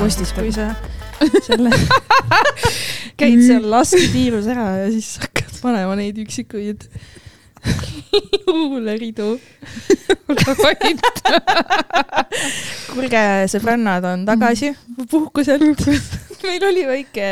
postis, 0.00 0.30
kui 0.32 0.48
sa 0.54 0.70
selle 1.46 1.70
käid 3.20 3.42
seal 3.44 3.66
lasketiirus 3.68 4.46
ära 4.48 4.66
ja 4.78 4.84
siis 4.92 5.18
hakkad 5.20 5.58
panema 5.60 5.96
neid 5.98 6.16
üksikuid 6.22 6.86
luuleridu. 8.46 9.34
kuulge, 12.94 13.24
sõbrannad 13.52 14.06
on 14.08 14.24
tagasi 14.28 14.70
puhkuselt. 15.10 15.84
meil 16.46 16.64
oli 16.70 16.86
väike 16.88 17.28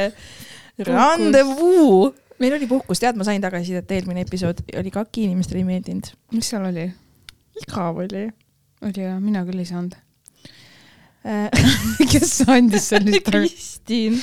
randevuu. 0.91 2.11
meil 2.43 2.59
oli 2.59 2.69
puhkus, 2.69 3.01
tead, 3.01 3.17
ma 3.17 3.25
sain 3.25 3.41
tagasisidet, 3.41 3.97
eelmine 3.97 4.27
episood 4.27 4.61
oli 4.77 4.93
kaki 4.93 5.25
inimestele 5.31 5.65
ei 5.65 5.71
meeldinud. 5.71 6.13
mis 6.37 6.53
seal 6.53 6.69
oli? 6.69 6.85
igav 7.65 8.05
oli. 8.05 8.27
oli 8.85 9.09
jah, 9.09 9.17
mina 9.25 9.47
küll 9.49 9.65
ei 9.65 9.71
saanud 9.73 9.97
kes 12.13 12.37
andis 12.49 12.89
sellist 12.93 13.27
Kristiin. 13.27 14.21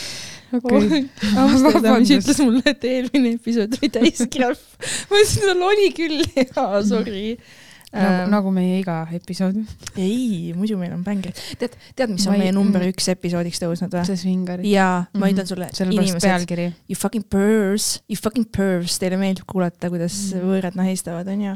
Amsterdam, 0.56 2.00
mis 2.00 2.14
ütles 2.16 2.40
mulle, 2.40 2.64
et 2.70 2.86
eelmine 2.88 3.34
episood 3.36 3.76
oli 3.80 3.90
täis 3.92 4.22
krahv. 4.32 4.62
ma 5.10 5.20
ütlesin, 5.20 5.50
et 5.52 5.64
oli 5.72 5.90
küll, 5.98 6.22
jaa, 6.46 6.84
sorry 6.86 7.36
nagu, 7.96 8.22
ähm, 8.26 8.32
nagu 8.34 8.52
meie 8.54 8.80
iga 8.82 8.98
episood. 9.16 9.58
ei, 9.96 10.54
muidu 10.58 10.78
meil 10.80 10.94
on 10.96 11.04
bängrid. 11.06 11.40
tead, 11.60 11.76
tead, 11.96 12.14
mis 12.14 12.26
on 12.30 12.38
meie 12.40 12.54
number 12.56 12.84
mm. 12.84 12.94
üks 12.94 13.08
episoodiks 13.14 13.62
tõusnud 13.64 13.94
või? 13.96 14.06
see 14.10 14.20
Swinger. 14.22 14.64
jaa, 14.68 15.06
ma 15.06 15.06
mm 15.06 15.24
-hmm. 15.24 15.34
ütlen 15.34 15.50
sulle, 15.50 15.70
inimesed, 15.86 16.66
you 16.90 17.00
fucking 17.00 17.26
pervs, 17.30 18.02
you 18.12 18.20
fucking 18.20 18.50
pervs, 18.58 19.00
teile 19.02 19.20
meeldib 19.22 19.48
kuulata, 19.48 19.90
kuidas 19.94 20.16
mm 20.16 20.40
-hmm. 20.40 20.52
võõrad 20.52 20.80
nahistavad, 20.80 21.28
onju. 21.28 21.56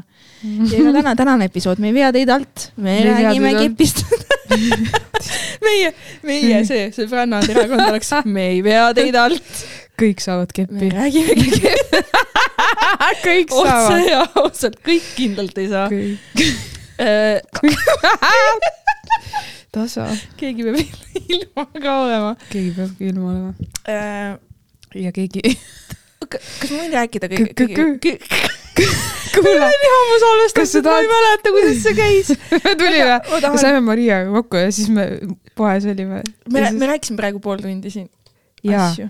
ja 0.72 0.80
ega 0.80 0.96
täna, 1.00 1.16
tänane 1.16 1.50
episood, 1.50 1.78
me 1.78 1.92
ei 1.92 1.98
vea 2.00 2.12
teid 2.12 2.32
alt, 2.32 2.70
me, 2.76 2.96
me 2.96 3.12
räägime 3.12 3.54
kepist 3.58 4.04
meie, 5.66 5.92
meie 6.26 6.64
see, 6.64 6.88
sõbrannade 6.94 7.52
erakond 7.54 7.86
oleks, 7.88 8.10
me 8.24 8.48
ei 8.56 8.64
vea 8.64 8.90
teid 8.96 9.14
alt 9.14 9.64
kõik 10.00 10.22
saavad 10.24 10.52
keppi. 10.56 10.80
me 10.80 10.90
räägimegi 10.94 11.60
keppi 11.60 12.04
kõik 13.26 13.48
saavad. 13.54 13.72
otse 13.72 13.96
ja 14.08 14.20
ausalt, 14.42 14.76
kõik 14.86 15.06
kindlalt 15.16 15.56
ei 15.60 15.68
saa. 15.70 15.86
tasa. 19.74 20.04
keegi 20.40 20.62
peab 20.66 20.76
ilma 21.30 21.62
ka 21.72 21.90
olema. 22.04 22.30
keegi 22.50 22.70
peabki 22.76 23.02
ilma 23.12 23.26
olema. 23.32 23.50
Äh, 23.88 24.30
ja 24.98 25.10
keegi. 25.14 25.40
kas 26.30 26.70
ma 26.70 26.76
võin 26.76 26.92
rääkida 26.94 27.26
kõige, 27.32 28.12
kuule, 29.34 29.66
ma 29.66 30.16
salvestasin, 30.22 30.82
ma 30.86 30.94
ei 31.00 31.08
mäleta, 31.10 31.48
kuidas 31.56 31.78
see 31.82 31.94
käis. 31.96 32.28
me 32.52 32.72
tulime, 32.78 33.16
me 33.26 33.58
saime 33.62 33.80
Mariaga 33.86 34.30
kokku 34.38 34.54
ja 34.60 34.68
siis 34.74 34.88
me 34.94 35.04
poes 35.58 35.84
olime. 35.90 36.16
me, 36.52 36.58
me 36.76 36.84
rääkisime 36.92 37.16
praegu 37.18 37.38
pool 37.42 37.58
tundi 37.64 37.90
siin 37.94 38.08
jaa, 38.66 39.08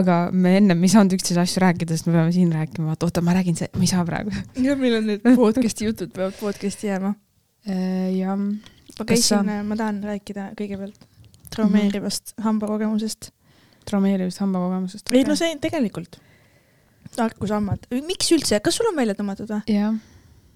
aga 0.00 0.16
me 0.32 0.56
ennem 0.60 0.82
ei 0.84 0.92
saanud 0.92 1.16
üksteise 1.18 1.42
asju 1.42 1.62
rääkida, 1.64 1.96
sest 1.96 2.08
me 2.08 2.16
peame 2.16 2.32
siin 2.34 2.52
rääkima, 2.54 2.90
vaata, 2.92 3.08
oota, 3.08 3.24
ma 3.24 3.36
räägin, 3.36 3.58
ma 3.74 3.84
ei 3.84 3.90
saa 3.90 4.04
praegu. 4.08 4.34
jah, 4.66 4.78
meil 4.80 4.98
on 5.00 5.08
need 5.12 5.24
podcast'i 5.42 5.88
jutud 5.88 6.12
peavad 6.14 6.36
podcast'i 6.40 6.90
jääma. 6.90 7.14
Äh, 7.68 8.10
jah. 8.16 8.36
ma 8.38 9.08
käisin, 9.08 9.52
ma 9.68 9.78
tahan 9.78 10.02
rääkida 10.04 10.52
kõigepealt 10.58 11.08
traumeerivast 11.54 12.32
mm 12.32 12.40
-hmm. 12.40 12.44
hambakogemusest. 12.44 13.30
traumeerivast 13.84 14.38
hambakogemusest 14.38 15.08
okay.? 15.08 15.18
ei 15.18 15.24
no 15.24 15.36
see 15.36 15.56
tegelikult, 15.60 16.20
tarkushambad, 17.16 17.88
miks 18.06 18.32
üldse, 18.32 18.60
kas 18.60 18.76
sul 18.76 18.90
on 18.90 18.96
välja 18.96 19.14
tõmmatud 19.18 19.48
või? 19.48 19.62
jah 19.72 19.96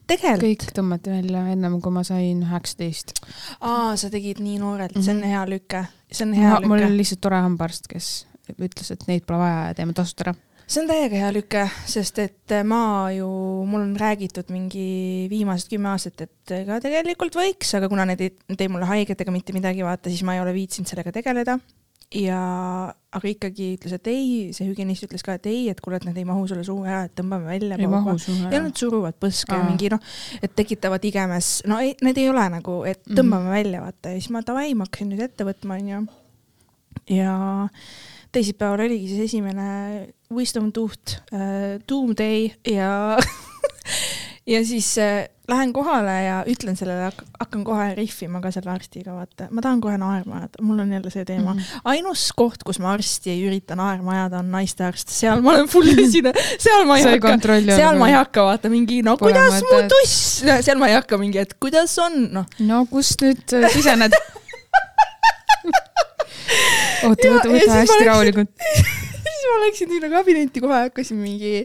tegelikult. 0.06 0.44
kõik 0.44 0.74
tõmmati 0.76 1.12
välja 1.12 1.44
ennem 1.52 1.78
kui 1.82 1.94
ma 1.94 2.02
sain 2.06 2.42
üheksateist. 2.44 3.14
aa, 3.60 3.94
sa 3.96 4.10
tegid 4.12 4.42
nii 4.42 4.58
noorelt 4.62 4.94
mm, 4.94 5.00
-hmm. 5.00 5.04
see 5.04 5.14
on 5.14 5.20
mhm. 5.20 5.30
hea 5.30 5.46
lüke, 5.48 5.84
see 6.10 6.26
on 6.26 6.34
hea 6.38 6.50
ma, 6.50 6.60
lüke. 6.60 6.68
mul 6.72 6.86
oli 6.88 7.00
lihtsalt 7.00 7.20
tore 7.20 7.40
hambaarst, 7.46 7.88
kes 7.88 8.10
ütles, 8.52 8.90
et 8.94 9.04
neid 9.08 9.26
pole 9.26 9.42
vaja 9.42 9.68
ja 9.68 9.76
teeme 9.78 9.94
tasuta 9.96 10.28
ära 10.28 10.34
see 10.72 10.80
on 10.82 10.88
täiega 10.88 11.18
hea 11.20 11.30
lüke, 11.34 11.62
sest 11.90 12.18
et 12.22 12.54
ma 12.64 13.10
ju, 13.12 13.28
mul 13.68 13.82
on 13.82 13.92
räägitud 13.98 14.48
mingi 14.54 15.28
viimased 15.32 15.68
kümme 15.72 15.90
aastat, 15.92 16.24
et 16.24 16.54
ega 16.62 16.78
tegelikult 16.80 17.36
võiks, 17.36 17.74
aga 17.76 17.90
kuna 17.92 18.06
need 18.08 18.22
ei 18.24 18.56
tee 18.56 18.70
mulle 18.72 18.88
haiget 18.88 19.20
ega 19.20 19.34
mitte 19.34 19.54
midagi, 19.56 19.84
vaata, 19.84 20.08
siis 20.12 20.24
ma 20.24 20.36
ei 20.36 20.44
ole 20.44 20.54
viitsinud 20.56 20.88
sellega 20.88 21.12
tegeleda 21.12 21.58
ja, 22.16 22.38
aga 23.16 23.28
ikkagi 23.28 23.72
ütles, 23.76 23.94
et 23.96 24.08
ei, 24.12 24.30
see 24.56 24.68
hügienist 24.68 25.06
ütles 25.06 25.24
ka, 25.24 25.36
et 25.38 25.48
ei, 25.50 25.66
et 25.72 25.80
kuule, 25.82 25.98
et 26.00 26.06
need 26.08 26.20
ei 26.20 26.26
mahu 26.28 26.44
sulle 26.50 26.64
suhu 26.66 26.86
ära, 26.86 27.06
et 27.08 27.14
tõmbame 27.18 27.48
välja. 27.48 27.78
ei 27.78 27.90
mahu 27.90 28.16
suhu 28.20 28.46
ära. 28.46 28.54
ja 28.54 28.62
nad 28.64 28.78
suruvad 28.78 29.18
põske 29.22 29.56
ja 29.56 29.66
mingi 29.66 29.92
noh, 29.92 30.00
et 30.44 30.56
tekitavad 30.56 31.04
igemes, 31.08 31.52
no 31.70 31.80
ei, 31.82 31.94
need 32.04 32.20
ei 32.20 32.28
ole 32.32 32.46
nagu, 32.58 32.82
et 32.88 33.02
mhm. 33.02 33.18
tõmbame 33.18 33.44
mm 33.44 33.50
-hmm. 33.50 33.58
välja, 33.58 33.84
vaata 33.86 34.14
ja 34.14 34.20
siis 34.20 34.32
ma 34.32 34.44
davai, 34.46 34.72
ma 34.74 34.88
hakkasin 34.88 35.12
nüüd 35.12 35.24
ette 35.28 35.48
võtma, 35.48 35.78
onju. 35.80 36.06
ja 37.16 37.36
teisipäeval 38.32 38.84
oligi 38.86 39.08
siis 39.12 39.28
esimene 39.30 40.08
wisdom 40.32 40.72
tooth 40.72 41.20
äh,, 41.34 41.78
doomday 41.88 42.50
ja 42.68 43.18
ja 44.52 44.64
siis 44.64 44.98
äh, 44.98 45.28
lähen 45.48 45.72
kohale 45.72 46.24
ja 46.24 46.44
ütlen 46.46 46.76
sellele, 46.76 47.12
hakkan 47.40 47.64
kohe 47.64 47.94
rihvima 47.94 48.40
ka 48.42 48.50
selle 48.54 48.70
arstiga, 48.72 49.14
vaata, 49.14 49.48
ma 49.50 49.62
tahan 49.64 49.80
kohe 49.82 49.98
naerma 50.00 50.40
ajada, 50.40 50.62
mul 50.64 50.80
on 50.82 50.92
jälle 50.92 51.10
see 51.10 51.24
teema 51.24 51.54
mm. 51.54 51.58
-hmm. 51.58 51.80
ainus 51.84 52.32
koht, 52.36 52.62
kus 52.64 52.78
ma 52.82 52.92
arsti 52.92 53.30
ei 53.30 53.46
ürita 53.48 53.76
naerma 53.78 54.12
ajada, 54.16 54.38
on 54.38 54.50
naistearst, 54.50 55.08
seal 55.08 55.42
ma 55.42 55.54
olen 55.54 55.68
full 55.68 55.88
esine, 55.98 56.32
seal 56.58 56.86
ma 56.86 56.98
ei 56.98 57.04
hakka, 57.04 57.36
seal 57.76 57.98
ma 57.98 58.08
ei 58.08 58.14
hakka 58.18 58.44
vaata 58.50 58.70
mingi, 58.72 59.02
no 59.02 59.16
Pole 59.16 59.32
kuidas 59.32 59.62
mu 59.62 59.82
tuss, 59.94 60.44
seal 60.60 60.78
ma 60.78 60.90
ei 60.90 60.98
hakka 60.98 61.18
mingi, 61.18 61.42
et 61.42 61.54
kuidas 61.60 61.98
on, 61.98 62.28
noh. 62.38 62.46
no 62.58 62.86
kust 62.90 63.22
nüüd 63.26 63.58
äh, 63.58 63.70
sisened 63.72 64.16
oota, 67.08 67.34
võta, 67.36 67.52
võta 67.52 67.78
hästi 67.80 68.08
rahulikult 68.08 68.66
siis 69.42 69.50
ma 69.50 69.60
läksin 69.66 69.90
sinna 69.90 70.10
kabinetti 70.12 70.62
kohe, 70.62 70.84
hakkasin 70.86 71.18
mingi 71.22 71.62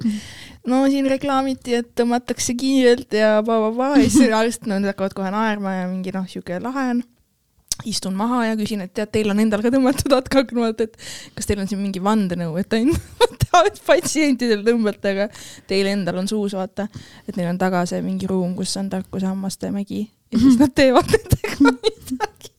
no 0.67 0.83
siin 0.91 1.07
reklaamiti, 1.09 1.77
et 1.81 1.91
tõmmatakse 1.97 2.55
kiirelt 2.59 3.13
ja 3.15 3.37
pa-pa-pa 3.45 3.93
ja 4.01 4.09
siis 4.09 4.63
no 4.67 4.79
nad 4.79 4.91
hakkavad 4.91 5.15
kohe 5.17 5.31
naerma 5.33 5.77
ja 5.81 5.85
mingi 5.91 6.13
noh, 6.15 6.25
sihuke 6.29 6.59
lahe 6.63 6.89
on. 6.95 7.05
istun 7.85 8.15
maha 8.17 8.43
ja 8.47 8.57
küsin, 8.57 8.81
et 8.81 8.93
tead, 8.97 9.11
teil 9.13 9.29
on 9.29 9.39
endal 9.43 9.61
ka 9.61 9.69
tõmmatud 9.73 10.15
hatk 10.15 10.39
hakanud, 10.39 10.81
et 10.81 10.97
kas 11.37 11.49
teil 11.49 11.61
on 11.61 11.69
siin 11.69 11.81
mingi 11.83 12.01
vandenõu, 12.03 12.57
et 12.57 12.73
ainult 12.73 13.45
patsientidel 13.87 14.65
tõmbate, 14.65 15.13
aga 15.13 15.27
teil 15.69 15.91
endal 15.93 16.23
on 16.23 16.29
suus, 16.29 16.57
vaata. 16.57 16.87
et 17.27 17.37
neil 17.37 17.51
on 17.53 17.61
taga 17.61 17.85
see 17.89 18.01
mingi 18.05 18.29
ruum, 18.29 18.55
kus 18.57 18.73
on 18.81 18.89
tarkusehammaste 18.93 19.71
mägi 19.75 20.07
ja 20.33 20.41
siis 20.41 20.57
nad 20.59 20.73
teevad 20.75 21.13
nendega 21.13 21.59
midagi. 21.69 22.55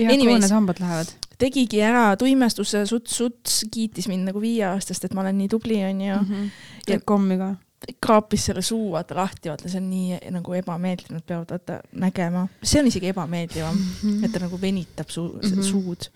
ja 0.00 0.16
kuhu 0.16 0.38
need 0.38 0.56
hambad 0.56 0.80
lähevad? 0.82 1.12
Tegigi 1.42 1.82
ära 1.82 2.12
tuimestuse 2.20 2.84
suts-suts, 2.88 3.62
kiitis 3.72 4.08
mind 4.10 4.30
nagu 4.30 4.42
viieaastast, 4.42 5.06
et 5.06 5.14
ma 5.16 5.24
olen 5.24 5.38
nii 5.42 5.50
tubli, 5.52 5.80
onju 5.84 6.14
mm. 6.14 6.30
-hmm. 6.30 6.48
ja 6.92 7.00
kommi 7.04 7.38
ka? 7.40 7.54
kraapis 8.00 8.44
selle 8.46 8.62
suu 8.62 8.92
vaata 8.92 9.16
lahti, 9.18 9.48
vaata 9.50 9.68
see 9.68 9.80
on 9.80 9.88
nii 9.90 10.18
nagu 10.30 10.54
ebameeldiv, 10.54 11.08
nad 11.10 11.24
peavad 11.26 11.50
vaata 11.50 11.80
nägema, 11.98 12.44
see 12.62 12.78
on 12.80 12.86
isegi 12.86 13.10
ebameeldivam 13.10 13.74
mm, 13.74 13.88
-hmm. 14.02 14.24
et 14.24 14.32
ta 14.32 14.38
nagu 14.44 14.60
venitab 14.60 15.10
suu 15.10 15.28
mm, 15.28 15.40
-hmm. 15.40 15.62
suud. 15.62 16.06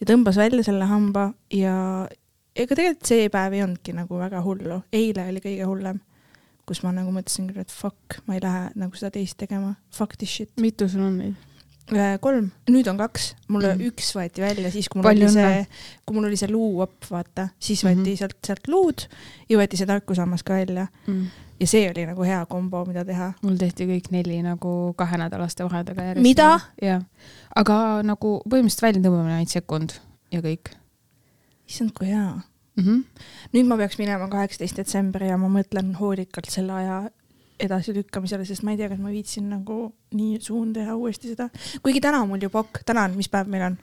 ja 0.00 0.06
tõmbas 0.14 0.36
välja 0.40 0.64
selle 0.64 0.84
hamba 0.88 1.32
ja 1.52 2.08
ega 2.56 2.74
tegelikult 2.74 3.06
see 3.06 3.28
päev 3.28 3.52
ei 3.52 3.62
olnudki 3.62 3.92
nagu 3.92 4.18
väga 4.18 4.40
hullu, 4.42 4.80
eile 4.92 5.28
oli 5.28 5.44
kõige 5.44 5.68
hullem 5.68 6.00
kus 6.66 6.82
ma 6.82 6.92
nagu 6.94 7.12
mõtlesin 7.14 7.48
küll, 7.50 7.60
et 7.60 7.72
fuck, 7.74 8.20
ma 8.26 8.36
ei 8.36 8.42
lähe 8.42 8.68
nagu 8.78 8.96
seda 8.96 9.10
teist 9.10 9.36
tegema, 9.40 9.74
fuck 9.94 10.16
this 10.16 10.30
shit. 10.30 10.52
mitu 10.60 10.88
sul 10.88 11.02
on 11.02 11.18
neid? 11.18 11.34
Kolm, 12.22 12.50
nüüd 12.70 12.86
on 12.88 12.98
kaks, 13.00 13.32
mul 13.52 13.64
mm. 13.66 13.80
üks 13.90 14.12
võeti 14.16 14.42
välja 14.44 14.70
siis, 14.72 14.88
kui 14.88 15.00
mul 15.00 15.08
Palju 15.08 15.26
oli 15.26 15.34
see, 15.34 15.62
kui 16.06 16.16
mul 16.16 16.28
oli 16.28 16.38
see 16.40 16.48
luuopp, 16.48 17.08
vaata, 17.10 17.48
siis 17.58 17.82
võeti 17.84 17.98
mm 17.98 18.06
-hmm. 18.06 18.20
sealt, 18.20 18.36
sealt 18.46 18.68
luud 18.70 19.06
ja 19.50 19.58
võeti 19.58 19.80
see 19.80 19.88
tarkusammas 19.90 20.46
ka 20.46 20.54
välja 20.54 20.86
mm. 21.06 21.26
ja 21.60 21.66
see 21.66 21.90
oli 21.90 22.06
nagu 22.06 22.22
hea 22.22 22.44
kombo, 22.46 22.84
mida 22.86 23.04
teha. 23.04 23.32
mul 23.42 23.58
tehti 23.58 23.88
kõik 23.90 24.12
neli 24.14 24.38
nagu 24.42 24.94
kahenädalaste 24.96 25.64
vahedega 25.64 26.02
järjest. 26.02 26.22
mida? 26.22 26.60
jah, 26.82 27.02
aga 27.56 27.76
nagu 28.06 28.38
põhimõtteliselt 28.46 28.86
väljatõmbamine 28.88 29.34
ainult 29.34 29.52
sekund 29.58 29.98
ja 30.32 30.40
kõik. 30.40 30.72
issand, 31.68 31.92
kui 31.98 32.06
hea 32.06 32.30
mm. 32.76 32.84
-hmm. 32.84 33.04
nüüd 33.52 33.66
ma 33.66 33.76
peaks 33.76 33.98
minema 33.98 34.28
kaheksateist 34.28 34.76
detsember 34.76 35.22
ja 35.22 35.36
ma 35.36 35.48
mõtlen 35.48 35.96
hoolikalt 35.98 36.50
selle 36.50 36.72
aja 36.72 37.02
edasilükkamisele, 37.62 38.44
sest 38.48 38.64
ma 38.66 38.74
ei 38.74 38.80
tea, 38.80 38.90
kas 38.90 39.00
ma 39.02 39.12
viitsin 39.12 39.48
nagu 39.52 39.78
nii 40.16 40.40
suun 40.42 40.72
teha 40.76 40.96
uuesti 40.98 41.32
seda. 41.32 41.48
kuigi 41.82 42.02
täna 42.02 42.22
on 42.22 42.32
mul 42.32 42.42
ju 42.42 42.50
pokk, 42.50 42.82
täna 42.86 43.06
on, 43.08 43.16
mis 43.18 43.30
päev 43.32 43.50
meil 43.52 43.66
on? 43.70 43.78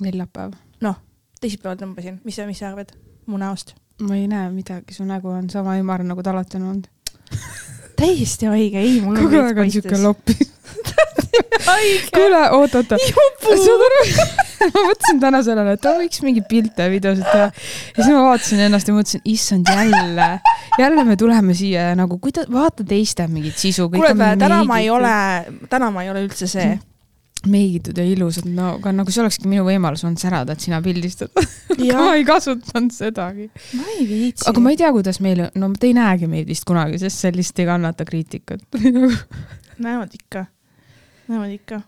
neljapäev. 0.00 0.56
noh, 0.84 1.00
teisipäeval 1.40 1.80
tõmbasin, 1.82 2.20
mis 2.24 2.38
sa, 2.38 2.48
mis 2.48 2.60
sa 2.62 2.70
arvad 2.72 2.94
mu 3.26 3.40
näost? 3.40 3.74
ma 4.02 4.16
ei 4.16 4.28
näe 4.28 4.50
midagi, 4.52 4.96
su 4.96 5.04
nägu 5.08 5.32
on 5.32 5.50
sama 5.50 5.78
ümar, 5.80 6.04
nagu 6.04 6.22
ta 6.22 6.34
alati 6.34 6.60
on 6.60 6.68
olnud 6.72 6.92
täiesti 7.96 8.50
haige, 8.50 8.82
ei, 8.82 9.00
mul 9.04 9.18
kogu 9.20 9.42
aeg 9.42 9.64
on 9.64 9.72
siuke 9.72 9.98
loppis 10.02 10.52
kuule, 12.14 12.50
oota, 12.50 12.78
oota. 12.78 12.96
saad 13.42 13.84
aru? 13.88 14.02
Ma 14.66 14.82
mõtlesin 14.88 15.20
täna 15.20 15.42
sellele, 15.44 15.76
et 15.76 15.86
võiks 16.00 16.22
mingeid 16.24 16.46
pilte 16.50 16.86
ja 16.86 16.92
videosid 16.92 17.26
teha. 17.28 17.48
ja 17.50 18.00
siis 18.00 18.12
ma 18.12 18.24
vaatasin 18.30 18.64
ennast 18.66 18.90
ja 18.90 18.96
mõtlesin, 18.96 19.22
issand, 19.28 19.70
jälle, 19.70 20.28
jälle 20.80 21.04
me 21.04 21.16
tuleme 21.20 21.54
siia 21.54 21.90
ja 21.90 21.94
nagu, 21.98 22.18
kuidas, 22.22 22.48
vaata 22.52 22.86
teiste 22.86 23.28
mingit 23.30 23.58
sisu. 23.60 23.90
kuule, 23.92 24.14
täna 24.40 24.62
ma 24.64 24.80
ei 24.82 24.90
ole, 24.90 25.16
täna 25.70 25.90
ma 25.94 26.06
ei 26.06 26.12
ole 26.12 26.26
üldse 26.26 26.50
see 26.50 26.76
meigid 27.50 27.90
ja 27.96 28.04
ilusad, 28.06 28.48
no 28.50 28.74
aga 28.76 28.92
nagu 28.96 29.12
see 29.12 29.22
olekski 29.22 29.50
minu 29.50 29.66
võimalus 29.66 30.04
olnud 30.06 30.20
särada, 30.22 30.56
et 30.56 30.64
sina 30.64 30.80
pildistad 30.84 31.32
ma 31.98 32.08
ei 32.16 32.24
kasutanud 32.28 32.94
sedagi. 32.94 33.48
ma 33.78 33.92
ei 33.96 34.06
viitsi. 34.08 34.48
aga 34.50 34.62
ma 34.64 34.72
ei 34.74 34.80
tea, 34.80 34.90
kuidas 34.96 35.20
meil, 35.24 35.46
no 35.54 35.70
te 35.78 35.90
ei 35.90 35.96
näegi 35.96 36.30
meid 36.30 36.50
vist 36.50 36.66
kunagi, 36.68 37.00
sest 37.02 37.26
sellist 37.26 37.58
ei 37.62 37.68
kannata 37.68 38.06
kriitikat 38.08 38.64
näevad 39.86 40.14
ikka, 40.14 40.46
näevad 41.28 41.54
ikka. 41.56 41.80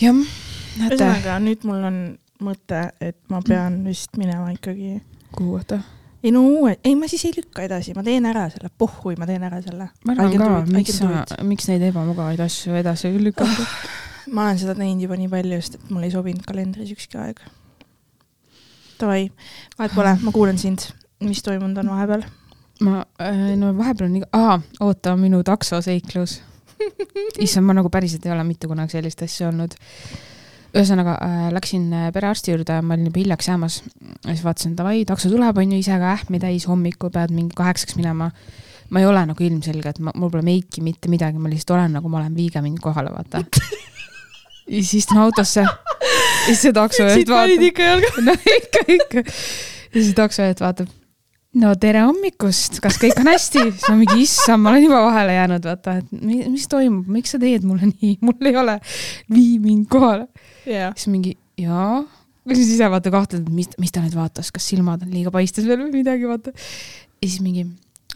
jah, 0.00 0.14
näete. 0.14 0.94
ühesõnaga, 0.94 1.38
nüüd 1.44 1.68
mul 1.68 1.86
on 1.90 2.00
mõte, 2.44 2.88
et 3.02 3.18
ma 3.32 3.40
pean 3.46 3.80
vist 3.86 4.18
minema 4.20 4.50
ikkagi. 4.54 4.98
kuhu 5.32 5.56
kohta? 5.56 5.80
ei 6.22 6.32
no 6.34 6.42
uue, 6.42 6.74
ei 6.84 6.96
ma 6.98 7.08
siis 7.10 7.24
ei 7.28 7.36
lükka 7.36 7.62
edasi, 7.66 7.94
ma 7.96 8.02
teen 8.06 8.26
ära 8.26 8.48
selle, 8.52 8.70
pohhui, 8.78 9.14
ma 9.18 9.26
teen 9.28 9.44
ära 9.46 9.62
selle. 9.62 9.90
ma 10.04 10.16
arvan 10.16 10.36
ka, 10.38 10.50
miks 10.74 10.98
sa, 10.98 11.24
miks 11.46 11.70
neid 11.70 11.84
ebamugavaid 11.90 12.42
asju 12.42 12.78
edasi 12.78 13.14
lükata 13.22 13.64
oh,? 13.64 13.74
ma 14.32 14.48
olen 14.48 14.60
seda 14.60 14.74
teinud 14.78 15.04
juba 15.06 15.18
nii 15.18 15.30
palju, 15.32 15.60
sest 15.62 15.78
et 15.78 15.94
mul 15.94 16.06
ei 16.06 16.12
sobinud 16.14 16.44
kalendris 16.48 16.92
ükski 16.94 17.20
aeg. 17.20 17.40
Davai, 18.98 19.28
vahet 19.78 19.94
pole, 19.94 20.16
ma 20.24 20.34
kuulan 20.34 20.58
sind, 20.58 20.88
mis 21.24 21.42
toimunud 21.46 21.84
on 21.84 21.94
vahepeal? 21.94 22.26
ma, 22.84 23.02
äh, 23.18 23.56
no 23.58 23.72
vahepeal 23.74 24.06
on 24.06 24.14
nii, 24.14 24.28
aa, 24.38 24.58
oota, 24.86 25.16
minu 25.18 25.40
taksoseiklus 25.46 26.38
issand, 27.44 27.66
ma 27.66 27.74
nagu 27.74 27.90
päriselt 27.90 28.26
ei 28.26 28.34
ole 28.34 28.44
mitte 28.46 28.70
kunagi 28.70 28.94
sellist 28.94 29.24
asja 29.26 29.48
olnud 29.50 29.74
ühesõnaga 30.76 31.16
äh, 31.24 31.48
läksin 31.54 31.88
äh, 31.96 32.08
perearsti 32.14 32.52
juurde, 32.52 32.78
ma 32.84 32.94
olin 32.94 33.08
juba 33.08 33.22
hiljaks 33.22 33.48
jäämas. 33.48 33.82
siis 34.26 34.44
vaatasin, 34.44 34.76
davai, 34.78 35.04
takso 35.08 35.30
tuleb, 35.32 35.58
on 35.58 35.72
ju, 35.72 35.80
ise 35.80 35.98
ka 35.98 36.14
ähmi 36.14 36.40
täis, 36.42 36.68
hommikul 36.68 37.12
pead 37.14 37.32
mingi 37.34 37.56
kaheksaks 37.56 37.96
minema. 37.96 38.30
ma 38.90 39.00
ei 39.00 39.06
ole 39.06 39.24
nagu 39.26 39.44
ilmselge, 39.44 39.88
et 39.88 39.98
ma, 40.00 40.12
mul 40.16 40.30
pole 40.32 40.44
meiki, 40.44 40.84
mitte 40.84 41.10
midagi, 41.12 41.40
ma 41.40 41.50
lihtsalt 41.50 41.76
olen 41.76 41.98
nagu 41.98 42.08
ma 42.08 42.22
olen, 42.22 42.36
viige 42.36 42.62
mind 42.64 42.80
kohale, 42.84 43.12
vaata. 43.12 43.42
ja 44.68 44.82
siis 44.82 45.04
istun 45.04 45.22
autosse. 45.24 45.64
ja 45.64 46.46
siis 46.46 46.62
see 46.66 46.76
taksojuht 46.76 47.28
vaatab. 47.32 47.64
no 48.28 48.36
ikka, 48.56 48.84
ikka. 48.98 49.24
ja 49.24 50.00
siis 50.02 50.14
taksojuht 50.16 50.62
vaatab. 50.64 50.94
No 51.58 51.72
tere 51.80 52.02
hommikust, 52.04 52.76
kas 52.84 52.98
kõik 53.00 53.16
on 53.22 53.30
hästi? 53.32 53.62
siis 53.70 53.88
ma 53.88 53.96
mingi, 53.96 54.18
issand, 54.22 54.60
ma 54.62 54.74
olen 54.74 54.84
juba 54.84 55.00
vahele 55.06 55.34
jäänud, 55.38 55.64
vaata, 55.70 55.94
et 56.02 56.12
mis 56.52 56.68
toimub, 56.70 57.08
miks 57.16 57.32
sa 57.34 57.40
teed 57.40 57.64
mulle 57.66 57.88
nii, 57.88 58.18
mul 58.26 58.50
ei 58.50 58.58
ole, 58.60 58.76
vii 59.32 59.56
mind 59.64 59.88
kohale. 59.90 60.28
Yeah.. 60.68 60.92
siis 60.94 61.08
mingi 61.08 61.32
jaa, 61.58 62.02
siis 62.52 62.74
ise 62.76 62.90
vaata 62.92 63.12
kahtled, 63.14 63.46
et 63.48 63.54
mis, 63.54 63.70
mis 63.80 63.94
ta 63.94 64.04
nüüd 64.04 64.16
vaatas, 64.18 64.52
kas 64.52 64.68
silmad 64.68 65.06
on 65.06 65.14
liiga 65.14 65.32
paistes 65.34 65.64
veel 65.66 65.86
või 65.86 66.02
midagi, 66.02 66.28
vaata. 66.28 66.52
ja 66.52 67.24
siis 67.24 67.40
mingi, 67.42 67.64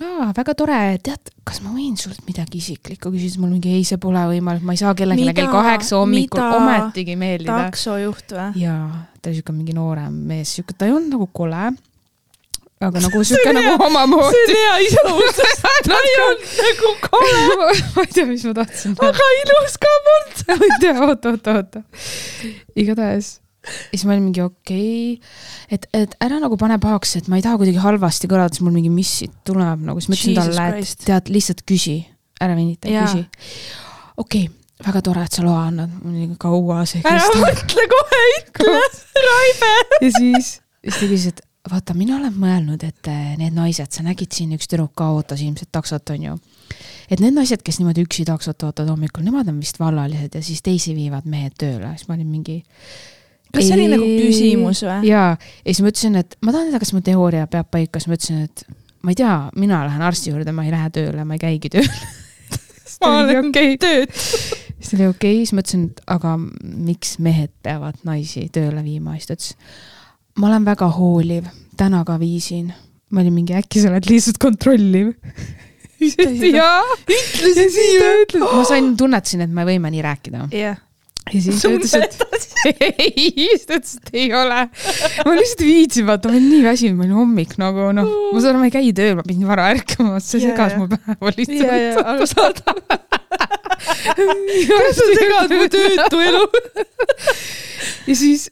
aa, 0.02 0.32
väga 0.36 0.54
tore, 0.58 0.80
tead, 1.04 1.30
kas 1.46 1.62
ma 1.64 1.72
võin 1.74 1.94
sult 2.00 2.22
midagi 2.28 2.60
isiklikku 2.60 3.12
küsida, 3.12 3.30
siis 3.30 3.40
mul 3.42 3.54
mingi 3.54 3.72
ei, 3.76 3.86
see 3.88 4.00
pole 4.02 4.24
võimalik, 4.32 4.64
ma 4.66 4.76
ei 4.76 4.82
saa 4.82 4.94
kellelegi 4.98 5.36
kell 5.36 5.52
kaheksa 5.52 6.00
hommikul 6.00 6.42
ometigi 6.42 7.16
meeldida. 7.20 7.68
taksojuht 7.68 8.36
või? 8.36 8.64
jaa, 8.64 9.06
ta 9.20 9.30
oli 9.30 9.40
siuke 9.40 9.56
mingi 9.56 9.76
noorem 9.76 10.20
mees, 10.32 10.54
siuke, 10.58 10.76
ta 10.76 10.88
ei 10.88 10.94
olnud 10.96 11.16
nagu 11.16 11.28
kole 11.32 11.70
aga 12.82 13.02
nagu 13.04 13.22
siuke 13.28 13.52
nagu 13.54 13.76
omamoodi. 13.86 14.40
see 14.46 14.56
on 14.56 14.62
hea 14.62 14.78
iseloomustus, 14.88 15.62
ta 15.88 16.00
ei 16.00 16.16
olnud 16.24 16.56
nagu 16.62 16.94
kole 17.06 17.36
ma 17.96 18.06
ei 18.06 18.16
tea, 18.16 18.26
mis 18.30 18.48
ma 18.48 18.56
tahtsin. 18.62 18.96
aga 19.10 19.30
ilus 19.42 19.78
ka 19.82 19.94
polnud. 20.08 20.42
ma 20.48 20.58
ei 20.68 20.80
tea, 20.86 20.96
oota, 21.06 21.36
oota, 21.36 21.56
oota. 21.60 21.84
igatahes 22.76 23.36
siis 23.90 24.04
ma 24.06 24.14
olin 24.14 24.24
mingi 24.28 24.42
okei 24.44 25.14
okay., 25.16 25.34
et, 25.72 25.86
et 25.96 26.16
ära 26.24 26.40
nagu 26.42 26.58
pane 26.60 26.78
pahaks, 26.82 27.16
et 27.20 27.30
ma 27.32 27.38
ei 27.38 27.44
taha 27.44 27.60
kuidagi 27.60 27.82
halvasti 27.82 28.30
kõlada, 28.30 28.54
siis 28.54 28.64
mul 28.66 28.74
mingi 28.76 28.90
mis 28.92 29.12
siit 29.22 29.36
tuleb 29.48 29.84
nagu, 29.86 30.02
siis 30.02 30.12
ma 30.12 30.18
ütlesin 30.18 30.40
talle, 30.40 30.66
et 30.82 31.06
tead, 31.06 31.30
lihtsalt 31.34 31.62
küsi, 31.68 32.00
ära 32.42 32.58
venita, 32.58 32.90
küsi. 32.90 33.22
okei 34.16 34.48
okay, 34.48 34.58
väga 34.82 35.04
tore, 35.06 35.22
et 35.26 35.38
sa 35.38 35.46
loa 35.46 35.68
annad, 35.68 35.94
mul 36.02 36.18
oli 36.18 36.40
kaua 36.42 36.82
see. 36.88 37.04
ära 37.06 37.30
mõtle 37.38 37.86
kohe, 37.94 38.20
ütle, 38.40 38.76
Raive. 39.28 39.72
ja 40.00 40.12
siis, 40.18 40.52
siis 40.82 40.98
ta 40.98 41.08
küsis, 41.08 41.30
et 41.32 41.42
vaata, 41.70 41.94
mina 41.94 42.16
olen 42.18 42.34
mõelnud, 42.34 42.82
et 42.86 43.10
eh, 43.10 43.34
need 43.38 43.54
naised, 43.54 43.92
sa 43.94 44.04
nägid 44.06 44.34
siin 44.34 44.54
üks 44.56 44.68
tüdruk 44.70 44.94
ka 44.98 45.12
ootas 45.14 45.42
ilmselt 45.44 45.70
taksot, 45.74 46.14
onju. 46.14 46.36
et 47.10 47.22
need 47.22 47.36
naised, 47.36 47.62
kes 47.62 47.78
niimoodi 47.78 48.06
üksi 48.06 48.26
taksot 48.28 48.66
ootavad 48.66 48.94
hommikul, 48.94 49.24
nemad 49.26 49.50
on 49.52 49.60
vist 49.62 49.78
vallalised 49.82 50.34
ja 50.34 50.42
siis 50.42 50.62
teisi 50.64 50.96
viivad 50.98 51.28
mehed 51.30 51.54
tööle, 51.60 51.94
siis 51.96 52.08
ma 52.08 52.18
olin 52.18 52.30
mingi. 52.30 52.62
Kas 53.52 53.68
see 53.68 53.76
oli 53.76 53.88
nagu 53.92 54.08
küsimus 54.08 54.82
või? 54.86 54.98
jaa, 55.10 55.36
ja 55.36 55.68
siis 55.68 55.82
ma 55.84 55.92
ütlesin, 55.92 56.18
et 56.22 56.36
ma 56.40 56.54
tahan 56.54 56.70
teada, 56.70 56.82
kas 56.82 56.94
mu 56.96 57.02
teooria 57.04 57.46
peab 57.52 57.70
paika, 57.74 58.00
siis 58.00 58.10
ma 58.10 58.18
ütlesin, 58.18 58.42
et 58.48 58.66
ma 59.02 59.14
ei 59.14 59.18
tea, 59.18 59.36
mina 59.58 59.84
lähen 59.88 60.04
arsti 60.08 60.32
juurde, 60.32 60.54
ma 60.56 60.66
ei 60.66 60.74
lähe 60.74 60.90
tööle, 60.94 61.24
ma 61.28 61.38
ei 61.38 61.42
käigi 61.42 61.72
tööl 61.72 61.88
ma 63.02 63.16
olen 63.22 63.50
okay. 63.50 63.78
tööd 63.82 64.12
siis 64.82 64.90
ta 64.90 64.98
oli 64.98 65.08
okei 65.10 65.34
okay., 65.34 65.40
siis 65.42 65.56
ma 65.56 65.64
ütlesin, 65.64 65.88
et 65.90 66.04
aga 66.16 66.36
miks 66.38 67.16
mehed 67.22 67.52
peavad 67.64 67.98
naisi 68.08 68.46
tööle 68.54 68.84
viima, 68.84 69.16
siis 69.18 69.30
ta 69.30 69.38
ütles 69.38 69.52
ma 70.40 70.48
olen 70.48 70.64
väga 70.64 70.88
hooliv, 70.96 71.50
täna 71.76 72.04
ka 72.08 72.16
viisin. 72.20 72.72
ma 73.12 73.20
olin 73.20 73.34
mingi, 73.36 73.56
äkki 73.56 73.82
sa 73.82 73.90
oled 73.92 74.08
lihtsalt 74.08 74.38
kontrolliv 74.40 75.12
jaa, 76.02 76.80
ütlesin 77.04 77.68
siia. 77.70 78.14
ma 78.40 78.64
sain, 78.68 78.94
tunnetasin, 78.96 79.44
et 79.44 79.52
me 79.52 79.66
võime 79.68 79.92
nii 79.92 80.02
rääkida. 80.08 80.48
jah 80.56 80.80
ja 81.30 81.40
siis 81.44 81.62
ta 81.62 81.70
ütles, 81.70 81.94
et 81.94 82.16
ei, 83.02 83.32
siis 83.36 83.66
ta 83.68 83.78
ütles, 83.78 83.94
et 84.00 84.14
ei 84.16 84.32
ole. 84.36 84.60
ma 85.26 85.34
lihtsalt 85.36 85.64
viitsin, 85.66 86.06
vaata, 86.08 86.30
ma 86.30 86.36
olin 86.36 86.48
nii 86.50 86.62
väsinud, 86.66 86.98
ma 86.98 87.06
olin 87.06 87.18
hommik 87.20 87.56
nagu 87.62 87.90
noh, 87.96 88.10
ma 88.32 88.42
saan 88.42 88.56
aru, 88.56 88.62
ma 88.62 88.70
ei 88.70 88.74
käi 88.74 88.92
tööl, 88.96 89.14
ma 89.18 89.26
pidin 89.26 89.48
vara 89.50 89.68
ärkama, 89.74 90.20
see 90.24 90.42
segas 90.44 90.76
mu 90.80 90.88
päeva 90.92 91.34
lihtsalt. 91.36 92.02
arusaadav. 92.14 92.82
kuidas 93.82 94.98
sa 94.98 95.08
segad 95.12 95.56
mu 95.58 95.68
töötu 95.76 96.22
elu? 96.26 96.42
ja 98.08 98.18
siis 98.18 98.48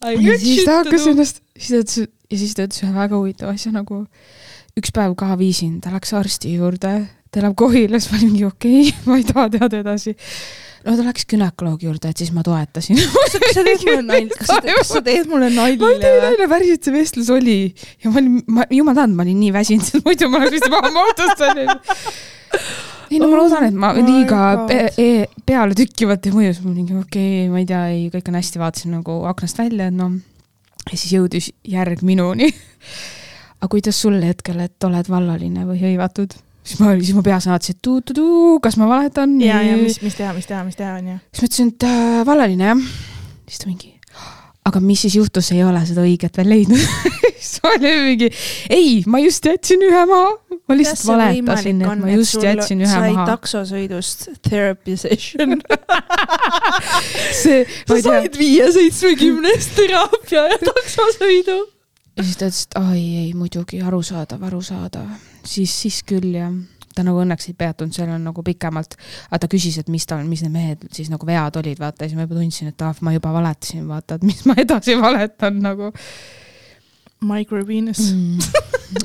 ja 0.00 0.38
siis 0.40 0.64
ta 0.64 0.80
hakkas 0.80 1.06
ennast, 1.10 1.42
siis 1.56 1.70
ta 1.70 1.82
ütles, 1.84 2.12
ja 2.30 2.40
siis 2.42 2.56
ta 2.56 2.66
ütles 2.68 2.84
ühe 2.84 2.92
väga 2.96 3.18
huvitava 3.18 3.54
asja 3.56 3.72
nagu 3.74 4.04
üks 4.78 4.92
päev 4.94 5.16
ka 5.18 5.34
viisin, 5.40 5.78
ta 5.82 5.92
läks 5.94 6.12
arsti 6.16 6.54
juurde, 6.56 6.94
ta 7.30 7.42
elab 7.42 7.56
Kohilas, 7.58 8.08
ma 8.10 8.18
olin 8.18 8.32
mingi 8.32 8.46
okei 8.48 8.82
okay, 8.88 8.98
ma 9.08 9.18
ei 9.20 9.26
taha 9.28 9.48
teada 9.56 9.82
edasi. 9.84 10.16
No 10.86 10.96
ta 10.96 11.06
läks 11.06 11.26
günekoloogi 11.30 11.88
juurde, 11.88 12.12
et 12.12 12.22
siis 12.22 12.32
ma 12.36 12.44
toetasin 12.46 13.00
kas 13.14 13.56
sa 13.56 13.64
teed 13.66 13.84
mulle 13.86 14.02
nalja, 14.06 14.38
kas 14.38 14.92
sa, 14.92 15.02
teed 15.04 15.30
mulle 15.30 15.50
nalja? 15.54 15.80
ma 15.82 15.92
ei 15.94 16.02
tee 16.02 16.20
nalja, 16.24 16.50
päriselt 16.54 16.88
see 16.88 16.96
vestlus 16.96 17.32
oli 17.34 17.58
ja 18.04 18.12
ma 18.12 18.22
olin, 18.22 18.38
ma, 18.48 18.68
jumal 18.74 18.96
tänatud, 18.98 19.18
ma 19.18 19.26
olin 19.26 19.42
nii 19.44 19.52
väsinud, 19.56 19.86
sest 19.86 20.04
muidu 20.06 20.30
ma 20.32 20.42
oleks 20.42 20.56
vist 20.58 20.78
autos 20.90 21.46
olnud 21.48 21.90
ei 23.10 23.18
no 23.18 23.28
ma 23.30 23.40
loodan, 23.40 23.66
et 23.66 23.74
ma 23.76 23.92
oh 23.92 24.02
liiga 24.06 24.66
pe 24.70 24.82
e 24.94 25.08
peale 25.46 25.74
tükkivalt 25.78 26.28
ei 26.28 26.34
mõju, 26.34 26.52
siis 26.54 26.66
ma 26.66 26.74
mingi 26.74 26.94
okei 26.94 27.30
okay,, 27.44 27.48
ma 27.52 27.62
ei 27.62 27.66
tea, 27.68 27.80
ei, 27.90 28.04
kõik 28.12 28.30
on 28.30 28.38
hästi, 28.38 28.62
vaatasin 28.62 28.94
nagu 29.00 29.16
aknast 29.30 29.58
välja, 29.58 29.88
et 29.90 29.96
noh. 29.96 30.14
ja 30.86 30.94
siis 30.96 31.16
jõudis 31.16 31.50
järg 31.66 32.04
minuni 32.06 32.52
aga 33.60 33.70
kuidas 33.72 33.98
sul 34.00 34.20
hetkel, 34.24 34.62
et 34.64 34.88
oled 34.88 35.10
vallaline 35.10 35.66
või 35.68 35.82
hõivatud? 35.82 36.38
Siis 36.64 36.80
ma, 36.82 36.92
siis 36.98 37.14
mu 37.16 37.24
peas 37.26 37.48
naatis, 37.50 37.74
et 37.74 37.80
tuu-tuu-tuu, 37.84 38.58
kas 38.64 38.78
ma 38.80 38.88
valetan? 38.90 39.38
ja, 39.44 39.62
ja 39.64 39.78
mis, 39.80 40.00
mis 40.04 40.18
teha, 40.18 40.34
mis 40.36 40.50
teha, 40.50 40.64
mis 40.66 40.78
teha, 40.78 40.98
onju. 41.00 41.16
siis 41.32 41.42
ma 41.42 41.50
ütlesin, 41.50 41.72
et 41.74 41.88
äh, 41.88 42.20
vallaline 42.28 42.70
jah. 42.72 42.84
siis 43.48 43.64
ta 43.64 43.70
mingi, 43.70 43.94
aga 44.68 44.84
mis 44.84 45.06
siis 45.06 45.18
juhtus, 45.20 45.52
ei 45.56 45.64
ole 45.66 45.82
seda 45.88 46.04
õiget 46.06 46.40
veel 46.40 46.54
leidnud 46.54 46.86
siis 47.40 47.58
ma 47.64 47.74
olin 47.76 48.06
mingi, 48.10 48.30
ei, 48.70 49.00
ma 49.10 49.22
just 49.24 49.48
jätsin 49.48 49.84
ühe 49.88 50.04
maha 50.10 50.36
ma 50.70 50.76
lihtsalt 50.78 51.08
valetasin, 51.10 51.82
et 51.82 52.02
ma 52.02 52.12
just 52.14 52.44
jätsin 52.44 52.84
ühe 52.84 53.00
maha. 53.00 53.26
taksosõidust 53.32 54.28
therapy 54.46 54.96
session 55.00 55.58
see, 57.42 57.64
sa 57.88 57.98
said 58.04 58.38
viie-seitsmekümnest 58.38 59.74
teraapia 59.78 60.46
ja 60.52 60.60
taksosõidu. 60.70 61.58
ja 62.16 62.26
siis 62.26 62.38
ta 62.38 62.50
ütles, 62.50 62.62
et 62.68 62.78
ai 62.80 63.02
ei, 63.24 63.28
muidugi 63.34 63.82
arusaadav, 63.82 64.46
arusaadav. 64.50 65.10
Siis, 65.44 65.72
siis 65.84 66.02
küll 66.06 66.34
jah 66.36 66.52
ta 66.94 67.04
nagu 67.06 67.20
õnneks 67.22 67.50
ei 67.50 67.56
peatunud 67.58 67.94
seal 67.94 68.10
on 68.10 68.24
nagu 68.26 68.42
pikemalt, 68.44 68.96
aga 69.30 69.44
ta 69.44 69.48
küsis, 69.50 69.78
et 69.80 69.88
mis 69.92 70.06
tal, 70.10 70.24
mis 70.28 70.42
need 70.44 70.54
mehed 70.54 70.84
siis 70.94 71.10
nagu 71.12 71.26
vead 71.28 71.56
olid, 71.60 71.78
vaata, 71.80 72.06
siis 72.06 72.18
ma 72.18 72.26
juba 72.26 72.40
tundsin, 72.40 72.72
et 72.72 72.84
ah, 72.86 73.02
ma 73.06 73.14
juba 73.14 73.32
valetasin, 73.36 73.86
vaata, 73.88 74.18
et 74.18 74.26
mis 74.26 74.42
ma 74.48 74.56
edasi 74.60 74.96
valetan 75.00 75.60
nagu 75.62 75.92
Microvenus 77.20 78.00
mm. 78.14 78.38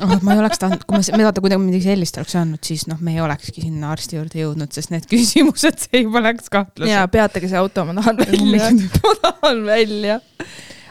oh, 0.05 0.13
ma 0.23 0.35
ei 0.35 0.41
oleks 0.41 0.61
tahtnud, 0.61 0.85
kui 0.87 0.97
me, 0.97 1.17
me 1.19 1.27
vaata, 1.27 1.43
kui 1.43 1.51
ta 1.51 1.59
midagi 1.61 1.89
sellist 1.89 2.17
oleks 2.21 2.37
öelnud, 2.39 2.61
siis 2.65 2.85
noh, 2.89 3.01
me 3.03 3.15
ei 3.15 3.21
olekski 3.23 3.65
sinna 3.67 3.91
arsti 3.93 4.19
juurde 4.19 4.41
jõudnud, 4.41 4.71
sest 4.75 4.93
need 4.95 5.07
küsimused, 5.11 5.83
see 5.85 6.05
juba 6.05 6.23
läks 6.25 6.49
kahtluseks. 6.53 6.93
jaa, 6.93 7.05
peatage 7.11 7.51
see 7.51 7.59
auto, 7.59 7.85
ma 7.89 7.97
tahan 7.99 8.23
välja 8.23 8.71
ma 8.71 9.15
tahan 9.27 9.65
välja. 9.67 10.21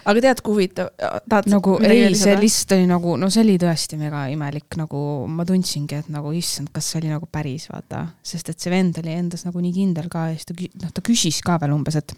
Aga 0.05 0.25
tead, 0.27 0.43
kui 0.45 0.59
huvitav, 0.59 0.91
tahad 1.29 1.49
nagu 1.53 1.79
ei, 1.85 2.07
see 2.19 2.35
lihtsalt 2.41 2.77
oli 2.77 2.89
nagu, 2.91 3.17
no 3.21 3.31
see 3.33 3.45
oli 3.45 3.57
tõesti 3.61 3.99
mega 4.01 4.27
imelik, 4.33 4.69
nagu 4.81 5.01
ma 5.31 5.47
tundsingi, 5.49 6.03
et 6.05 6.13
nagu 6.13 6.33
issand, 6.37 6.71
kas 6.75 6.91
see 6.91 7.01
oli 7.03 7.13
nagu 7.15 7.29
päris, 7.31 7.69
vaata, 7.73 8.05
sest 8.25 8.53
et 8.53 8.61
see 8.61 8.73
vend 8.73 9.01
oli 9.03 9.15
endas 9.15 9.47
nagu 9.49 9.65
nii 9.65 9.75
kindel 9.75 10.11
ka 10.13 10.29
ja 10.31 10.39
siis 10.39 10.51
ta, 10.51 10.57
noh, 10.85 10.95
ta 10.95 11.05
küsis 11.05 11.41
ka 11.45 11.59
veel 11.63 11.77
umbes, 11.77 11.99
et 12.01 12.17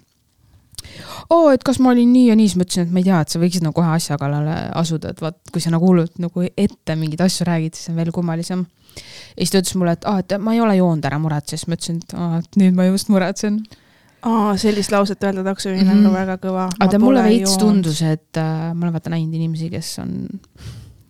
oo 1.29 1.47
oh,, 1.47 1.51
et 1.53 1.63
kas 1.65 1.79
ma 1.83 1.91
olin 1.93 2.11
nii 2.13 2.27
ja 2.29 2.35
nii, 2.37 2.49
siis 2.49 2.59
ma 2.59 2.67
ütlesin, 2.67 2.87
et 2.87 2.93
ma 2.93 3.01
ei 3.01 3.07
tea, 3.07 3.21
et 3.23 3.33
sa 3.33 3.41
võiksid 3.41 3.65
nagu 3.65 3.75
kohe 3.77 3.95
asja 3.95 4.17
kallale 4.21 4.57
asuda, 4.77 5.13
et 5.13 5.23
vaat, 5.23 5.39
kui 5.53 5.63
sa 5.63 5.73
nagu 5.73 5.89
hullult 5.89 6.21
nagu 6.23 6.45
ette 6.47 6.97
mingeid 6.99 7.23
asju 7.25 7.47
räägid, 7.47 7.77
siis 7.77 7.91
on 7.91 7.99
veel 7.99 8.13
kummalisem. 8.15 8.65
ja 8.97 9.41
siis 9.41 9.53
ta 9.53 9.63
ütles 9.63 9.75
mulle, 9.79 9.97
et 9.97 10.05
aa 10.05 10.19
ah,, 10.19 10.23
et 10.23 10.37
ma 10.41 10.53
ei 10.55 10.61
ole 10.63 10.77
joonud, 10.77 11.05
ära 11.05 11.19
muretse, 11.21 11.57
siis 11.57 11.67
ma 11.67 11.77
ütlesin, 11.77 11.99
et 12.03 12.15
aa, 12.17 12.39
et 12.43 12.61
nüüd 12.61 12.77
ma 12.77 12.87
just 12.87 13.11
muretsen. 13.13 13.59
aa, 14.27 14.55
sellist 14.59 14.91
lauset 14.93 15.23
öelda 15.23 15.43
taksojuhina 15.47 15.91
on 15.93 16.01
Mhm. 16.01 16.07
ka 16.09 16.13
väga 16.17 16.37
kõva. 16.43 16.65
aga 16.79 16.99
mulle 16.99 17.23
veits. 17.23 17.57
tundus, 17.61 18.01
et 18.01 18.37
äh, 18.37 18.73
ma 18.73 18.85
olen 18.87 18.93
vaata 18.97 19.13
näinud 19.13 19.33
inimesi, 19.39 19.69
kes 19.73 19.93
on 20.03 20.17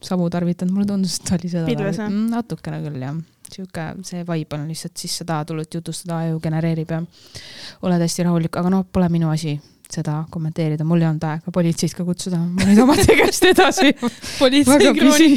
samu 0.03 0.29
tarvitanud, 0.29 0.73
mulle 0.73 0.85
tundus, 0.89 1.17
et 1.19 1.31
oli 1.39 1.49
seda 1.49 1.65
Pilves, 1.65 1.97
jah? 1.97 2.09
mm,. 2.09 2.27
natukene 2.35 2.81
küll 2.85 3.01
jah, 3.01 3.15
sihuke 3.51 3.87
see 4.05 4.21
vibe 4.27 4.53
on 4.59 4.67
lihtsalt 4.69 4.97
sisse 5.01 5.25
taha 5.25 5.45
tulnud 5.49 5.73
jutustada, 5.73 6.19
aju 6.27 6.39
genereerib 6.43 6.91
ja 6.93 7.01
oled 7.81 8.05
hästi 8.05 8.27
rahulik, 8.27 8.55
aga 8.61 8.69
noh, 8.69 8.85
pole 8.93 9.09
minu 9.09 9.29
asi 9.33 9.55
seda 9.87 10.25
kommenteerida, 10.29 10.83
mul 10.83 10.99
ei 10.99 11.07
olnud 11.07 11.23
aega 11.23 11.51
politseid 11.55 11.93
ka 11.95 12.03
kutsuda, 12.03 12.37
ma 12.43 12.65
nüüd 12.67 12.81
oma 12.83 12.95
tegevust 13.07 13.45
edasi. 13.47 13.93
Pisi. 13.95 15.29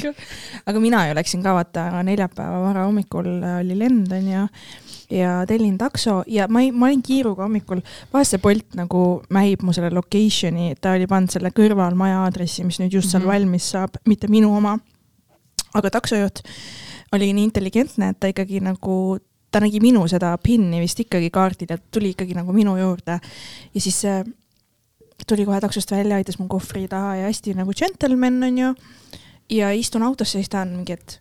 aga 0.66 0.80
mina 0.82 1.04
ju 1.08 1.14
läksin 1.14 1.42
ka 1.44 1.54
vaata 1.54 1.84
neljapäeva 2.02 2.58
varahommikul 2.66 3.28
äh, 3.38 3.60
oli 3.62 3.76
lend 3.78 4.10
onju 4.12 4.32
ja 4.34 4.48
tellin 5.46 5.76
takso 5.78 6.20
ja 6.30 6.46
ma 6.48 6.60
ei, 6.62 6.70
ma 6.72 6.86
olin 6.86 7.02
kiiruga 7.02 7.42
hommikul, 7.46 7.80
vahest 8.12 8.36
see 8.36 8.42
Bolt 8.42 8.76
nagu 8.78 9.22
mähib 9.34 9.64
mu 9.66 9.72
selle 9.76 9.90
location'i, 9.94 10.74
ta 10.80 10.92
oli 10.96 11.08
pannud 11.10 11.30
selle 11.34 11.50
kõrval 11.56 11.96
maja 11.98 12.22
aadressi, 12.24 12.64
mis 12.64 12.78
nüüd 12.80 12.94
just 12.94 13.10
seal 13.10 13.22
Mhm. 13.24 13.30
valmis 13.32 13.70
saab, 13.74 13.98
mitte 14.06 14.28
minu 14.30 14.54
oma. 14.56 14.78
aga 15.74 15.90
taksojuht 15.90 16.40
oli 17.12 17.32
nii 17.32 17.44
intelligentne, 17.44 18.08
et 18.10 18.20
ta 18.20 18.26
ikkagi 18.26 18.60
nagu, 18.60 19.18
ta 19.50 19.60
nägi 19.60 19.80
minu 19.82 20.06
seda 20.08 20.36
PIN-i 20.38 20.80
vist 20.80 20.98
ikkagi 21.00 21.30
kaardil 21.30 21.66
ja 21.70 21.78
tuli 21.78 22.10
ikkagi 22.14 22.34
nagu 22.34 22.52
minu 22.52 22.76
juurde 22.78 23.20
ja 23.74 23.80
siis 23.80 24.04
äh, 24.04 24.24
tuli 25.26 25.44
kohe 25.44 25.60
taksost 25.60 25.90
välja, 25.90 26.16
aitas 26.16 26.38
mu 26.38 26.48
kohvri 26.48 26.88
taha 26.88 27.16
ja 27.16 27.26
hästi 27.26 27.54
nagu 27.54 27.72
džentelmen 27.72 28.42
onju. 28.42 28.74
ja 29.50 29.70
istun 29.70 30.02
autosse 30.02 30.38
ja 30.38 30.42
siis 30.42 30.48
ta 30.48 30.60
on 30.62 30.68
mingi, 30.68 30.92
et 30.92 31.20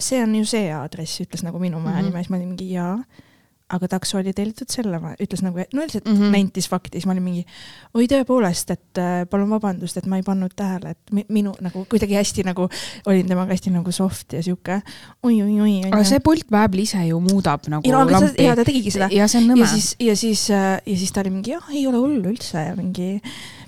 see 0.00 0.22
on 0.22 0.34
ju 0.34 0.44
see 0.44 0.70
aadress, 0.74 1.20
ütles 1.20 1.42
nagu 1.46 1.58
minu 1.62 1.80
maja 1.80 2.00
Mhm. 2.02 2.06
nime, 2.10 2.22
siis 2.24 2.30
ma 2.30 2.36
olin 2.40 2.48
mingi 2.54 2.72
jaa. 2.74 2.96
aga 3.70 3.86
takso 3.86 4.18
oli 4.18 4.32
tellitud 4.34 4.66
selle, 4.66 4.98
ütles 5.22 5.44
nagu, 5.46 5.60
no 5.72 5.82
lihtsalt 5.86 6.04
mm. 6.08 6.16
-hmm. 6.16 6.30
nentis 6.34 6.66
fakti, 6.68 6.96
siis 6.98 7.06
ma 7.06 7.12
olin 7.12 7.22
mingi 7.22 7.44
oi 7.94 8.06
tõepoolest, 8.10 8.72
et 8.74 8.98
äh, 8.98 9.26
palun 9.30 9.46
vabandust, 9.50 9.96
et 9.96 10.06
ma 10.10 10.16
ei 10.18 10.24
pannud 10.26 10.50
tähele, 10.58 10.90
et 10.90 11.12
mi- 11.14 11.24
minu 11.28 11.52
nagu 11.60 11.84
kuidagi 11.88 12.16
hästi 12.18 12.42
nagu 12.48 12.66
olin 13.06 13.28
temaga 13.28 13.52
hästi 13.54 13.70
nagu 13.70 13.92
soft 13.92 14.32
ja 14.32 14.42
sihuke 14.42 14.80
oi-oi-oi. 15.22 15.84
aga 15.92 16.02
see 16.04 16.18
Bolt 16.18 16.48
Babel 16.50 16.80
ise 16.82 16.98
ju 17.06 17.20
muudab 17.20 17.68
nagu 17.68 17.86
ja, 17.88 17.94
no, 18.04 18.10
lampi 18.10 18.42
ja 18.42 18.56
ta 18.56 18.64
tegigi 18.64 18.90
seda. 18.90 19.06
ja 19.12 19.28
see 19.28 19.38
on 19.38 19.46
ja 19.48 19.54
nõme. 19.54 19.66
siis, 19.70 19.94
ja 20.00 20.16
siis, 20.16 20.48
ja 20.50 20.96
siis 20.96 21.12
ta 21.12 21.20
oli 21.20 21.30
mingi 21.30 21.50
jah, 21.54 21.70
ei 21.70 21.86
ole 21.86 21.96
hullu 22.02 22.28
üldse 22.34 22.58
ja 22.58 22.74
mingi 22.76 23.20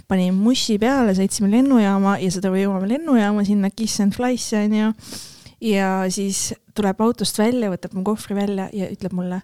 pani 0.09 0.33
mussi 0.35 0.79
peale, 0.83 1.15
sõitsime 1.15 1.47
lennujaama 1.51 2.19
ja 2.19 2.31
seda 2.31 2.49
jõuame 2.51 2.89
lennujaama 2.91 3.45
sinna 3.47 3.71
Kiss 3.71 4.01
and 4.01 4.13
Fly'sse 4.19 4.65
onju. 4.67 4.95
Ja 5.63 6.05
siis 6.11 6.51
tuleb 6.75 7.01
autost 7.05 7.39
välja, 7.39 7.71
võtab 7.73 7.95
mu 7.97 8.05
kohvri 8.07 8.37
välja 8.37 8.69
ja 8.75 8.91
ütleb 8.91 9.15
mulle 9.17 9.43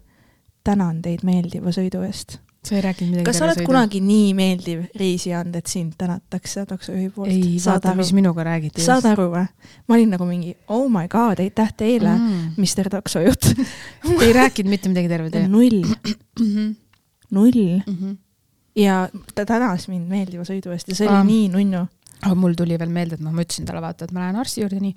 tänan 0.67 1.01
teid 1.05 1.25
meeldiva 1.27 1.73
sõidu 1.75 2.03
eest. 2.07 2.39
sa 2.67 2.75
ei 2.75 2.83
rääkinud 2.85 3.13
midagi 3.13 3.25
kas 3.29 3.39
sa 3.39 3.47
oled 3.47 3.61
kunagi 3.65 4.01
nii 4.05 4.33
meeldiv 4.37 4.81
reisija 4.99 5.41
olnud, 5.41 5.57
et 5.61 5.71
sind 5.71 5.95
tänatakse 6.01 6.65
taksojuhi 6.69 7.11
poolt? 7.15 7.31
ei, 7.33 7.57
vaata, 7.65 7.95
mis 7.97 8.13
minuga 8.17 8.45
räägiti. 8.45 8.85
saad 8.85 9.07
aru 9.09 9.29
või? 9.33 9.45
ma 9.87 9.97
olin 9.97 10.15
nagu 10.17 10.27
mingi 10.29 10.57
oh 10.75 10.89
my 10.93 11.07
god, 11.09 11.41
aitäh 11.45 11.73
teile 11.77 12.17
mm.? 12.17 12.57
Mr 12.59 12.91
Taksojuht. 12.93 13.53
ei 14.25 14.33
rääkinud 14.35 14.75
mitte 14.75 14.93
midagi 14.93 15.13
terve 15.13 15.31
tee 15.33 15.47
null, 15.49 15.85
null 17.37 17.63
Mm 17.87 17.95
-hmm. 17.95 18.17
ja 18.77 19.09
ta 19.35 19.47
tänas 19.47 19.89
mind 19.89 20.09
meeldiva 20.09 20.43
sõidu 20.45 20.73
eest 20.73 20.89
ja 20.89 20.95
see 20.95 21.09
oli 21.09 21.17
Aa. 21.17 21.25
nii 21.25 21.49
nunnu. 21.55 21.87
Aga 22.23 22.35
mul 22.35 22.55
tuli 22.59 22.75
veel 22.79 22.91
meelde, 22.91 23.15
et 23.15 23.21
noh, 23.23 23.31
ma 23.33 23.43
ütlesin 23.45 23.67
talle 23.69 23.81
vaata, 23.81 24.05
et 24.09 24.13
ma 24.13 24.25
lähen 24.25 24.37
arsti 24.41 24.61
juurde 24.65 24.81
nii, 24.83 24.95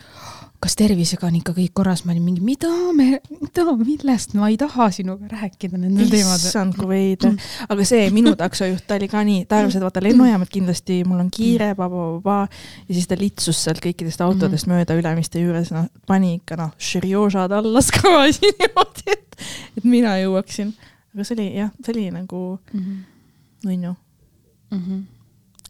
kas 0.63 0.73
tervisega 0.79 1.27
on 1.27 1.35
ikka 1.37 1.53
kõik 1.53 1.71
korras, 1.77 2.01
ma 2.05 2.13
olin 2.15 2.23
mingi, 2.25 2.41
mida 2.41 2.69
me, 2.97 3.19
mida, 3.41 3.65
millest, 3.77 4.33
ma 4.33 4.47
ei 4.49 4.57
taha 4.57 4.87
sinuga 4.95 5.27
rääkida 5.29 5.77
nendel 5.77 6.09
teemadel. 6.09 6.47
issand, 6.49 6.73
kui 6.79 6.87
veider. 6.89 7.35
aga 7.69 7.85
see 7.85 8.09
minu 8.15 8.33
taksojuht, 8.39 8.87
ta 8.89 8.97
oli 8.97 9.07
ka 9.11 9.21
nii, 9.27 9.45
ta 9.45 9.59
arvas, 9.61 9.77
et 9.77 9.85
vaata 9.85 10.01
lennujaamad 10.01 10.49
kindlasti, 10.49 11.03
mul 11.05 11.19
on 11.21 11.29
kiire, 11.29 11.71
pa-pa-pa-pa 11.77 12.39
ja 12.87 12.93
siis 12.97 13.07
ta 13.07 13.15
litsus 13.21 13.61
sealt 13.67 13.83
kõikidest 13.85 14.21
autodest 14.25 14.65
Mhm. 14.65 14.73
mööda 14.75 14.97
Ülemiste 14.97 15.39
juures, 15.45 15.69
noh, 15.71 15.87
pani 16.07 16.35
ikka 16.41 16.57
noh, 16.57 16.73
šerjoožad 16.77 17.51
alla 17.53 17.81
skaaži 17.85 18.49
niimoodi, 18.59 19.07
et, 19.13 19.37
et 19.77 19.83
mina 19.85 20.17
jõuaksin. 20.21 20.73
aga 21.13 21.23
see 21.23 21.35
oli 21.37 21.47
jah, 21.57 21.69
see 21.85 21.93
oli 21.93 22.09
nagu 22.11 22.59
Mhm. 22.73 23.01
nunnu. 23.69 23.95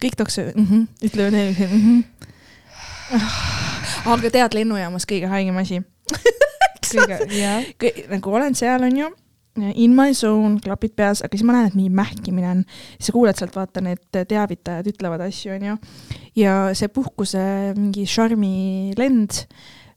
Kõik 0.02 0.18
takso 0.18 0.44
mm, 0.50 0.66
-hmm, 0.66 0.86
ütlevad 1.08 1.38
eelmise 1.38 1.66
mm. 1.66 1.82
-hmm. 1.86 3.20
aga 4.12 4.30
tead, 4.30 4.54
lennujaamas 4.58 5.06
kõige 5.08 5.30
haigem 5.30 5.56
asi 5.62 5.82
kõige, 6.92 7.18
jah. 7.36 7.66
Kõ- 7.80 8.06
nagu 8.10 8.34
olen 8.34 8.54
seal, 8.58 8.82
onju, 8.88 9.10
in 9.74 9.94
my 9.96 10.14
zone, 10.16 10.58
klapid 10.64 10.94
peas, 10.96 11.22
aga 11.24 11.36
siis 11.36 11.44
ma 11.46 11.56
näen, 11.56 11.68
et 11.70 11.76
mingi 11.76 11.92
mähkimine 11.92 12.50
on, 12.50 12.64
siis 12.96 13.10
sa 13.10 13.14
kuuled 13.16 13.38
sealt, 13.38 13.56
vaata 13.56 13.84
need 13.84 14.02
teavitajad 14.28 14.88
ütlevad 14.94 15.24
asju, 15.26 15.54
onju. 15.58 15.76
ja 16.36 16.56
see 16.78 16.88
puhkuse 16.88 17.44
mingi 17.76 18.06
šarmilend 18.08 19.44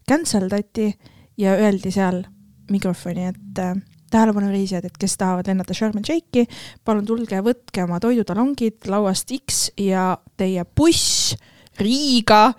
cancel 0.09 0.49
dati 0.51 0.91
ja 1.39 1.55
öeldi 1.55 1.91
seal 1.91 2.23
mikrofoni, 2.71 3.29
et 3.31 3.61
äh, 3.61 3.75
tähelepanu 4.15 4.51
reisijad, 4.53 4.87
et 4.87 4.97
kes 4.99 5.17
tahavad 5.19 5.49
lennata 5.51 5.75
Sharm 5.75 5.99
el 5.99 6.07
Sheikhi, 6.07 6.45
palun 6.87 7.05
tulge, 7.07 7.41
võtke 7.45 7.83
oma 7.85 7.99
toidutalongid 8.03 8.87
lauast 8.91 9.33
X 9.35 9.69
ja 9.81 10.13
teie 10.39 10.65
buss 10.77 11.35
Riiga 11.75 12.53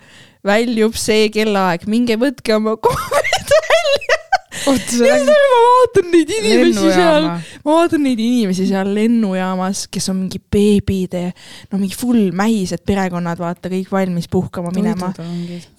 väljub 0.47 0.97
see 1.01 1.31
kellaaeg, 1.33 1.87
minge 1.91 2.19
võtke 2.21 2.57
oma 2.57 2.77
kohvrid 2.85 3.53
välja. 3.57 4.19
ja 4.67 4.75
siis 4.83 5.29
ma 5.31 5.37
vaatan 5.55 6.11
neid 6.13 6.33
inimesi 6.37 6.91
seal, 6.91 7.29
ma 7.65 7.79
vaatan 7.79 8.05
neid 8.07 8.21
inimesi 8.23 8.67
seal 8.69 8.91
lennujaamas, 8.97 9.87
kes 9.93 10.11
on 10.13 10.21
mingi 10.25 10.41
beebide, 10.53 11.31
no 11.73 11.81
mingi 11.81 11.97
full 11.99 12.35
mähised 12.37 12.85
perekonnad, 12.89 13.41
vaata 13.41 13.73
kõik 13.73 13.93
valmis 13.93 14.29
puhkama 14.33 14.75
minema. 14.77 15.13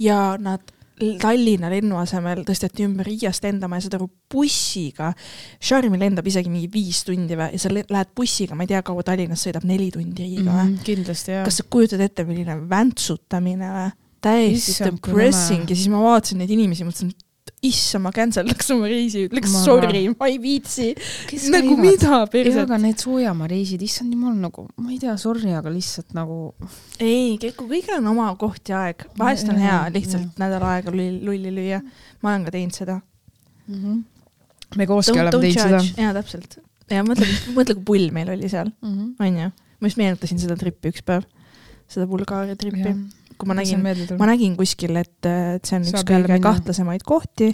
Ja 0.02 0.36
nad 0.42 0.77
Tallinna 0.98 1.70
lennu 1.70 2.00
asemel 2.02 2.42
tõsteti 2.48 2.86
ümber 2.88 3.06
Riiast 3.06 3.46
lendama 3.46 3.78
ja 3.78 3.86
saad 3.86 4.00
aru, 4.00 4.08
bussiga. 4.34 5.12
Charmi 5.62 6.00
lendab 6.02 6.26
isegi 6.28 6.50
mingi 6.50 6.72
viis 6.74 7.04
tundi 7.06 7.38
või, 7.38 7.52
ja 7.54 7.62
sa 7.62 7.72
lähed 7.74 8.16
bussiga, 8.18 8.58
ma 8.58 8.66
ei 8.66 8.74
tea, 8.74 8.82
kaua 8.86 9.06
Tallinnast 9.06 9.46
sõidab, 9.46 9.68
neli 9.70 9.92
tundi 9.94 10.26
Riiga 10.26 10.50
või? 10.50 10.66
Mhm, 10.72 10.82
kindlasti 10.88 11.36
jah. 11.36 11.46
kas 11.46 11.62
sa 11.62 11.68
kujutad 11.70 12.02
ette, 12.02 12.26
milline 12.28 12.60
väntsutamine 12.70 13.72
või? 13.78 13.88
täiesti 14.28 14.88
depressing 14.88 15.70
ja 15.70 15.76
siis 15.78 15.90
ma 15.94 16.02
vaatasin 16.02 16.42
neid 16.42 16.52
inimesi, 16.56 16.86
mõtlesin, 16.88 17.12
et 17.14 17.27
issand, 17.68 18.04
ma 18.06 18.12
cancel 18.16 18.48
daks 18.48 18.70
oma 18.74 18.88
reisi, 18.90 19.26
ütleks 19.28 19.54
Ma 19.54 19.62
sorry, 19.64 20.04
ma 20.14 20.30
ei 20.32 20.38
viitsi. 20.42 20.90
nagu 21.54 21.76
käivad? 21.76 21.84
mida, 21.84 22.20
perset 22.32 22.64
aga. 22.64 22.80
need 22.82 23.04
soojamaa 23.04 23.50
reisid, 23.52 23.84
issand 23.86 24.14
jumal, 24.16 24.36
nagu 24.42 24.68
ma 24.82 24.94
ei 24.94 25.00
tea, 25.02 25.16
sorry, 25.22 25.52
aga 25.58 25.72
lihtsalt 25.74 26.16
nagu 26.18 26.40
ei, 27.04 27.38
kui 27.42 27.54
kõigil 27.60 27.98
on 28.00 28.12
oma 28.14 28.30
koht 28.40 28.72
ja 28.72 28.86
aeg, 28.88 29.08
vahest 29.20 29.52
on 29.52 29.60
hea 29.62 29.80
lihtsalt 29.94 30.40
nädal 30.42 30.66
aega 30.72 30.94
lulli, 30.94 31.54
lüüa. 31.54 31.82
ma 32.24 32.34
olen 32.34 32.48
ka 32.48 32.56
teinud 32.58 32.78
seda. 32.78 33.00
mm. 33.68 33.78
-hmm. 33.84 34.02
me 34.78 34.90
kooski 34.90 35.20
oleme 35.20 35.44
teinud 35.44 35.62
seda. 35.62 35.84
jaa, 36.04 36.16
täpselt. 36.18 36.60
ja 36.90 37.06
mõtle, 37.08 37.30
mõtle, 37.58 37.78
kui 37.78 37.88
pull 37.92 38.12
meil 38.16 38.34
oli 38.36 38.50
seal. 38.50 38.72
-hmm. 38.82 39.16
onju. 39.20 39.52
ma 39.80 39.92
just 39.92 40.02
meenutasin 40.02 40.40
seda 40.42 40.58
trippi 40.60 40.94
üks 40.94 41.06
päev, 41.06 41.28
seda 41.88 42.08
Bulgaaria 42.08 42.56
trippi, 42.56 42.96
kui 43.38 43.50
ma 43.50 43.56
nägin, 43.58 43.84
ma 44.18 44.28
nägin 44.30 44.56
kuskil, 44.58 44.96
et, 45.00 45.28
et 45.28 45.68
see 45.68 45.78
on 45.78 45.86
üks 45.86 45.94
Saab 45.94 46.12
jälle 46.14 46.30
kõige 46.32 46.44
kahtlasemaid 46.44 47.06
kohti. 47.08 47.50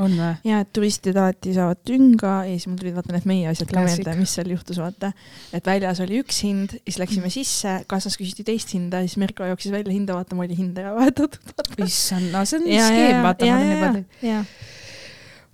Ja 0.48 0.62
et 0.64 0.72
turistid 0.76 1.18
alati 1.20 1.54
saavad 1.56 1.82
tünga. 1.88 2.36
Ja 2.48 2.56
siis 2.56 2.70
mul 2.72 2.80
tulid 2.80 2.96
vaata 2.98 3.16
need 3.16 3.28
meie 3.30 3.50
asjad 3.52 3.72
ka 3.74 3.84
meelde, 3.86 4.16
mis 4.20 4.36
seal 4.38 4.52
juhtus, 4.54 4.80
vaata. 4.82 5.12
et 5.54 5.68
väljas 5.68 6.02
oli 6.04 6.22
üks 6.24 6.44
hind, 6.48 6.78
siis 6.82 7.00
läksime 7.02 7.32
sisse, 7.34 7.76
kassas 7.90 8.18
küsiti 8.20 8.46
teist 8.48 8.74
hinda 8.76 9.04
ja 9.04 9.10
siis 9.10 9.20
Mirko 9.22 9.48
jooksis 9.48 9.74
välja 9.74 9.94
hinda 9.94 10.18
vaatama, 10.18 10.48
oli 10.48 10.58
hind 10.58 10.78
ära 10.80 10.94
vahetatud. 10.96 11.40
issand, 11.84 12.32
no 12.34 12.46
see 12.48 12.62
on 12.62 12.70
skeem, 12.70 13.20
vaata, 13.26 13.50
ma 13.50 13.58
olen 13.58 13.74
juba 13.74 13.92
teinud. 13.98 14.20
ja, 14.24 14.44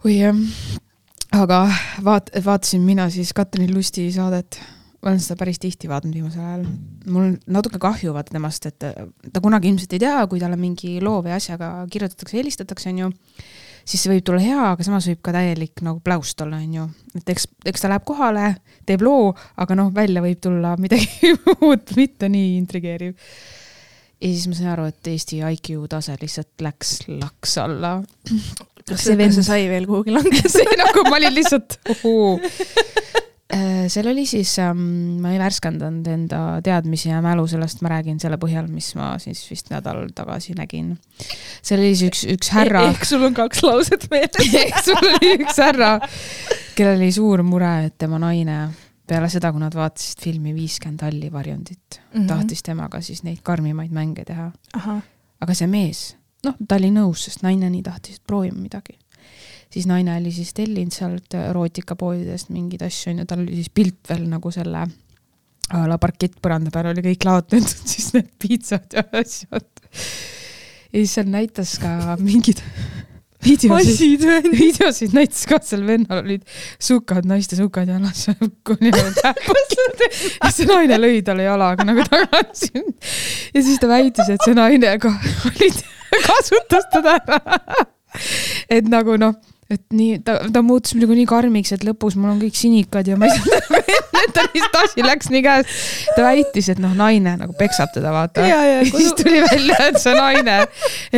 oi 0.06 0.18
jah, 0.18 0.44
aga 1.40 1.62
vaat-, 2.06 2.34
vaatasin 2.46 2.86
mina 2.86 3.10
siis 3.14 3.34
Katrin 3.38 3.74
Lusti 3.76 4.10
saadet, 4.14 4.62
ma 5.00 5.12
olen 5.12 5.22
seda 5.24 5.38
päris 5.40 5.60
tihti 5.62 5.90
vaadanud 5.90 6.18
viimasel 6.18 6.44
ajal. 6.44 6.66
mul 7.08 7.24
on 7.24 7.38
natuke 7.56 7.80
kahju 7.82 8.14
vaata 8.16 8.36
temast, 8.36 8.66
et 8.68 8.80
ta 9.34 9.42
kunagi 9.44 9.72
ilmselt 9.72 9.96
ei 9.96 10.04
tea, 10.04 10.18
kui 10.28 10.42
talle 10.42 10.60
mingi 10.60 10.98
loo 11.04 11.22
või 11.26 11.36
asjaga 11.38 11.72
kirjutatakse, 11.92 12.38
helistatakse, 12.38 12.92
onju, 12.92 13.12
siis 13.88 14.04
see 14.04 14.12
võib 14.12 14.26
tulla 14.28 14.44
hea, 14.44 14.66
aga 14.74 14.86
samas 14.86 15.08
võib 15.10 15.22
ka 15.26 15.34
täielik 15.36 15.86
nagu 15.86 16.04
pläust 16.04 16.42
olla, 16.44 16.60
onju. 16.60 16.90
et 17.22 17.32
eks, 17.36 17.48
eks 17.72 17.86
ta 17.86 17.94
läheb 17.94 18.06
kohale, 18.08 18.52
teeb 18.90 19.06
loo, 19.08 19.32
aga 19.58 19.80
noh, 19.80 19.94
välja 19.96 20.24
võib 20.26 20.44
tulla 20.44 20.76
midagi 20.82 21.34
muud, 21.62 21.96
mitte 22.00 22.32
nii 22.32 22.58
intrigeeriv. 22.58 23.16
ja 24.20 24.34
siis 24.34 24.50
ma 24.52 24.58
sain 24.58 24.74
aru, 24.74 24.90
et 24.92 25.14
Eesti 25.14 25.40
IQ 25.40 25.88
tase 25.90 26.18
lihtsalt 26.20 26.66
läks 26.66 26.98
laks 27.08 27.56
alla 27.64 28.00
kas 28.90 29.04
See 29.04 29.14
see, 29.14 29.18
vend- 29.20 29.44
sai 29.46 29.66
veel 29.70 29.86
kuhugi 29.90 30.14
langeda? 30.14 30.50
see 30.58 30.78
nagu 30.80 31.06
ma 31.08 31.20
olin 31.20 31.36
lihtsalt 31.36 31.78
ohoo. 31.94 32.40
Seal 33.90 34.08
oli 34.12 34.26
siis 34.30 34.52
ähm,, 34.62 35.22
ma 35.24 35.32
ei 35.34 35.40
värskendanud 35.42 36.08
enda 36.08 36.40
teadmisi 36.66 37.10
ja 37.10 37.22
mälu, 37.26 37.48
sellest 37.50 37.82
ma 37.82 37.90
räägin 37.96 38.20
selle 38.22 38.38
põhjal, 38.42 38.68
mis 38.70 38.92
ma 38.98 39.16
siis 39.22 39.42
vist 39.50 39.72
nädal 39.74 40.04
tagasi 40.16 40.54
nägin. 40.58 40.92
seal 41.62 41.82
oli 41.82 41.96
siis 41.96 42.12
üks, 42.12 42.26
üks 42.36 42.52
härra, 42.54 42.84
ehk 42.92 43.08
sul 43.10 43.26
on 43.26 43.34
kaks 43.38 43.64
lauset 43.66 44.06
meeles. 44.12 44.84
sul 44.86 45.02
oli 45.02 45.34
üks 45.40 45.58
härra, 45.64 45.96
kellel 46.78 47.02
oli 47.02 47.12
suur 47.16 47.44
mure, 47.48 47.74
et 47.90 47.98
tema 47.98 48.22
naine 48.22 48.68
peale 49.10 49.30
seda, 49.32 49.52
kui 49.54 49.62
nad 49.64 49.76
vaatasid 49.76 50.22
filmi 50.22 50.54
Viiskümmend 50.54 51.02
halli 51.08 51.32
varjundit 51.34 52.00
mm, 52.00 52.20
-hmm. 52.20 52.28
tahtis 52.30 52.64
temaga 52.64 53.02
siis 53.02 53.24
neid 53.24 53.42
karmimaid 53.44 53.92
mänge 53.92 54.26
teha. 54.26 54.52
aga 55.42 55.54
see 55.54 55.68
mees, 55.68 56.16
noh, 56.46 56.56
ta 56.68 56.78
oli 56.78 56.92
nõus, 56.94 57.26
sest 57.26 57.44
naine 57.44 57.70
nii 57.70 57.84
tahtis 57.84 58.20
proovima 58.20 58.62
midagi. 58.62 59.00
Siis 59.70 59.86
naine 59.90 60.18
oli 60.18 60.32
siis 60.34 60.54
tellinud 60.58 60.96
sealt 60.96 61.36
erootikapoodidest 61.38 62.50
mingeid 62.54 62.84
asju, 62.88 63.14
onju, 63.14 63.28
tal 63.30 63.44
oli 63.44 63.60
siis 63.60 63.70
pilt 63.74 64.10
veel 64.10 64.26
nagu 64.32 64.52
selle 64.54 64.88
a 65.70 65.84
la 65.90 66.00
parkettpõranda 66.02 66.74
peal 66.74 66.90
oli 66.94 67.04
kõik 67.12 67.28
laotatud, 67.28 67.84
siis 67.92 68.14
need 68.16 68.32
piitsad 68.42 68.98
ja 68.98 69.06
asjad. 69.20 69.68
ja 70.90 70.96
siis 70.96 71.14
seal 71.18 71.30
näitas 71.30 71.76
ka 71.82 72.18
mingid 72.22 72.64
videosid, 73.46 74.26
videosid 74.64 75.14
näitas 75.16 75.46
ka, 75.50 75.62
seal 75.64 75.86
vennal 75.88 76.24
olid 76.24 76.44
sukad, 76.82 77.28
naiste 77.30 77.60
sukad 77.60 77.92
jalas 77.92 78.26
ja 78.28 78.36
see 80.52 80.68
naine 80.70 80.98
lõi 81.00 81.22
talle 81.26 81.46
jalaga 81.46 81.86
nagu 81.88 82.04
tagasi. 82.10 82.74
ja 83.54 83.62
siis 83.62 83.80
ta 83.80 83.92
väitis, 83.92 84.34
et 84.34 84.44
see 84.44 84.58
naine 84.58 84.98
ka 85.02 85.14
oli, 85.54 85.72
kasutas 86.26 86.90
teda 86.92 87.16
ära. 87.22 87.86
et 88.74 88.90
nagu 88.90 89.16
noh, 89.22 89.38
et 89.70 89.84
nii, 89.94 90.20
ta, 90.26 90.40
ta 90.54 90.64
muutus 90.66 90.96
nagu 90.98 91.14
nii 91.14 91.28
karmiks, 91.30 91.74
et 91.76 91.86
lõpus 91.86 92.18
mul 92.18 92.34
on 92.34 92.42
kõik 92.42 92.58
sinikad 92.58 93.10
ja 93.10 93.18
ma 93.20 93.30
ei 93.30 93.38
saa 93.38 93.84
et 94.20 94.34
ta 94.36 94.44
lihtsalt 94.48 94.78
asi 94.82 95.06
läks 95.06 95.30
nii 95.32 95.42
käest. 95.46 95.74
ta 96.16 96.26
väitis, 96.26 96.70
et 96.74 96.82
noh, 96.82 96.94
naine 96.98 97.36
nagu 97.40 97.54
peksab 97.58 97.92
teda, 97.94 98.12
vaata. 98.16 98.46
ja, 98.48 98.80
siis 98.88 99.14
tuli 99.20 99.42
välja, 99.46 99.78
et 99.92 100.00
see 100.02 100.16
naine 100.18 100.58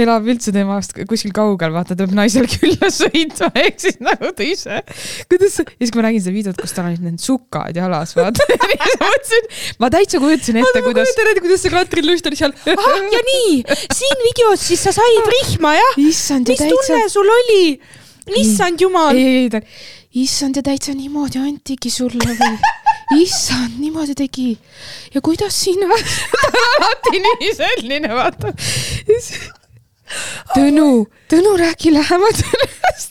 elab 0.04 0.28
üldse 0.32 0.54
temast 0.56 0.96
kuskil 1.10 1.34
kaugel, 1.36 1.74
vaata, 1.76 1.96
tuleb 1.98 2.16
naisel 2.18 2.48
külla 2.52 2.92
sõitma, 2.94 3.52
ehk 3.64 3.80
siis 3.82 4.00
nagu 4.04 4.34
ta 4.36 4.46
ise. 4.46 4.82
kuidas 5.32 5.60
ja 5.62 5.66
siis, 5.66 5.94
kui 5.94 6.02
ma 6.02 6.08
nägin 6.10 6.26
seda 6.26 6.36
videot, 6.36 6.60
kus 6.62 6.76
tal 6.76 6.90
olid 6.92 7.04
need 7.06 7.24
sukad 7.24 7.78
jalas, 7.78 8.16
vaata 8.18 8.48
mõtlesin, 9.02 9.50
ma 9.82 9.92
täitsa 9.94 10.22
kujutasin 10.22 10.62
ette, 10.62 10.84
kuidas. 10.84 11.08
ma 11.08 11.16
kujutan 11.16 11.32
ette, 11.32 11.46
kuidas 11.46 11.66
see 11.66 11.74
Katrin 11.74 12.08
Lust 12.10 12.30
oli 12.30 12.40
seal. 12.40 12.56
ahah, 12.76 13.08
ja 13.16 13.24
nii, 13.32 13.80
siin 13.96 14.28
videos 14.28 14.68
siis 14.68 14.84
sa 14.88 14.96
said 14.96 15.34
rihma, 15.38 15.76
jah? 15.80 15.98
mis 16.02 16.22
tunne 16.28 17.04
sul 17.12 17.36
oli? 17.40 17.66
Issand 18.38 18.82
jumal. 18.82 19.16
ei, 19.16 19.44
ei, 19.44 19.50
ta, 19.50 19.62
issand 20.22 20.60
ja 20.60 20.64
täitsa 20.66 20.94
niimoodi 20.96 21.40
antigi 21.42 21.90
sulle 21.94 22.36
või 22.38 22.58
issand, 23.24 23.80
niimoodi 23.80 24.16
tegi. 24.16 24.58
ja 25.14 25.22
kuidas 25.22 25.58
sina 25.64 25.88
alati 26.76 27.24
nii 27.26 27.54
selline, 27.58 28.14
vaata. 28.16 28.54
Tõnu, 30.52 31.08
Tõnu, 31.32 31.52
räägi 31.60 31.94
lähemalt 31.96 32.42
sellest. 32.42 33.11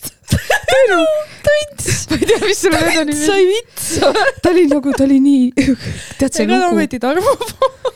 Tõnu, 0.71 1.03
Tõnts. 1.41 1.89
ma 2.11 2.19
ei 2.19 2.27
tea, 2.29 2.39
mis 2.45 2.61
selle 2.61 2.81
venna 2.85 3.05
nimi 3.09 3.17
on. 3.17 3.27
sai 3.27 3.47
vitsa. 3.49 4.11
ta 4.43 4.53
oli 4.53 4.67
nagu, 4.71 4.93
ta 4.97 5.07
oli 5.07 5.19
nii, 5.25 5.67
tead 6.21 6.37
see 6.37 6.47
lugu. 6.47 6.57
ega 6.57 6.67
ta 6.67 6.71
ometi 6.75 7.01
Tarmo 7.03 7.35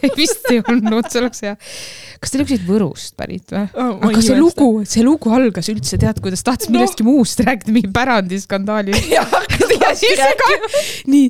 ei, 0.04 0.11
vist 0.16 0.50
ei 0.52 0.61
olnud, 0.61 1.09
see 1.11 1.21
oleks 1.23 1.45
hea. 1.45 1.54
kas 2.23 2.33
te 2.33 2.40
olite 2.40 2.59
Võrust 2.66 3.14
pärit 3.21 3.54
või 3.54 3.64
oh,? 3.69 3.95
aga 4.09 4.25
see 4.25 4.38
lugu, 4.38 4.69
see 4.88 5.04
lugu 5.07 5.33
algas 5.37 5.71
üldse, 5.73 6.00
tead, 6.00 6.21
kuidas 6.25 6.45
tahtis 6.47 6.71
no. 6.71 6.78
millestki 6.78 7.07
muust 7.07 7.40
rääkida, 7.45 7.75
mingi 7.75 7.93
pärandiskandaali. 7.95 8.97
ja, 9.12 9.25
siis 9.99 10.21
ka, 10.40 10.52
nii, 11.11 11.26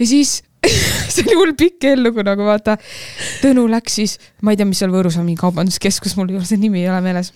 ja 0.00 0.08
siis 0.08 0.38
see 0.68 1.24
oli 1.24 1.36
hull 1.38 1.56
pikk 1.58 1.86
eellugu 1.92 2.24
nagu 2.26 2.46
vaata. 2.48 2.74
Tõnu 3.42 3.68
läks 3.70 4.00
siis, 4.00 4.16
ma 4.42 4.52
ei 4.52 4.58
tea, 4.60 4.68
mis 4.68 4.80
seal 4.82 4.92
Võrus 4.92 5.18
on, 5.20 5.28
mingi 5.28 5.40
kaubanduskeskus, 5.40 6.16
mul 6.18 6.32
ei 6.32 6.40
ole 6.40 6.48
see 6.48 6.60
nimi 6.60 6.82
ei 6.82 6.90
ole 6.90 7.02
meeles 7.04 7.32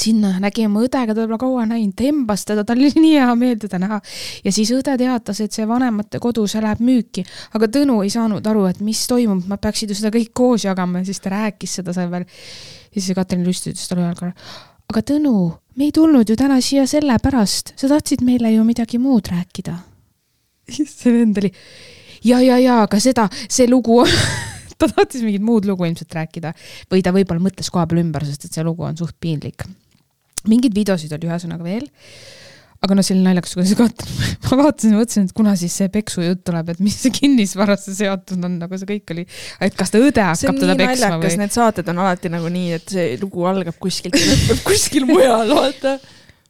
sinna 0.00 0.34
nägi 0.42 0.64
oma 0.66 0.82
õde, 0.84 1.00
keda 1.06 1.14
ta 1.14 1.26
pole 1.28 1.38
kaua 1.38 1.64
näinud, 1.70 1.94
tembas 1.98 2.44
teda, 2.48 2.64
tal 2.66 2.80
oli 2.82 2.90
nii 2.98 3.14
hea 3.14 3.30
meel 3.38 3.58
teda 3.62 3.78
näha. 3.82 4.00
ja 4.44 4.52
siis 4.52 4.72
õde 4.74 4.96
teatas, 4.98 5.40
et 5.44 5.54
see 5.54 5.66
vanemate 5.68 6.20
kodu, 6.22 6.46
see 6.50 6.62
läheb 6.64 6.82
müüki. 6.84 7.24
aga 7.54 7.68
Tõnu 7.74 8.00
ei 8.02 8.12
saanud 8.12 8.46
aru, 8.46 8.66
et 8.70 8.80
mis 8.84 9.04
toimub, 9.10 9.46
nad 9.50 9.62
peaksid 9.62 9.90
ju 9.90 9.98
seda 9.98 10.12
kõik 10.14 10.32
koos 10.34 10.66
jagama 10.66 11.02
ja 11.02 11.08
siis 11.10 11.22
ta 11.22 11.34
rääkis 11.34 11.78
seda 11.80 11.94
seal 11.96 12.10
veel. 12.10 12.26
ja 12.94 13.00
siis 13.00 13.14
Katrin 13.16 13.44
Lüst 13.46 13.68
ütles 13.70 13.88
talle 13.88 14.06
ühel 14.06 14.18
korral, 14.18 14.54
aga 14.90 15.04
Tõnu, 15.12 15.34
me 15.78 15.88
ei 15.88 15.94
tulnud 15.94 16.28
ju 16.28 16.36
täna 16.38 16.60
siia 16.62 16.86
sellepärast, 16.90 17.76
sa 17.78 17.90
tahtsid 17.90 18.24
meile 18.26 18.50
ju 18.54 18.64
midagi 18.66 18.98
muud 18.98 19.30
rääkida. 19.30 19.78
siis 20.74 20.96
see 20.98 21.14
vend 21.14 21.38
oli 21.38 21.52
ja, 22.24 22.40
ja, 22.40 22.58
ja, 22.58 22.82
aga 22.88 23.00
seda, 23.02 23.28
see 23.48 23.68
lugu 23.70 24.02
ta 24.78 24.88
tahtis 24.88 25.22
mingit 25.24 25.44
muud 25.44 25.68
lugu 25.68 25.86
ilmselt 25.86 26.14
rääkida 26.16 26.54
või 26.90 27.04
ta 27.04 27.12
võib-olla 27.14 27.46
mõtles 27.46 27.70
koha 27.72 27.86
peal 27.90 28.02
ümber, 28.04 28.26
sest 28.26 28.48
et 28.48 28.56
see 28.56 28.66
lugu 28.66 28.86
on 28.86 28.96
suht 28.98 29.16
piinlik. 29.20 29.66
Mingeid 30.50 30.74
videosid 30.76 31.12
oli 31.16 31.30
ühesõnaga 31.30 31.66
veel. 31.66 31.86
Aga 32.84 32.98
noh, 32.98 33.04
see 33.06 33.14
oli 33.14 33.24
naljakas, 33.24 33.54
kuidas 33.56 33.70
Katrin, 33.78 34.16
ma 34.44 34.56
vaatasin 34.60 34.92
mõtlesin, 34.98 35.28
et 35.28 35.36
kuna 35.36 35.54
siis 35.56 35.72
see 35.80 35.88
peksujutt 35.92 36.42
tuleb, 36.44 36.74
et 36.74 36.82
mis 36.84 36.96
see 37.00 37.14
kinnisvarasse 37.14 37.94
seotud 37.96 38.44
on, 38.44 38.58
nagu 38.60 38.76
see 38.80 38.90
kõik 38.90 39.14
oli, 39.14 39.24
et 39.64 39.78
kas 39.78 39.94
ta 39.94 40.02
õde 40.04 40.26
hakkab 40.26 40.58
teda 40.60 40.76
peksma 40.82 41.16
või? 41.22 41.30
Need 41.40 41.54
saated 41.54 41.88
on 41.94 42.02
alati 42.04 42.32
nagu 42.34 42.50
nii, 42.52 42.74
et 42.76 42.92
see 42.96 43.14
lugu 43.22 43.46
algab 43.48 43.78
kuskilt 43.80 44.18
ja 44.18 44.26
lõpeb 44.34 44.60
kuskil 44.68 45.08
mujal, 45.08 45.54
vaata 45.56 45.96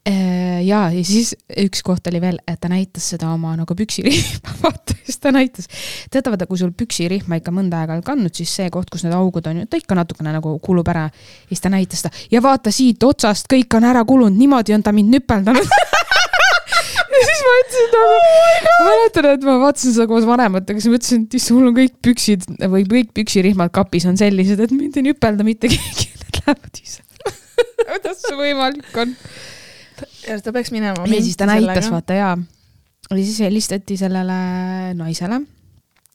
ja, 0.05 0.81
ja 0.93 1.03
siis 1.07 1.33
üks 1.65 1.81
koht 1.85 2.07
oli 2.11 2.21
veel, 2.21 2.37
et 2.49 2.59
ta 2.61 2.69
näitas 2.69 3.07
seda 3.15 3.31
oma 3.33 3.55
nagu 3.57 3.77
püksirihma, 3.77 4.57
vaata, 4.63 4.97
siis 5.07 5.21
ta 5.23 5.33
näitas. 5.33 5.69
teate, 6.13 6.33
vaata, 6.33 6.49
kui 6.51 6.61
sul 6.61 6.75
püksirihma 6.77 7.41
ikka 7.41 7.55
mõnda 7.55 7.81
aega 7.81 7.97
oled 7.97 8.07
kandnud, 8.07 8.35
siis 8.37 8.53
see 8.53 8.69
koht, 8.75 8.91
kus 8.93 9.07
need 9.07 9.17
augud 9.17 9.49
on 9.49 9.63
ju, 9.63 9.69
ta 9.71 9.81
ikka 9.81 9.97
natukene 9.97 10.35
nagu 10.35 10.59
kulub 10.65 10.89
ära. 10.93 11.07
ja 11.09 11.53
siis 11.53 11.65
ta 11.65 11.73
näitas 11.73 12.05
seda 12.05 12.13
ja 12.33 12.43
vaata 12.45 12.73
siit 12.75 13.03
otsast 13.05 13.49
kõik 13.51 13.79
on 13.79 13.89
ära 13.89 14.05
kulunud, 14.05 14.37
niimoodi 14.37 14.77
on 14.77 14.85
ta 14.85 14.93
mind 14.93 15.15
nüpeldanud 15.17 15.73
ja 17.15 17.25
siis 17.31 17.41
ma 17.47 17.55
ütlesin 17.63 17.91
nagu 17.95 18.11
oh, 18.11 18.69
ma 18.69 18.91
mäletan, 18.91 19.31
et 19.33 19.49
ma 19.49 19.57
vaatasin 19.63 19.97
seda 19.97 20.09
koos 20.11 20.29
vanematega, 20.29 20.85
siis 20.85 20.93
mõtlesin, 20.93 21.25
et 21.25 21.39
issand, 21.41 21.59
mul 21.59 21.73
on 21.73 21.79
kõik 21.81 21.97
püksid 22.05 22.47
või 22.61 22.85
kõik 22.93 23.17
püksirihmad 23.17 23.73
kapis 23.75 24.05
on 24.11 24.21
sellised, 24.21 24.61
et 24.61 24.77
mind 24.77 25.01
ei 25.01 25.09
nüpelda 25.09 25.47
mitte 25.47 25.73
keegi, 25.73 26.11
need 26.21 26.41
lähevad 26.43 26.85
ise 26.85 27.03
kuidas 27.89 28.21
see 28.21 28.37
võimalik 28.37 29.01
on? 29.01 29.17
Ja 30.29 30.39
ta 30.41 30.53
peaks 30.53 30.73
minema. 30.75 31.07
ja 31.07 31.23
siis 31.23 31.37
ta 31.37 31.47
näitas, 31.49 31.91
vaata 31.91 32.19
jaa. 32.19 32.39
ja 33.11 33.17
siis 33.17 33.41
helistati 33.41 33.97
sellele 33.97 34.39
naisele 34.95 35.39
mm. 35.39 35.47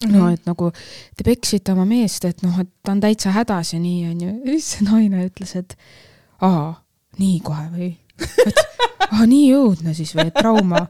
-hmm. 0.04 0.18
no 0.18 0.30
et 0.30 0.46
nagu 0.46 0.72
te 1.18 1.24
peksite 1.26 1.72
oma 1.72 1.86
meest, 1.86 2.26
et 2.26 2.44
noh, 2.44 2.60
et 2.60 2.70
ta 2.84 2.92
on 2.92 3.02
täitsa 3.02 3.32
hädas 3.36 3.74
ja 3.74 3.80
nii 3.80 4.10
onju. 4.12 4.36
ja 4.46 4.52
siis 4.52 4.72
see 4.72 4.88
naine 4.90 5.26
ütles, 5.28 5.56
et 5.56 5.78
aa, 6.42 6.74
nii 7.20 7.40
kohe 7.40 7.68
või? 7.76 7.92
et 8.48 8.64
aa, 9.14 9.26
nii 9.26 9.54
õudne 9.56 9.94
siis 9.94 10.16
või, 10.16 10.32
trauma. 10.32 10.88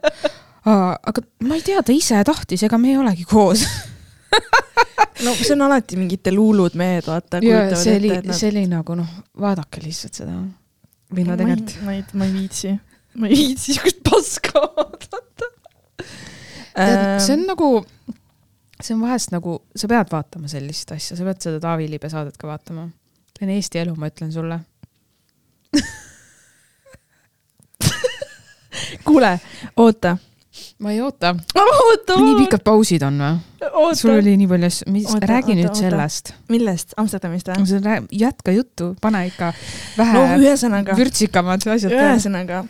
aga 0.65 1.21
ma 1.47 1.55
ei 1.55 1.61
tea, 1.65 1.83
ta 1.83 1.95
ise 1.95 2.23
tahtis, 2.23 2.63
ega 2.63 2.77
me 2.77 2.91
ei 2.93 2.97
olegi 2.97 3.25
koos 3.29 3.65
no 5.25 5.33
see 5.35 5.53
on 5.55 5.61
alati 5.67 5.97
mingite 5.97 6.31
luulud 6.31 6.75
mehed, 6.79 7.07
vaata. 7.07 7.41
see 7.75 7.97
oli, 7.97 8.11
see 8.31 8.51
oli 8.51 8.65
nagu 8.69 8.95
noh, 8.97 9.09
vaadake 9.39 9.81
lihtsalt 9.83 10.21
seda 10.21 10.35
või 11.15 11.25
no 11.25 11.37
tegelikult. 11.39 11.75
ma 11.85 11.95
ei, 11.97 12.03
ma 12.13 12.27
ei 12.27 12.33
viitsi, 12.35 12.73
ma 13.19 13.27
ei 13.27 13.37
viitsi 13.37 13.73
siukest 13.75 13.99
paska 14.05 14.61
vaadata. 14.75 15.45
see 17.19 17.35
on 17.35 17.43
nagu, 17.49 17.69
see 18.81 18.95
on 18.95 19.01
vahest 19.03 19.29
nagu, 19.35 19.51
sa 19.75 19.85
pead 19.91 20.07
vaatama 20.11 20.47
sellist 20.51 20.91
asja, 20.95 21.17
sa 21.19 21.23
pead 21.27 21.39
seda 21.43 21.57
Taavi 21.63 21.85
Liibe 21.91 22.09
saadet 22.11 22.37
ka 22.39 22.45
vaatama. 22.49 22.83
see 23.35 23.43
on 23.47 23.51
Eesti 23.57 23.75
elu, 23.83 23.93
ma 23.99 24.05
ütlen 24.11 24.31
sulle 24.35 24.57
kuule, 29.07 29.31
oota 29.77 30.11
ma 30.79 30.91
ei 30.91 31.01
oota. 31.01 31.35
oota. 31.55 32.19
nii 32.19 32.35
pikad 32.43 32.63
pausid 32.65 33.03
on 33.05 33.21
või? 33.21 33.95
sul 33.95 34.15
oli 34.15 34.33
nii 34.39 34.49
palju 34.49 34.69
asju, 34.71 34.89
mis, 34.93 35.11
räägi 35.21 35.53
oota, 35.53 35.59
nüüd 35.59 35.69
oota. 35.69 35.83
sellest. 35.83 36.33
millest, 36.49 36.95
Amsterdamist 36.97 37.51
või? 37.53 37.99
jätka 38.23 38.55
juttu, 38.55 38.93
pane 39.01 39.25
ikka 39.29 39.53
vähe 39.97 40.17
no, 40.17 40.25
ühesõnaga, 40.41 40.97
vürtsikamad 40.97 41.67
asjad. 41.75 41.95
ühesõnaga, 41.95 42.63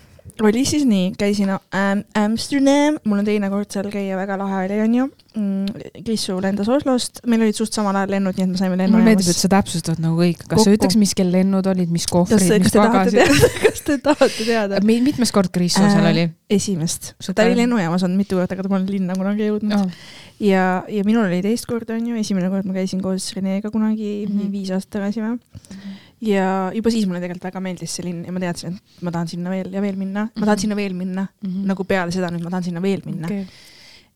oli 0.45 0.65
siis 0.65 0.85
nii, 0.87 1.13
käisin 1.19 1.49
ähm, 1.51 2.03
Amsterdam, 2.17 2.99
mul 3.03 3.21
on 3.21 3.27
teine 3.27 3.49
kord 3.51 3.71
seal 3.73 3.89
käia, 3.91 4.17
väga 4.19 4.37
lahe 4.39 4.65
oli, 4.67 4.79
onju 4.85 5.07
mm,. 5.35 6.03
Krissu 6.05 6.37
lendas 6.41 6.69
Oslost, 6.71 7.21
meil 7.29 7.43
olid 7.45 7.57
suht 7.57 7.75
samal 7.75 7.97
ajal 7.99 8.13
lennud, 8.15 8.37
nii 8.37 8.45
et 8.45 8.51
me 8.53 8.59
saime 8.59 8.77
lennujaamas. 8.77 8.95
mulle 8.95 9.15
meeldib, 9.15 9.31
et 9.33 9.41
sa 9.41 9.51
täpsustad 9.51 10.01
nagu 10.03 10.19
kõik, 10.21 10.41
kas 10.45 10.61
Kokku. 10.61 10.65
sa 10.65 10.75
ütleks, 10.77 10.97
mis 11.01 11.13
kell 11.17 11.33
lennud 11.33 11.69
olid, 11.71 11.91
mis 11.93 12.07
kohvrid, 12.09 12.65
mis 12.65 12.75
pagasid? 12.75 13.45
kas 13.65 13.85
te 13.87 13.99
tahate 14.03 14.47
teada? 14.47 14.81
mitmes 14.89 15.33
kord 15.35 15.53
Krissu 15.55 15.83
seal 15.83 16.03
äh, 16.03 16.11
oli? 16.13 16.25
esimest. 16.59 17.13
ta 17.29 17.45
oli 17.45 17.59
lennujaamas 17.59 18.07
olnud 18.07 18.23
mitu 18.23 18.39
korda, 18.39 18.57
aga 18.57 18.65
ta 18.65 18.73
pole 18.73 18.89
linna 18.89 19.17
kunagi 19.19 19.49
jõudnud 19.49 19.77
oh. 19.77 20.03
ja, 20.43 20.83
ja 20.89 21.07
minul 21.07 21.27
oli 21.27 21.43
teist 21.45 21.69
korda, 21.69 21.97
onju, 21.99 22.17
esimene 22.21 22.51
kord 22.53 22.69
ma 22.69 22.77
käisin 22.77 23.03
koos 23.03 23.31
Renega 23.35 23.71
kunagi 23.73 24.25
mm 24.25 24.35
-hmm. 24.35 24.53
viis 24.53 24.71
aastat 24.73 24.99
tagasi 24.99 25.25
või 25.25 25.35
mm 25.35 25.39
-hmm 25.39 26.05
ja 26.21 26.45
juba 26.75 26.91
siis 26.91 27.07
mulle 27.07 27.21
tegelikult 27.23 27.47
väga 27.49 27.63
meeldis 27.63 27.95
see 27.95 28.05
linn 28.07 28.25
ja 28.27 28.35
ma 28.35 28.43
teadsin, 28.43 28.75
et 28.75 29.03
ma 29.05 29.13
tahan 29.15 29.29
sinna 29.31 29.51
veel 29.53 29.71
ja 29.73 29.83
veel 29.83 29.99
minna 29.99 30.27
ma 30.27 30.45
tahan 30.45 30.55
mhm. 30.55 30.63
sinna 30.65 30.77
veel 30.79 30.95
minna 30.97 31.25
mm, 31.25 31.49
-hmm. 31.49 31.67
nagu 31.71 31.85
peale 31.87 32.15
seda 32.15 32.31
nüüd 32.33 32.43
ma 32.43 32.53
tahan 32.53 32.67
sinna 32.69 32.81
veel 32.83 33.03
minna 33.05 33.29
okay. 33.29 33.45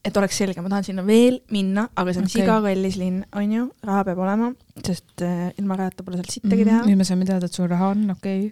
et 0.04 0.18
oleks 0.18 0.38
selge, 0.38 0.62
ma 0.62 0.72
tahan 0.74 0.84
sinna 0.90 1.06
veel 1.08 1.40
minna, 1.52 1.88
aga 1.96 2.14
see 2.14 2.24
on 2.24 2.28
okay. 2.28 2.42
siga 2.42 2.60
kallis 2.66 2.98
linn, 3.00 3.24
onju, 3.32 3.70
raha 3.90 4.04
peab 4.10 4.20
olema, 4.26 4.52
sest 4.84 5.24
äh, 5.24 5.48
ilma 5.62 5.80
rahata 5.80 6.04
pole 6.04 6.20
sealt 6.20 6.36
sittagi 6.36 6.66
teha 6.66 6.82
mm. 6.82 6.84
-hmm. 6.84 6.90
nüüd 6.92 6.98
me 6.98 7.08
saime 7.08 7.26
teada, 7.30 7.46
et 7.46 7.54
sul 7.54 7.72
raha 7.72 7.94
on, 7.96 8.10
okei 8.18 8.52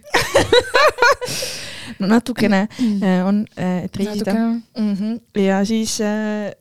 no 2.00 2.06
natukene 2.06 2.66
-hmm. 2.70 3.28
on, 3.28 3.44
et 3.56 3.96
reisida. 3.96 4.34
Mm 4.34 4.94
-hmm. 4.94 5.40
ja 5.40 5.64
siis 5.64 6.00
äh, 6.00 6.52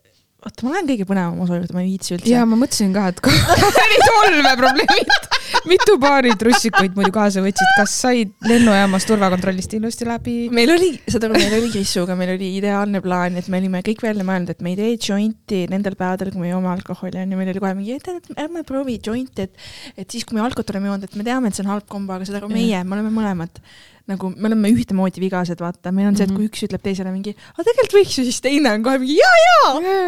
oota, 0.46 0.66
ma 0.66 0.74
lähen 0.74 0.90
kõige 0.90 1.06
põnevama 1.10 1.46
osa 1.46 1.58
juurde, 1.58 1.76
ma 1.76 1.84
ei 1.84 1.92
viitsi 1.94 2.16
üldse 2.16 2.32
ja. 2.34 2.46
ma 2.50 2.58
mõtlesin 2.60 2.94
ka, 2.96 3.08
et 3.12 3.22
olid 3.84 4.08
olmeprobleemid. 4.22 5.30
Mitu 5.70 5.98
paari 6.02 6.34
trussikuid 6.40 6.96
muidu 6.98 7.14
kaasa 7.16 7.44
võtsid, 7.44 7.74
kas 7.78 7.96
said 8.04 8.32
lennujaamas 8.48 9.06
turvakontrollist 9.10 9.76
ilusti 9.78 10.08
läbi? 10.08 10.36
meil 10.54 10.74
oli, 10.74 10.92
saad 11.06 11.28
aru, 11.28 11.38
meil 11.40 11.58
oli 11.60 11.72
Krissuga, 11.74 12.18
meil 12.20 12.34
oli 12.36 12.54
ideaalne 12.58 13.04
plaan, 13.04 13.38
et 13.40 13.50
me 13.52 13.62
olime 13.62 13.84
kõik 13.86 14.04
välja 14.06 14.26
mõelnud, 14.28 14.54
et 14.54 14.66
me 14.66 14.74
ei 14.74 14.80
tee 14.80 14.96
jointi 15.12 15.64
nendel 15.72 15.98
päevadel, 16.00 16.34
kui 16.34 16.46
me 16.46 16.52
joome 16.52 16.72
alkoholi 16.74 17.24
onju, 17.24 17.40
meil 17.40 17.54
oli 17.54 17.64
kohe 17.64 17.74
mingi, 17.78 18.00
et 18.00 18.12
et 18.12 18.44
ärme 18.46 18.66
proovi 18.68 18.98
jointi, 19.04 19.48
et, 19.48 19.70
et 19.98 20.08
siis, 20.10 20.26
kui 20.28 20.38
me 20.38 20.46
alkot 20.46 20.74
oleme 20.74 20.92
joonud, 20.92 21.08
et 21.08 21.18
me 21.20 21.28
teame, 21.28 21.52
et 21.52 21.58
see 21.58 21.66
on 21.66 21.74
halb 21.76 21.88
kombo, 21.92 22.16
aga 22.16 22.28
saad 22.28 22.42
aru, 22.42 22.52
meie, 22.52 22.84
me 22.84 22.98
oleme 22.98 23.14
mõlemad 23.14 23.62
nagu 24.10 24.32
me 24.34 24.50
oleme 24.50 24.72
ühtemoodi 24.74 25.22
vigased, 25.22 25.60
vaata, 25.62 25.92
meil 25.96 26.10
on 26.10 26.18
see, 26.18 26.26
et 26.26 26.34
kui 26.34 26.48
üks 26.50 26.64
ütleb 26.66 26.82
teisele 26.84 27.12
mingi, 27.14 27.34
aga 27.54 27.66
tegelikult 27.68 27.96
võiks 28.00 28.18
ju, 28.18 28.26
siis 28.28 28.42
teine 28.44 28.74
on 28.74 28.86
kohe 28.86 28.98
mingi 29.02 29.18
ja, 29.20 29.30
ja, 29.42 29.60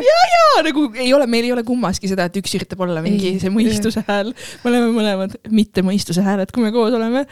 ja, 0.07 0.17
ja 0.33 0.65
nagu 0.65 0.87
ei 0.97 1.13
ole, 1.15 1.27
meil 1.29 1.47
ei 1.47 1.53
ole 1.55 1.65
kummaski 1.67 2.09
seda, 2.09 2.27
et 2.29 2.41
üks 2.41 2.57
üritab 2.57 2.81
olla 2.85 3.03
mingi 3.05 3.33
Ei, 3.33 3.39
see 3.41 3.53
mõistuse 3.53 4.03
hääl, 4.07 4.33
me 4.63 4.71
oleme 4.71 4.91
mõlemad 4.95 5.37
mitte 5.53 5.85
mõistuse 5.85 6.25
hääled, 6.25 6.51
kui 6.55 6.65
me 6.65 6.73
koos 6.75 6.95
oleme. 6.97 7.25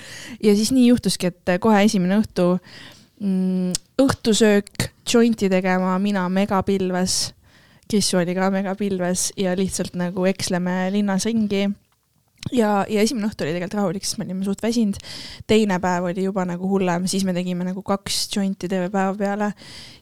ja 0.43 0.55
siis 0.57 0.71
nii 0.75 0.87
juhtuski, 0.91 1.33
et 1.33 1.55
kohe 1.63 1.83
esimene 1.87 2.21
õhtu 2.21 2.47
mm,, 2.55 3.77
õhtusöök, 4.01 4.89
jointi 5.11 5.49
tegema, 5.51 5.97
mina 5.99 6.27
megapilves, 6.31 7.31
Krissu 7.91 8.21
oli 8.21 8.37
ka 8.37 8.47
megapilves 8.53 9.31
ja 9.39 9.57
lihtsalt 9.57 9.97
nagu 9.99 10.23
eksleme 10.29 10.85
linnas 10.93 11.25
ringi 11.27 11.65
ja, 12.49 12.81
ja 12.89 13.03
esimene 13.03 13.29
õhtu 13.29 13.45
oli 13.45 13.53
tegelikult 13.53 13.77
rahulik, 13.77 14.05
sest 14.05 14.19
me 14.19 14.25
olime 14.25 14.45
suht 14.47 14.61
väsinud. 14.63 14.97
teine 15.47 15.77
päev 15.83 16.09
oli 16.09 16.25
juba 16.25 16.45
nagu 16.49 16.69
hullem, 16.69 17.07
siis 17.11 17.25
me 17.27 17.35
tegime 17.37 17.67
nagu 17.67 17.83
kaks 17.85 18.23
jointi 18.35 18.69
terve 18.71 18.89
päeva 18.93 19.13
peale 19.17 19.51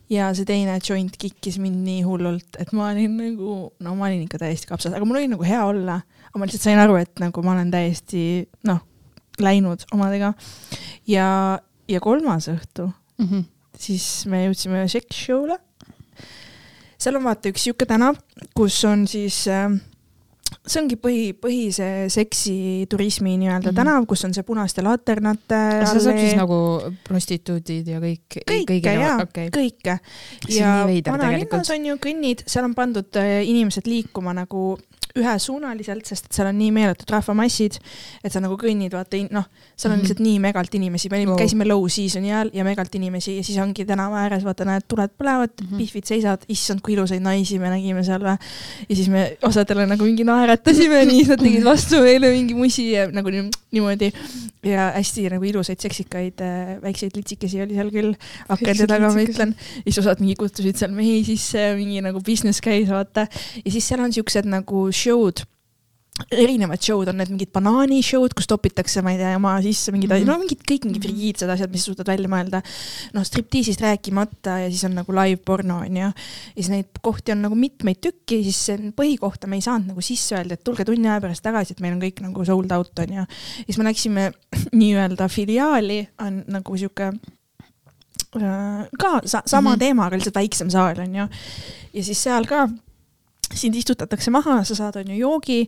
ja 0.10 0.32
see 0.38 0.47
teine 0.47 0.80
joint 0.80 1.17
kikkis 1.19 1.60
mind 1.62 1.84
nii 1.86 2.04
hullult, 2.08 2.58
et 2.62 2.71
ma 2.73 2.89
olin 2.93 3.17
nagu, 3.19 3.58
no 3.84 3.95
ma 3.97 4.08
olin 4.08 4.23
ikka 4.25 4.41
täiesti 4.41 4.69
kapsas, 4.69 4.95
aga 4.95 5.06
mul 5.06 5.19
oli 5.21 5.30
nagu 5.32 5.45
hea 5.45 5.62
olla, 5.65 5.99
aga 6.30 6.41
ma 6.41 6.47
lihtsalt 6.47 6.65
sain 6.69 6.82
aru, 6.82 6.97
et 7.02 7.21
nagu 7.21 7.43
ma 7.45 7.54
olen 7.58 7.71
täiesti 7.73 8.23
noh, 8.69 8.82
läinud 9.39 9.86
omadega 9.95 10.34
ja, 11.08 11.28
ja 11.89 12.04
kolmas 12.04 12.49
õhtu, 12.52 12.89
siis 13.80 14.25
me 14.32 14.45
jõudsime 14.47 14.88
sex 14.91 15.25
show'le. 15.28 15.60
seal 16.99 17.19
on 17.19 17.28
vaata 17.30 17.54
üks 17.54 17.67
sihuke 17.67 17.86
tänav, 17.88 18.17
kus 18.58 18.82
on 18.89 19.06
siis 19.08 19.45
äh, 19.47 19.69
see 20.70 20.82
ongi 20.84 20.98
põhi, 21.02 21.24
põhi 21.34 21.70
see 21.76 22.08
seksiturismi 22.14 23.36
nii-öelda 23.42 23.72
mm. 23.72 23.72
-hmm. 23.72 23.80
tänav, 23.82 24.06
kus 24.10 24.26
on 24.28 24.36
see 24.36 24.46
punaste 24.48 24.84
laternate 24.86 25.62
see 25.90 26.04
saab 26.06 26.20
siis 26.20 26.38
nagu 26.40 26.60
prostituudid 27.08 27.90
ja 27.90 28.02
kõik, 28.04 28.40
kõike 28.50 28.96
jaa 29.00 29.18
okay., 29.24 29.50
kõike. 29.54 30.00
Ja 30.54 30.74
vanalinnas 30.86 31.74
on 31.76 31.90
ju 31.92 31.98
kõnnid, 32.02 32.46
seal 32.48 32.70
on 32.70 32.76
pandud 32.78 33.20
äh, 33.20 33.42
inimesed 33.50 33.90
liikuma 33.90 34.34
nagu 34.38 34.78
ühesuunaliselt, 35.20 36.06
sest 36.10 36.26
et 36.30 36.38
seal 36.40 36.48
on 36.50 36.58
nii 36.60 36.72
meeletud 36.76 37.10
rahvamassid, 37.14 37.78
et 38.24 38.32
sa 38.34 38.42
nagu 38.44 38.58
kõnnid, 38.60 38.94
vaata, 38.96 39.20
noh, 39.32 39.46
seal 39.76 39.92
on 39.94 40.00
Mhm. 40.00 40.06
lihtsalt 40.06 40.24
nii 40.24 40.40
megalt 40.40 40.76
inimesi, 40.76 41.10
me 41.12 41.24
wow., 41.26 41.38
käisime 41.38 41.66
low 41.68 41.86
season'i 41.88 42.32
ajal 42.32 42.52
ja 42.54 42.64
megalt 42.64 42.96
inimesi 42.96 43.38
ja 43.38 43.44
siis 43.44 43.58
ongi 43.62 43.86
tänava 43.86 44.24
ääres, 44.26 44.44
vaata, 44.44 44.66
näed, 44.66 44.84
tuled 44.88 45.12
põlevad 45.20 45.52
mm. 45.62 45.68
-hmm. 45.68 45.78
pihvid 45.78 46.06
seisavad, 46.06 46.46
issand, 46.50 46.82
kui 46.82 46.94
ilusaid 46.94 47.22
naisi 47.22 47.60
me 47.60 47.70
nägime 47.70 48.04
seal 48.04 48.22
või. 48.22 48.38
ja 48.90 48.96
siis 48.96 49.10
me 49.10 49.38
osadele 49.44 49.86
nagu 49.86 50.04
mingi 50.04 50.24
naeratasime, 50.24 51.06
nii 51.06 51.24
nad 51.30 51.40
tegid 51.40 51.64
vastu 51.64 52.02
meile 52.02 52.32
mingi 52.32 52.54
musi 52.54 52.92
ja 52.92 53.08
nagu 53.12 53.30
nii- 53.30 53.50
niimoodi. 53.72 54.12
ja 54.64 54.92
hästi 54.96 55.30
nagu 55.32 55.44
ilusaid 55.48 55.80
seksikaid 55.80 56.42
äh, 56.44 56.82
väikseid 56.84 57.16
litsikesi 57.16 57.62
oli 57.62 57.76
seal 57.78 57.90
küll, 57.94 58.16
akende 58.50 58.88
taga 58.88 59.08
ma 59.14 59.22
ütlen. 59.24 59.54
ja 59.56 59.84
siis 59.92 60.00
osad 60.02 60.20
mingi 60.20 60.36
kutsusid 60.36 60.76
seal 60.76 60.92
mehi 60.92 61.24
sisse, 61.24 61.76
mingi 61.78 62.02
nagu 62.02 62.20
business 62.22 62.60
käis, 62.62 62.90
vaata. 62.90 63.28
ja 63.66 63.72
siis 63.72 63.88
seal 63.88 64.02
on 64.04 64.12
siuksed 64.14 64.46
nagu 64.46 64.92
show'd 65.10 65.45
erinevad 66.36 66.82
show'd 66.84 67.08
on 67.08 67.15
need 67.15 67.30
mingid 67.32 67.48
banaanishow'd, 67.56 68.34
kus 68.36 68.48
topitakse, 68.52 69.00
ma 69.06 69.13
ei 69.13 69.19
tea, 69.22 69.38
maa 69.39 69.62
sisse 69.63 69.93
mingid 69.95 70.12
asjad, 70.12 70.26
Mhm. 70.28 70.32
no 70.34 70.41
mingid 70.41 70.65
kõik 70.67 70.84
mingid 70.89 71.06
frigiidsed 71.06 71.48
asjad, 71.54 71.72
mis 71.72 71.86
sa 71.86 71.93
suudad 71.93 72.10
välja 72.12 72.28
mõelda. 72.28 72.60
noh, 73.15 73.24
striptiisist 73.24 73.80
rääkimata 73.80 74.58
ja 74.65 74.67
siis 74.69 74.84
on 74.84 74.98
nagu 75.00 75.15
live 75.15 75.39
porno 75.48 75.78
onju. 75.86 76.10
ja 76.10 76.12
siis 76.58 76.69
neid 76.74 77.00
kohti 77.02 77.32
on 77.32 77.41
nagu 77.45 77.56
mitmeid 77.56 78.02
tükki, 78.04 78.41
siis 78.43 78.67
põhikohta 79.00 79.48
me 79.48 79.56
ei 79.56 79.62
saanud 79.63 79.88
nagu 79.93 80.02
sisse 80.04 80.36
öelda, 80.36 80.54
et 80.60 80.63
tulge 80.67 80.84
tunni 80.86 81.08
aja 81.08 81.22
pärast 81.24 81.41
tagasi, 81.48 81.72
et 81.72 81.80
meil 81.80 81.93
on 81.95 82.02
kõik 82.04 82.19
nagu 82.28 82.45
sold 82.45 82.72
out 82.76 83.00
onju. 83.00 83.26
siis 83.65 83.78
me 83.78 83.84
läksime 83.88 84.32
nii-öelda 84.82 85.30
filiaali, 85.32 86.02
on 86.19 86.43
nagu 86.52 86.76
sihuke 86.78 87.13
äh, 88.36 88.89
ka 89.00 89.22
sa 89.26 89.41
sama 89.45 89.69
mm 89.69 89.74
Mhm. 89.74 89.76
-hmm. 89.76 89.80
teema, 89.80 90.06
aga 90.06 90.15
lihtsalt 90.17 90.36
väiksem 90.36 90.69
saal 90.69 91.00
onju. 91.00 91.28
ja 91.93 92.04
siis 92.04 92.24
seal 92.24 92.43
ka 92.45 92.67
sind 93.58 93.76
istutatakse 93.76 94.32
maha, 94.34 94.62
sa 94.68 94.76
saad 94.78 95.00
onju 95.02 95.18
joogi 95.18 95.64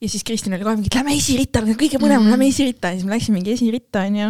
ja 0.00 0.08
siis 0.08 0.24
Kristin 0.24 0.52
oli 0.52 0.64
kohe 0.64 0.76
mingi, 0.76 0.90
et 0.92 0.98
lähme 0.98 1.14
esiritta, 1.16 1.62
kõige 1.64 1.98
põnevam 1.98 2.20
mm. 2.20 2.26
-hmm. 2.26 2.34
lähme 2.34 2.48
esiritta 2.48 2.90
ja 2.92 2.98
siis 2.98 3.06
me 3.08 3.14
läksimegi 3.14 3.52
esiritta 3.52 4.02
onju. 4.06 4.28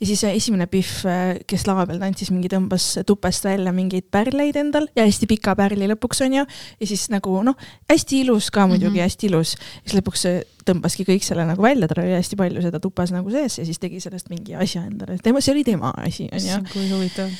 ja 0.00 0.06
siis 0.06 0.20
see 0.20 0.34
esimene 0.36 0.66
Pihv, 0.66 1.06
kes 1.46 1.66
lava 1.66 1.86
peal 1.86 1.98
tantsis, 2.02 2.30
mingi 2.30 2.50
tõmbas 2.52 2.88
tupest 3.06 3.44
välja 3.44 3.72
mingeid 3.72 4.10
pärleid 4.10 4.56
endal 4.56 4.88
ja 4.96 5.06
hästi 5.06 5.26
pika 5.26 5.56
pärli 5.56 5.88
lõpuks 5.88 6.22
onju. 6.26 6.44
ja 6.80 6.86
siis 6.86 7.08
nagu 7.10 7.42
noh, 7.42 7.56
hästi 7.88 8.20
ilus 8.26 8.50
ka 8.50 8.66
muidugi 8.66 8.90
mm. 8.90 8.96
-hmm. 8.96 9.02
hästi 9.02 9.26
ilus. 9.26 9.56
siis 9.84 9.96
lõpuks 10.00 10.26
see 10.28 10.42
tõmbaski 10.66 11.06
kõik 11.06 11.24
selle 11.24 11.46
nagu 11.46 11.62
välja, 11.62 11.88
tal 11.88 12.04
oli 12.04 12.16
hästi 12.16 12.36
palju 12.36 12.62
seda 12.62 12.80
tupas 12.82 13.12
nagu 13.14 13.30
sees 13.30 13.58
ja 13.58 13.64
siis 13.64 13.78
tegi 13.78 14.00
sellest 14.00 14.28
mingi 14.28 14.54
asja 14.54 14.84
endale, 14.84 15.18
tema, 15.22 15.40
see 15.40 15.54
oli 15.54 15.64
tema 15.64 15.94
asi 15.96 16.28
onju 16.32 16.64
kui 16.72 16.90
huvitav. 16.90 17.30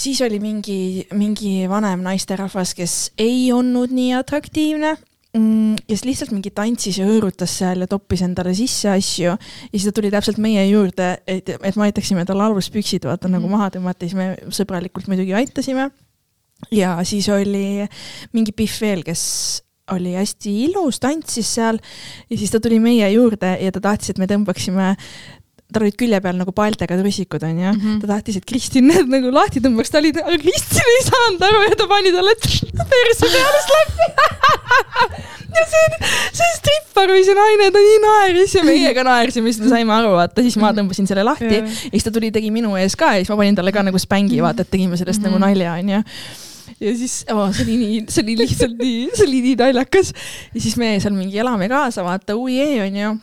Siis 0.00 0.20
oli 0.24 0.40
mingi, 0.40 1.06
mingi 1.12 1.68
vanem 1.68 2.02
naisterahvas, 2.06 2.74
kes 2.78 2.96
ei 3.20 3.50
olnud 3.52 3.92
nii 3.92 4.14
atraktiivne, 4.16 4.96
kes 5.86 6.02
lihtsalt 6.02 6.32
mingi 6.34 6.50
tantsis 6.50 6.96
ja 6.98 7.04
hõõrutas 7.06 7.52
seal 7.60 7.84
ja 7.84 7.86
toppis 7.86 8.22
endale 8.26 8.50
sisse 8.58 8.88
asju 8.90 9.28
ja 9.28 9.36
siis 9.70 9.84
ta 9.86 9.92
tuli 9.94 10.10
täpselt 10.10 10.40
meie 10.42 10.64
juurde, 10.66 11.12
et, 11.22 11.52
et 11.54 11.76
me 11.78 11.86
aitaksime 11.86 12.24
tal 12.26 12.40
aluspüksid 12.48 13.06
vaata 13.06 13.28
nagu 13.30 13.46
Mhm. 13.46 13.52
maha 13.54 13.70
tõmmata, 13.76 14.08
siis 14.08 14.14
me 14.18 14.36
sõbralikult 14.50 15.06
muidugi 15.06 15.34
aitasime. 15.34 15.90
ja 16.70 16.98
siis 17.04 17.28
oli 17.28 17.86
mingi 18.32 18.52
Pihv 18.52 18.80
veel, 18.80 19.02
kes 19.04 19.62
oli 19.90 20.12
hästi 20.14 20.50
ilus, 20.66 20.98
tantsis 21.00 21.54
seal 21.54 21.78
ja 22.30 22.36
siis 22.36 22.50
ta 22.50 22.60
tuli 22.60 22.78
meie 22.80 23.06
juurde 23.12 23.56
ja 23.60 23.72
ta 23.72 23.80
tahtis, 23.80 24.10
et 24.10 24.18
me 24.18 24.26
tõmbaksime, 24.26 24.96
tal 25.72 25.86
olid 25.86 25.96
külje 26.00 26.20
peal 26.24 26.38
nagu 26.40 26.52
paltega 26.56 26.98
trussikud 27.00 27.42
onju 27.46 27.66
mm, 27.72 27.76
Mhm. 27.80 27.86
-hmm. 27.86 28.00
ta 28.00 28.06
tahtis, 28.14 28.36
et 28.40 28.46
Kristin 28.46 28.88
need 28.90 29.10
nagu 29.10 29.30
lahti 29.34 29.60
tõmbaks, 29.62 29.90
ta 29.90 29.98
oli, 29.98 30.12
aga 30.16 30.38
Kristin 30.42 30.90
ei 30.94 31.02
saanud 31.08 31.44
aru 31.48 31.62
ja 31.68 31.76
ta 31.76 31.86
pani 31.90 32.12
talle 32.12 32.34
perse 32.40 33.30
peale 33.34 33.60
slappi. 33.68 34.08
ja 35.56 35.64
see, 35.70 35.86
see 36.38 36.50
strippar 36.58 37.10
või 37.10 37.24
see 37.26 37.36
naine, 37.38 37.70
ta 37.74 37.82
nii 37.86 38.02
naeris 38.04 38.54
ja 38.54 38.62
meie 38.66 38.92
ka 38.94 39.04
naersime, 39.06 39.52
siis 39.52 39.64
me 39.64 39.72
saime 39.72 39.94
aru, 39.96 40.12
vaata, 40.18 40.44
siis 40.46 40.58
ma 40.60 40.74
tõmbasin 40.76 41.08
selle 41.10 41.24
lahti 41.26 41.50
ja 41.54 41.64
siis 41.70 42.06
ta 42.06 42.12
tuli, 42.14 42.30
tegi 42.34 42.52
minu 42.54 42.76
ees 42.80 42.96
ka 42.98 43.14
ja 43.16 43.24
siis 43.24 43.32
ma 43.32 43.40
panin 43.40 43.58
talle 43.58 43.74
ka 43.74 43.82
nagu 43.86 43.98
spängi, 43.98 44.38
vaata, 44.44 44.66
et 44.66 44.70
tegime 44.70 44.96
sellest 45.00 45.20
mm 45.20 45.26
-hmm. 45.26 45.40
nagu 45.40 45.46
nalja, 45.46 45.74
onju 45.80 46.02
ja 46.80 46.92
siis 46.96 47.24
oh, 47.32 47.48
see 47.52 47.64
oli 47.66 47.76
nii, 47.76 48.04
see 48.08 48.22
oli 48.24 48.36
lihtsalt 48.40 48.78
nii, 48.78 49.08
see 49.14 49.26
oli 49.26 49.40
nii 49.48 49.56
naljakas. 49.60 50.12
ja 50.54 50.60
siis 50.60 50.76
me 50.80 50.94
seal 51.00 51.14
mingi 51.14 51.38
elame 51.38 51.68
kaasa, 51.68 52.04
vaata, 52.06 52.36
uie 52.36 52.82
onju 52.86 53.18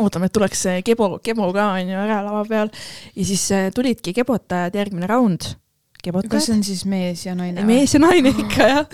ootame, 0.00 0.28
et 0.28 0.34
tuleks 0.34 0.64
see 0.66 0.82
kebo, 0.86 1.16
kebo 1.24 1.50
ka 1.54 1.72
onju 1.78 1.98
ära 2.04 2.22
lava 2.24 2.44
peal 2.48 2.70
ja 3.14 3.26
siis 3.26 3.44
äh, 3.52 3.68
tulidki 3.74 4.14
kebotajad, 4.16 4.76
järgmine 4.78 5.08
raund. 5.10 5.54
kas 6.02 6.46
see, 6.46 6.56
on 6.56 6.64
siis 6.66 6.84
mees 6.88 7.26
ja 7.26 7.34
naine? 7.38 7.64
mees 7.64 7.94
ja 7.94 8.00
naine 8.02 8.32
ikka 8.32 8.68
jah, 8.68 8.86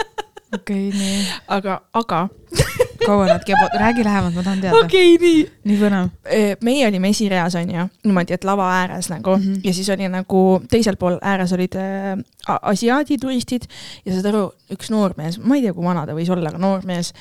okei 0.56 0.90
nii. 0.94 1.20
aga, 1.48 1.80
aga 1.94 2.26
kaua 3.06 3.26
nad 3.26 3.44
kebod, 3.46 3.76
räägi 3.80 4.04
lähemalt, 4.04 4.34
ma 4.34 4.42
tahan 4.42 4.60
teada 4.60 4.82
okei 4.84 5.14
okay,, 5.14 5.28
nii 5.28 5.44
nii 5.70 5.78
põnev. 5.80 6.10
Eh, 6.24 6.50
meie 6.66 6.88
olime 6.88 7.12
esireas 7.14 7.56
onju, 7.58 7.86
niimoodi, 8.04 8.36
et 8.36 8.44
lava 8.44 8.66
ääres 8.80 9.10
nagu 9.12 9.36
mm. 9.36 9.42
-hmm. 9.42 9.60
ja 9.64 9.74
siis 9.74 9.88
oli 9.94 10.08
nagu 10.08 10.42
teisel 10.70 10.96
pool 10.96 11.18
ääres 11.22 11.52
olid 11.52 11.76
äh, 11.78 12.18
asiaadi 12.48 13.18
turistid 13.20 13.66
ja 14.04 14.14
saad 14.14 14.28
aru, 14.30 14.42
üks 14.72 14.90
noormees, 14.92 15.38
ma 15.42 15.58
ei 15.58 15.64
tea, 15.64 15.74
kui 15.76 15.84
vana 15.84 16.06
ta 16.08 16.14
võis 16.16 16.30
olla, 16.32 16.50
aga 16.50 16.60
noormees 16.62 17.12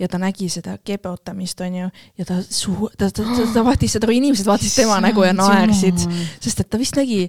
ja 0.00 0.08
ta 0.12 0.20
nägi 0.20 0.48
seda 0.52 0.76
kebotamist 0.84 1.60
onju 1.64 1.88
ja 1.88 2.28
ta 2.28 2.38
suu-, 2.44 2.90
ta, 2.98 3.08
ta, 3.08 3.24
ta, 3.24 3.46
ta 3.54 3.64
vaatis 3.66 3.96
seda, 3.96 4.10
inimesed 4.12 4.48
vaatasid 4.48 4.82
tema 4.82 4.98
nägu 5.06 5.24
ja 5.26 5.32
naersid, 5.36 6.04
sest 6.44 6.62
et 6.64 6.70
ta 6.70 6.80
vist 6.80 6.98
nägi, 7.00 7.24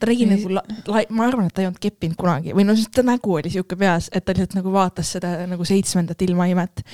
ta 0.00 0.10
nägi 0.10 0.28
nagu 0.30 0.56
ma 0.56 1.28
arvan, 1.28 1.50
et 1.50 1.56
ta 1.56 1.64
ei 1.64 1.70
olnud 1.70 1.82
keppinud 1.82 2.18
kunagi 2.20 2.56
või 2.56 2.66
no 2.68 2.76
sest 2.78 2.94
ta 2.96 3.04
nägu 3.06 3.38
oli 3.38 3.52
sihuke 3.52 3.78
peas, 3.80 4.10
et 4.12 4.24
ta 4.24 4.34
lihtsalt 4.34 4.58
nagu 4.58 4.72
vaatas 4.74 5.16
seda 5.18 5.38
nagu 5.50 5.68
seitsmendat 5.68 6.26
ilmaimet 6.28 6.84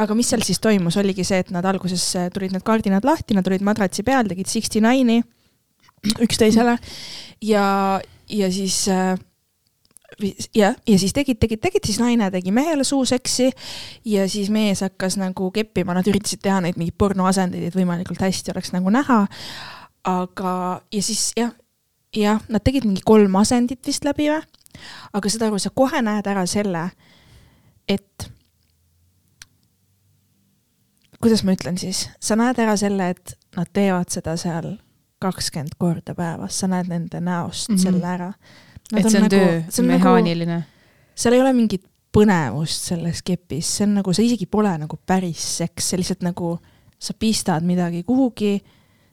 aga 0.00 0.16
mis 0.16 0.28
seal 0.28 0.42
siis 0.44 0.60
toimus, 0.60 0.98
oligi 1.00 1.24
see, 1.24 1.40
et 1.40 1.52
nad 1.54 1.64
alguses 1.68 2.02
äh, 2.18 2.28
tulid 2.32 2.52
need 2.52 2.64
kardinad 2.66 3.06
lahti, 3.08 3.36
nad 3.36 3.46
olid 3.48 3.64
madratsi 3.64 4.04
peal, 4.04 4.28
tegid 4.28 4.50
sixty 4.50 4.82
nine'i 4.84 5.22
üksteisele 6.22 6.76
ja, 7.44 7.64
ja 8.28 8.50
siis 8.52 8.88
äh, 8.88 9.18
jah, 10.54 10.74
ja 10.88 10.98
siis 10.98 11.12
tegid, 11.12 11.38
tegid, 11.40 11.60
tegid, 11.60 11.84
siis 11.86 11.98
naine 12.00 12.30
tegi 12.30 12.52
mehele 12.54 12.84
suuseksi 12.84 13.50
ja 14.04 14.28
siis 14.28 14.50
mees 14.50 14.80
hakkas 14.84 15.18
nagu 15.20 15.50
keppima, 15.54 15.94
nad 15.96 16.06
üritasid 16.08 16.42
teha 16.44 16.60
neid 16.64 16.78
mingeid 16.80 16.96
pornoasendeid, 16.98 17.68
et 17.68 17.76
võimalikult 17.76 18.22
hästi 18.22 18.54
oleks 18.54 18.72
nagu 18.76 18.92
näha. 18.92 19.24
aga, 20.06 20.52
ja 20.92 21.02
siis 21.02 21.32
jah, 21.36 21.52
jah, 22.14 22.40
nad 22.48 22.64
tegid 22.64 22.86
mingi 22.86 23.02
kolm 23.04 23.34
asendit 23.36 23.86
vist 23.86 24.04
läbi 24.06 24.30
või? 24.30 24.40
aga 25.12 25.28
saad 25.32 25.48
aru, 25.48 25.58
sa 25.58 25.72
kohe 25.74 26.02
näed 26.04 26.26
ära 26.28 26.44
selle, 26.46 26.90
et 27.88 28.30
kuidas 31.20 31.42
ma 31.44 31.56
ütlen 31.56 31.78
siis, 31.80 32.06
sa 32.20 32.36
näed 32.36 32.58
ära 32.60 32.76
selle, 32.76 33.10
et 33.16 33.38
nad 33.56 33.70
teevad 33.72 34.12
seda 34.12 34.36
seal 34.40 34.76
kakskümmend 35.26 35.76
korda 35.78 36.14
päevas, 36.14 36.60
sa 36.60 36.68
näed 36.70 36.88
nende 36.92 37.20
näost 37.20 37.68
mm 37.68 37.74
-hmm. 37.74 37.82
selle 37.82 38.06
ära. 38.06 38.32
et 38.96 39.10
see 39.10 39.18
on 39.18 39.22
nagu, 39.26 39.34
töö, 39.36 39.62
see 39.68 39.82
on 39.82 39.88
nagu 39.88 39.98
mehaaniline 39.98 40.52
nagu,. 40.52 40.64
seal 41.14 41.34
ei 41.34 41.40
ole 41.40 41.52
mingit 41.52 41.84
põnevust 42.16 42.88
selles 42.92 43.22
kepis, 43.22 43.76
see 43.76 43.86
on 43.86 43.94
nagu, 44.00 44.12
see 44.12 44.26
isegi 44.26 44.46
pole 44.46 44.78
nagu 44.78 44.98
päris 45.06 45.42
seks, 45.58 45.90
see 45.90 46.00
lihtsalt 46.00 46.22
nagu 46.22 46.58
sa 46.98 47.12
pistad 47.18 47.64
midagi 47.64 48.02
kuhugi, 48.02 48.62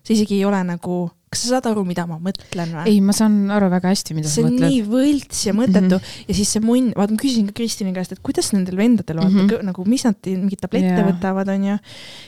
see 0.04 0.16
isegi 0.16 0.40
ei 0.40 0.46
ole 0.46 0.64
nagu 0.64 1.10
kas 1.34 1.42
sa 1.44 1.56
saad 1.56 1.68
aru, 1.72 1.84
mida 1.88 2.06
ma 2.10 2.20
mõtlen 2.22 2.76
või? 2.78 2.86
ei, 2.92 3.00
ma 3.04 3.16
saan 3.16 3.50
aru 3.54 3.70
väga 3.74 3.90
hästi, 3.92 4.16
mida 4.18 4.30
sa 4.30 4.44
mõtled. 4.46 4.62
see 4.62 4.68
on 4.68 4.70
nii 4.70 4.82
võlts 4.86 5.42
ja 5.48 5.56
mõttetu 5.58 5.98
mm 5.98 6.04
-hmm. 6.06 6.30
ja 6.30 6.38
siis 6.38 6.54
see 6.54 6.64
munn, 6.64 6.92
vaata 6.98 7.16
ma 7.16 7.22
küsisin 7.24 7.50
ka 7.50 7.58
Kristini 7.58 7.94
käest, 7.96 8.14
et 8.14 8.22
kuidas 8.26 8.52
nendel 8.54 8.78
vendadel 8.78 9.22
vaata 9.22 9.34
mm 9.34 9.50
-hmm. 9.50 9.68
nagu, 9.72 9.86
mis 9.90 10.06
nad 10.06 10.30
mingeid 10.30 10.62
tablette 10.62 10.94
yeah. 10.94 11.10
võtavad, 11.10 11.50
onju. 11.56 11.78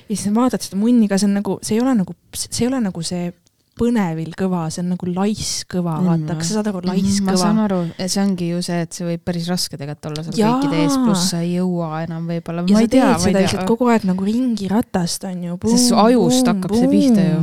ja 0.09 0.15
siis 0.15 0.33
vaatad 0.33 0.65
seda 0.65 0.79
munni 0.81 1.09
ka, 1.11 1.19
see 1.21 1.29
on 1.29 1.37
nagu, 1.37 1.59
see 1.61 1.77
ei 1.77 1.81
ole 1.85 1.95
nagu, 2.01 2.15
see 2.33 2.65
ei 2.65 2.71
ole 2.71 2.81
nagu 2.81 3.05
see 3.05 3.33
põnevil 3.75 4.31
kõva, 4.39 4.65
see 4.71 4.81
on 4.83 4.93
nagu 4.93 5.09
laiskõva 5.09 5.97
mm, 5.99 6.07
vaata, 6.09 6.37
kas 6.39 6.51
sa 6.51 6.57
saad 6.59 6.69
aru, 6.71 6.81
laiskõva? 6.87 7.27
ma 7.31 7.39
saan 7.41 7.61
aru, 7.65 7.79
see 7.99 8.21
ongi 8.23 8.49
ju 8.53 8.61
see, 8.65 8.79
et 8.87 8.95
see 8.95 9.07
võib 9.09 9.23
päris 9.27 9.49
raske 9.51 9.79
tegelikult 9.79 10.09
olla 10.11 10.25
seal 10.25 10.37
kõikide 10.39 10.81
ees, 10.85 10.97
pluss 11.03 11.29
sa 11.33 11.41
ei 11.43 11.57
jõua 11.57 11.89
enam 12.05 12.29
võib-olla. 12.31 12.63
ja 12.71 12.79
sa 12.79 12.87
tea, 12.87 13.09
teed 13.11 13.25
seda 13.27 13.45
lihtsalt 13.45 13.69
kogu 13.69 13.91
aeg 13.91 14.07
nagu 14.07 14.27
ringiratast 14.27 15.27
on 15.27 15.47
ju. 15.49 15.59
sest 15.73 15.91
su 15.91 15.99
ajust 16.05 16.51
hakkab 16.53 16.77
see 16.79 16.91
pihta 16.93 17.27
ju 17.27 17.41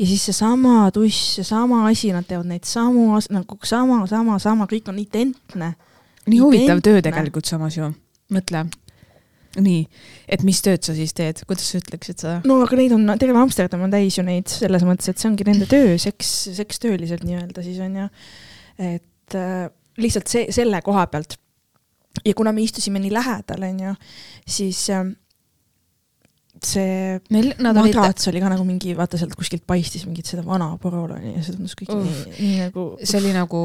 ja 0.00 0.06
siis 0.06 0.24
seesama 0.30 0.90
tuss, 0.94 1.34
seesama 1.36 1.84
asi, 1.90 2.12
nad 2.14 2.26
teevad 2.28 2.48
neid 2.48 2.64
samu, 2.68 3.10
nagu 3.30 3.58
sama, 3.68 4.00
sama, 4.08 4.38
sama, 4.40 4.68
kõik 4.70 4.88
on 4.88 5.00
identne. 5.02 5.74
nii 6.30 6.40
huvitav 6.40 6.80
töö 6.84 7.02
tegelikult 7.04 7.48
samas 7.48 7.76
ju, 7.76 7.90
mõtle. 8.32 8.64
Nii, 9.58 9.82
et 10.30 10.44
mis 10.46 10.60
tööd 10.62 10.84
sa 10.86 10.94
siis 10.94 11.14
teed, 11.16 11.42
kuidas 11.48 11.66
sa 11.72 11.80
ütleksid 11.80 12.22
seda? 12.22 12.34
no 12.46 12.60
aga 12.64 12.78
neid 12.78 12.94
on, 12.94 13.08
terve 13.18 13.40
Amsterdam 13.40 13.82
on 13.86 13.94
täis 13.94 14.18
ju 14.18 14.24
neid, 14.26 14.50
selles 14.50 14.84
mõttes, 14.86 15.10
et 15.10 15.18
see 15.18 15.30
ongi 15.30 15.46
nende 15.48 15.66
töö, 15.70 15.96
seks, 16.00 16.32
sekstöölised 16.60 17.24
nii-öelda 17.26 17.64
siis 17.66 17.80
on 17.82 17.96
ju. 18.02 18.08
et 18.92 19.38
äh, 19.38 19.64
lihtsalt 20.00 20.30
see, 20.30 20.46
selle 20.54 20.82
koha 20.86 21.06
pealt. 21.10 21.34
ja 22.26 22.34
kuna 22.36 22.54
me 22.54 22.62
istusime 22.62 23.02
nii 23.02 23.12
lähedal, 23.14 23.66
on 23.66 23.82
ju, 23.88 23.96
siis 24.58 24.84
äh, 24.94 25.10
see 26.64 27.20
Meil, 27.32 27.52
madrats 27.62 28.26
olid... 28.26 28.34
oli 28.34 28.42
ka 28.42 28.50
nagu 28.52 28.64
mingi, 28.68 28.92
vaata 28.96 29.18
sealt 29.20 29.34
kuskilt 29.38 29.64
paistis 29.68 30.04
mingit 30.06 30.28
seda 30.28 30.42
vana 30.44 30.68
poroloni 30.80 31.34
ja 31.34 31.44
see 31.44 31.56
tundus 31.56 31.76
kõik 31.78 31.92
uh, 31.94 32.00
nii, 32.04 32.24
nii 32.36 32.56
nagu. 32.66 32.86
see 33.00 33.20
oli 33.20 33.34
nagu, 33.34 33.60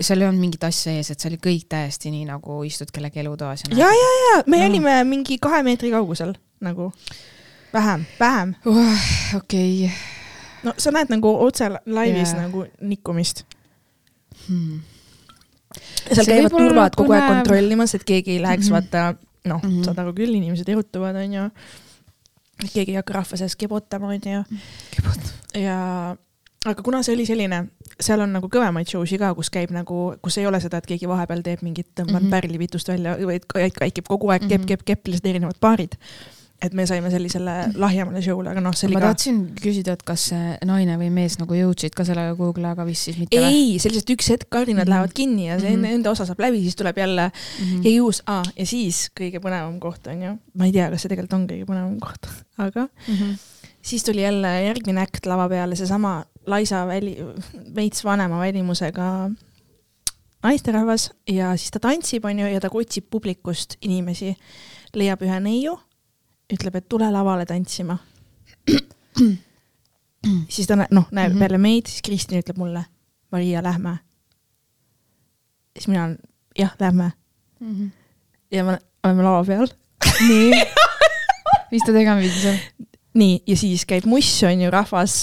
seal 0.00 0.22
ei 0.22 0.28
olnud 0.28 0.42
mingit 0.42 0.64
asja 0.68 0.94
ees, 0.96 1.10
et 1.12 1.20
see 1.20 1.30
oli 1.32 1.40
kõik 1.44 1.66
täiesti 1.70 2.12
nii 2.14 2.24
nagu 2.28 2.60
istud 2.66 2.92
kellegi 2.94 3.22
elutoas. 3.24 3.66
ja, 3.68 3.90
ja, 3.92 4.12
ja 4.24 4.36
me 4.46 4.60
mm. 4.60 4.68
olime 4.68 4.94
mingi 5.08 5.38
kahe 5.42 5.60
meetri 5.66 5.92
kaugusel 5.92 6.34
nagu, 6.64 6.90
vähem, 7.74 8.06
vähem 8.20 8.54
uh,. 8.64 9.08
okei 9.36 9.88
okay.. 9.88 9.96
no 10.64 10.76
sa 10.80 10.94
näed 10.94 11.12
nagu 11.12 11.34
otse 11.44 11.68
laivis 11.84 12.32
yeah. 12.32 12.46
nagu 12.46 12.64
nikkumist 12.80 13.44
hmm.. 14.46 14.78
seal 16.06 16.24
see 16.24 16.32
käivad 16.32 16.56
turvad 16.56 16.96
kogu 16.96 17.12
aeg 17.18 17.28
kontrollimas, 17.34 17.92
et 17.98 18.08
keegi 18.08 18.38
ei 18.38 18.46
läheks 18.46 18.70
mm 18.70 18.78
-hmm. 18.78 18.88
vaata, 18.88 19.20
noh 19.44 19.60
mm 19.60 19.68
-hmm., 19.68 19.84
saad 19.84 20.00
aru 20.00 20.16
küll, 20.16 20.32
inimesed 20.40 20.72
erutavad, 20.72 21.20
onju 21.20 21.50
keegi 22.66 22.94
ei 22.94 23.00
hakka 23.00 23.18
rahva 23.20 23.38
seas 23.40 23.56
kebotama, 23.56 24.14
onju. 24.14 24.44
ja, 25.54 25.78
aga 26.66 26.82
kuna 26.84 27.02
see 27.06 27.14
oli 27.14 27.26
selline, 27.28 27.64
seal 28.00 28.24
on 28.24 28.34
nagu 28.38 28.50
kõvemaid 28.52 28.90
show 28.90 29.04
si 29.08 29.18
ka, 29.20 29.30
kus 29.38 29.50
käib 29.54 29.74
nagu, 29.74 30.00
kus 30.22 30.38
ei 30.40 30.48
ole 30.50 30.60
seda, 30.64 30.80
et 30.80 30.88
keegi 30.90 31.10
vahepeal 31.10 31.44
teeb 31.46 31.62
mingit, 31.66 31.90
tõmban 31.94 32.22
mm 32.22 32.26
-hmm. 32.26 32.34
pärlipitust 32.34 32.88
välja, 32.88 33.16
vaid 33.26 33.46
käib 33.48 34.08
kogu 34.08 34.34
aeg 34.34 34.48
kepp, 34.48 34.66
kepp, 34.66 34.84
kepp, 34.84 35.06
lihtsalt 35.06 35.30
erinevad 35.32 35.60
paarid 35.60 35.98
et 36.58 36.74
me 36.74 36.84
saime 36.90 37.10
sellisele 37.12 37.52
lahjemale 37.78 38.20
show'le, 38.22 38.50
aga 38.50 38.62
noh, 38.62 38.74
see 38.74 38.88
oli 38.88 38.96
ma 38.96 39.02
ka. 39.02 39.06
ma 39.06 39.14
tahtsin 39.14 39.38
küsida, 39.62 39.94
et 39.94 40.02
kas 40.06 40.24
naine 40.66 40.96
või 40.98 41.10
mees 41.14 41.36
nagu 41.38 41.54
jõudsid 41.54 41.94
ka 41.94 42.06
sellega 42.08 42.34
kuhugile, 42.38 42.72
aga 42.74 42.86
vist 42.88 43.06
siis 43.06 43.20
mitte 43.20 43.38
ei, 43.38 43.76
lihtsalt 43.76 44.10
üks 44.16 44.32
hetk 44.34 44.50
kardinad 44.50 44.82
mm 44.82 44.88
-hmm. 44.88 44.94
lähevad 44.96 45.14
kinni 45.14 45.46
ja 45.46 45.58
see 45.60 45.70
mm 45.70 45.76
-hmm. 45.76 45.98
nende 45.98 46.10
osa 46.10 46.26
saab 46.26 46.42
läbi, 46.42 46.62
siis 46.64 46.76
tuleb 46.76 46.98
jälle 46.98 47.28
mm 47.30 47.64
-hmm. 47.64 47.84
ja 47.84 47.90
juhus 47.90 48.22
ah,, 48.26 48.42
ja 48.56 48.66
siis 48.66 49.10
kõige 49.20 49.38
põnevam 49.38 49.78
koht 49.80 50.06
on 50.06 50.22
ju, 50.22 50.38
ma 50.54 50.66
ei 50.66 50.72
tea, 50.72 50.90
kas 50.90 51.02
see 51.02 51.08
tegelikult 51.14 51.38
on 51.38 51.46
kõige 51.46 51.66
põnevam 51.70 51.98
koht, 52.00 52.26
aga 52.66 52.88
mm 52.88 53.14
-hmm. 53.14 53.38
siis 53.82 54.04
tuli 54.04 54.22
jälle 54.22 54.62
järgmine 54.64 55.02
äkt 55.02 55.26
lava 55.26 55.48
peale, 55.48 55.76
seesama 55.76 56.24
laisa 56.46 56.86
väli, 56.86 57.16
veits 57.74 58.04
vanema 58.04 58.40
välimusega 58.40 59.30
naisterahvas 60.42 61.10
ja 61.28 61.56
siis 61.56 61.70
ta 61.70 61.78
tantsib, 61.78 62.24
onju, 62.24 62.46
ja 62.46 62.60
ta 62.60 62.68
otsib 62.72 63.04
publikust 63.10 63.76
inimesi, 63.80 64.36
leiab 64.94 65.22
ühe 65.22 65.40
neiu 65.40 65.78
ütleb, 66.52 66.74
et 66.76 66.88
tule 66.88 67.10
lavale 67.12 67.46
tantsima. 67.46 67.98
siis 70.54 70.66
ta 70.66 70.76
noh, 70.76 71.08
näeb 71.10 71.32
mm 71.32 71.34
-hmm. 71.34 71.38
peale 71.38 71.58
meid, 71.58 71.86
siis 71.86 72.02
Kristjan 72.02 72.42
ütleb 72.42 72.58
mulle, 72.58 72.84
Maria, 73.32 73.62
lähme. 73.62 73.98
siis 75.76 75.88
mina 75.88 76.04
olen, 76.04 76.18
jah, 76.58 76.74
lähme 76.80 77.12
mm. 77.60 77.74
-hmm. 77.74 77.90
ja 78.50 78.64
me 78.64 78.78
oleme 79.04 79.22
lava 79.22 79.44
peal. 79.44 79.68
nii 80.28 80.64
mis 81.70 81.84
ta 81.84 81.92
tegema 81.92 82.20
pidi 82.20 82.40
seal? 82.40 82.58
nii, 83.18 83.42
ja 83.46 83.56
siis 83.56 83.84
käib 83.88 84.08
muss, 84.08 84.30
on 84.46 84.64
ju, 84.64 84.70
rahvas 84.70 85.14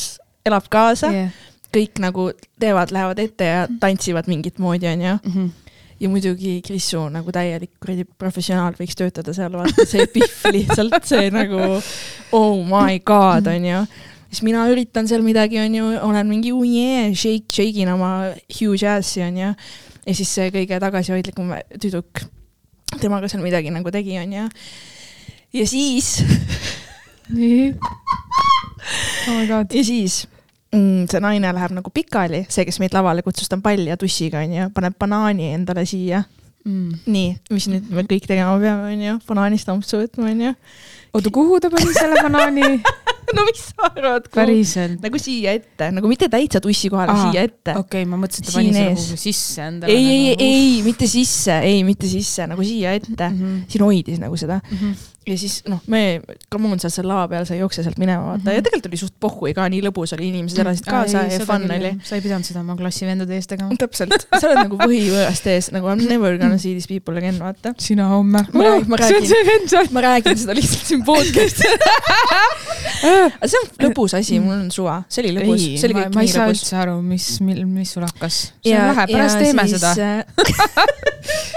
elab 0.45 0.69
kaasa 0.69 1.11
yeah., 1.11 1.43
kõik 1.75 1.99
nagu 1.99 2.29
teevad, 2.59 2.91
lähevad 2.95 3.19
ette 3.19 3.47
ja 3.49 3.67
tantsivad 3.79 4.29
mingit 4.31 4.59
moodi, 4.63 4.87
on 4.87 5.01
ju 5.01 5.13
mm. 5.13 5.31
-hmm 5.31 5.64
ja 5.99 6.09
muidugi 6.11 6.59
Krisu 6.65 7.05
nagu 7.11 7.31
täielik 7.31 7.77
kuradi 7.79 8.03
professionaal 8.19 8.75
võiks 8.77 8.97
töötada 8.99 9.33
seal, 9.35 9.53
vaata 9.55 9.85
see 9.87 10.07
pihv 10.15 10.51
lihtsalt, 10.55 10.99
see 11.07 11.29
nagu 11.33 11.61
oh 12.35 12.59
my 12.67 12.99
god, 13.05 13.47
onju. 13.51 13.85
siis 14.29 14.43
mina 14.47 14.65
üritan 14.71 15.07
seal 15.07 15.23
midagi, 15.25 15.59
onju, 15.63 15.93
olen 16.03 16.27
mingi 16.29 16.51
oh 16.55 16.65
yeah, 16.67 17.07
shake, 17.15 17.47
shake 17.53 17.83
in 17.83 17.93
oma 17.93 18.33
huge 18.59 18.87
ass'i, 18.89 19.23
onju. 19.25 19.53
ja 20.05 20.17
siis 20.19 20.35
see 20.37 20.51
kõige 20.55 20.81
tagasihoidlikum 20.83 21.55
tüdruk, 21.79 22.25
temaga 22.99 23.31
seal 23.31 23.45
midagi 23.45 23.71
nagu 23.73 23.93
tegi, 23.95 24.19
onju. 24.19 24.49
ja 25.55 25.67
siis 25.71 26.17
nii 27.31 27.71
oh 29.29 29.35
my 29.39 29.47
god. 29.47 29.71
ja 29.71 29.83
siis 29.87 30.25
mm, 30.75 31.05
see 31.11 31.23
naine 31.23 31.53
läheb 31.57 31.75
nagu 31.77 31.93
pikali, 31.93 32.45
see, 32.49 32.65
kes 32.67 32.81
meid 32.83 32.95
lavale 32.95 33.25
kutsus, 33.25 33.49
ta 33.49 33.57
on 33.57 33.65
pall 33.65 33.87
ja 33.89 33.97
tussiga, 33.99 34.43
onju, 34.45 34.69
paneb 34.75 34.97
banaani 35.01 35.53
endale 35.55 35.85
siia 35.89 36.23
mm.. 36.65 37.05
nii, 37.05 37.31
mis 37.55 37.69
nüüd 37.71 37.89
me 37.93 38.05
kõik 38.09 38.27
tegema 38.29 38.57
peame, 38.61 38.93
onju, 38.95 39.17
banaanist 39.29 39.71
ampsu 39.71 40.01
võtma, 40.03 40.29
onju. 40.33 40.53
oota, 41.15 41.33
kuhu 41.33 41.61
ta 41.63 41.71
pani 41.73 41.95
selle 41.95 42.21
banaani 42.21 42.69
no 43.35 43.45
mis 43.47 43.63
sa 43.71 43.89
arvad? 43.89 44.29
päriselt? 44.33 44.99
nagu 45.03 45.21
siia 45.21 45.55
ette, 45.57 45.89
nagu 45.95 46.11
mitte 46.11 46.29
täitsa 46.31 46.61
tussi 46.63 46.91
kohale, 46.93 47.15
siia 47.27 47.45
ette. 47.47 47.73
okei 47.73 48.03
okay,, 48.03 48.09
ma 48.09 48.19
mõtlesin, 48.21 48.45
et 48.45 48.51
ta 48.51 48.57
pani 48.59 48.75
selle 48.75 48.93
kuhugi 48.99 49.23
sisse 49.25 49.67
endale. 49.69 49.95
ei, 49.95 50.05
ei, 50.05 50.29
ei, 50.35 50.53
ei, 50.53 50.77
mitte 50.85 51.09
sisse, 51.09 51.59
ei, 51.65 51.83
mitte 51.87 52.09
sisse, 52.11 52.47
nagu 52.51 52.65
siia 52.65 52.95
ette 52.99 53.29
mm. 53.29 53.41
-hmm. 53.41 53.67
siin 53.71 53.85
hoidis 53.87 54.21
nagu 54.23 54.39
seda 54.39 54.61
mm. 54.63 54.79
-hmm 54.79 55.11
ja 55.25 55.37
siis 55.39 55.59
noh, 55.69 55.79
me, 55.91 56.21
come 56.53 56.69
on, 56.69 56.79
sa 56.81 56.89
seal 56.93 57.07
lava 57.09 57.25
peal, 57.31 57.45
sa 57.47 57.55
ei 57.55 57.61
jookse 57.61 57.83
sealt 57.85 57.97
minema, 58.01 58.23
vaata 58.27 58.43
mm 58.43 58.47
-hmm. 58.47 58.57
ja 58.57 58.65
tegelikult 58.65 58.91
oli 58.91 58.99
suht 59.01 59.15
pohhui 59.19 59.53
ka, 59.57 59.67
nii 59.69 59.81
lõbus 59.87 60.13
oli, 60.17 60.29
inimesed 60.29 60.61
elasid 60.61 60.85
kaasa 60.89 61.23
ja 61.31 61.39
fun 61.47 61.65
oli. 61.77 61.91
sa 62.03 62.15
ei 62.15 62.21
pidanud 62.21 62.45
seda 62.45 62.61
oma 62.61 62.75
klassivendade 62.77 63.35
ees 63.35 63.47
tegema. 63.49 63.73
täpselt, 63.83 64.27
sa 64.39 64.47
oled 64.49 64.61
nagu 64.61 64.77
põhivõõraste 64.81 65.55
ees, 65.55 65.71
nagu 65.75 65.89
I 65.89 65.95
m 65.95 66.05
never 66.09 66.37
gonna 66.37 66.57
see 66.57 66.75
these 66.77 66.87
people 66.87 67.17
again, 67.17 67.39
vaata. 67.39 67.73
sina 67.79 68.07
homme. 68.07 68.45
ma 68.53 68.63
räägin, 68.63 69.91
ma 69.91 70.01
räägin, 70.09 70.37
seda 70.37 70.55
lihtsalt 70.55 70.85
siin 70.85 71.05
podcast'is 71.05 71.65
aga 73.05 73.49
see 73.49 73.61
on 73.63 73.89
lõbus 73.89 74.17
asi, 74.17 74.39
mul 74.39 74.59
on 74.59 74.71
suva, 74.71 75.01
see 75.09 75.25
oli 75.25 75.33
lõbus, 75.39 75.65
see 75.79 75.89
oli 75.89 75.97
kõik 75.97 76.05
nii 76.05 76.13
lõbus. 76.13 76.15
ma 76.15 76.27
ei 76.27 76.33
saa 76.33 76.49
üldse 76.53 76.77
aru, 76.83 76.99
mis, 77.01 77.29
mis 77.41 77.97
sul 77.97 78.05
hakkas. 78.05 78.41
see 78.61 78.77
on 78.77 78.93
lahe, 78.93 79.07
pärast 79.11 79.41
teeme 79.41 79.67
siis... 79.67 79.81
seda 79.81 80.15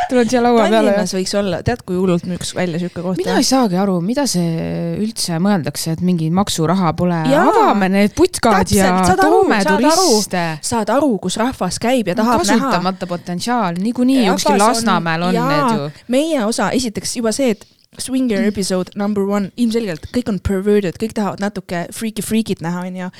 tuled 0.08 0.30
siia 0.30 0.42
laua 0.42 0.64
peale. 0.68 0.92
Tallinnas 0.92 1.14
võiks 1.16 1.34
olla, 1.38 1.60
tead, 1.66 1.82
kui 1.86 1.98
hullult 1.98 2.26
müüks 2.28 2.54
välja 2.56 2.80
siuke 2.82 3.02
koht. 3.04 3.20
mina 3.20 3.38
ei 3.40 3.46
saagi 3.58 3.78
aru, 3.80 3.98
mida 4.04 4.24
see 4.30 4.96
üldse 5.02 5.38
mõeldakse, 5.42 5.94
et 5.96 6.02
mingi 6.04 6.28
maksuraha 6.34 6.92
pole. 6.98 7.20
avame 7.38 7.90
need 7.92 8.14
putkad 8.18 8.70
ja 8.74 8.92
toome 9.18 9.60
turiste. 9.66 10.44
saad 10.64 10.92
aru, 10.94 11.16
kus 11.22 11.38
rahvas 11.40 11.80
käib 11.82 12.10
ja 12.12 12.16
tahab 12.18 12.44
näha. 12.44 12.58
kasutamata 12.58 13.08
potentsiaal, 13.10 13.80
niikuinii 13.82 14.28
kuskil 14.30 14.60
Lasnamäel 14.60 15.28
on, 15.30 15.36
on 15.36 15.50
need 15.52 15.74
ju. 15.74 16.06
meie 16.14 16.44
osa, 16.44 16.70
esiteks 16.76 17.16
juba 17.20 17.34
see, 17.34 17.56
et 17.56 17.66
Swinger 17.98 18.44
episode 18.46 18.94
number 19.00 19.24
one, 19.26 19.50
ilmselgelt 19.58 20.10
kõik 20.14 20.28
on 20.30 20.38
perverted, 20.44 20.98
kõik 21.00 21.16
tahavad 21.16 21.42
natuke 21.42 21.86
freaky 21.94 22.22
freak'it 22.22 22.62
näha, 22.62 22.84
onju. 22.86 23.10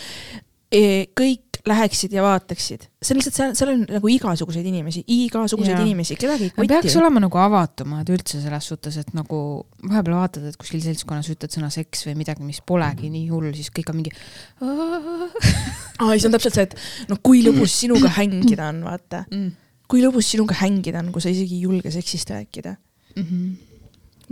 E, 0.71 0.83
kõik 1.19 1.48
läheksid 1.69 2.15
ja 2.17 2.23
vaataksid, 2.25 2.87
see 3.03 3.15
on 3.15 3.21
lihtsalt, 3.21 3.37
seal, 3.37 3.53
seal 3.59 3.73
on 3.75 3.85
nagu 3.89 4.11
igasuguseid 4.13 4.67
inimesi, 4.69 5.03
igasuguseid 5.15 5.77
ja. 5.77 5.85
inimesi, 5.85 6.17
kedagi 6.21 6.49
ei 6.49 6.55
koti. 6.57 6.71
peaks 6.73 6.97
olema 7.01 7.23
nagu 7.23 7.41
avatumad 7.43 8.11
üldse 8.15 8.41
selles 8.43 8.71
suhtes, 8.73 8.99
et 9.03 9.13
nagu 9.17 9.41
vahepeal 9.85 10.19
vaatad, 10.19 10.49
et 10.49 10.59
kuskil 10.61 10.83
seltskonnas 10.85 11.31
ütled 11.35 11.55
sõna 11.55 11.71
seks 11.75 12.07
või 12.09 12.17
midagi, 12.23 12.47
mis 12.47 12.61
polegi 12.67 13.13
nii 13.15 13.29
hull, 13.33 13.53
siis 13.57 13.71
kõik 13.75 13.93
on 13.93 14.01
mingi. 14.01 14.15
aa, 16.01 16.11
see 16.17 16.29
on 16.29 16.37
täpselt 16.37 16.59
see, 16.59 16.67
et 16.69 16.77
no 17.13 17.21
kui 17.23 17.45
lõbus 17.47 17.79
sinuga 17.85 18.13
hängida 18.19 18.73
on, 18.73 18.83
vaata 18.89 19.25
mm.. 19.29 19.55
kui 19.91 20.05
lõbus 20.05 20.35
sinuga 20.35 20.59
hängida 20.65 21.05
on, 21.05 21.15
kui 21.15 21.25
sa 21.25 21.33
isegi 21.33 21.61
ei 21.61 21.69
julge 21.69 21.95
seksist 21.95 22.35
rääkida 22.35 22.75
mm. 22.75 23.25
-hmm 23.25 23.68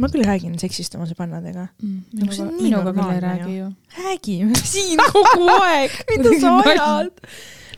ma 0.01 0.11
küll 0.13 0.27
räägin 0.27 0.57
seksist 0.61 0.95
oma 0.99 1.09
sõbrannadega 1.09 1.67
mm,. 1.81 1.99
Nagu 2.21 2.33
minuga, 2.33 2.63
minuga 2.63 2.95
küll 2.97 3.13
ei 3.15 3.23
räägi 3.25 3.57
ju. 3.57 3.69
räägime 3.97 4.63
siin 4.75 5.03
kogu 5.13 5.51
aeg, 5.57 5.99
mida 6.13 6.35
sa 6.43 6.57
ajad? 6.63 7.13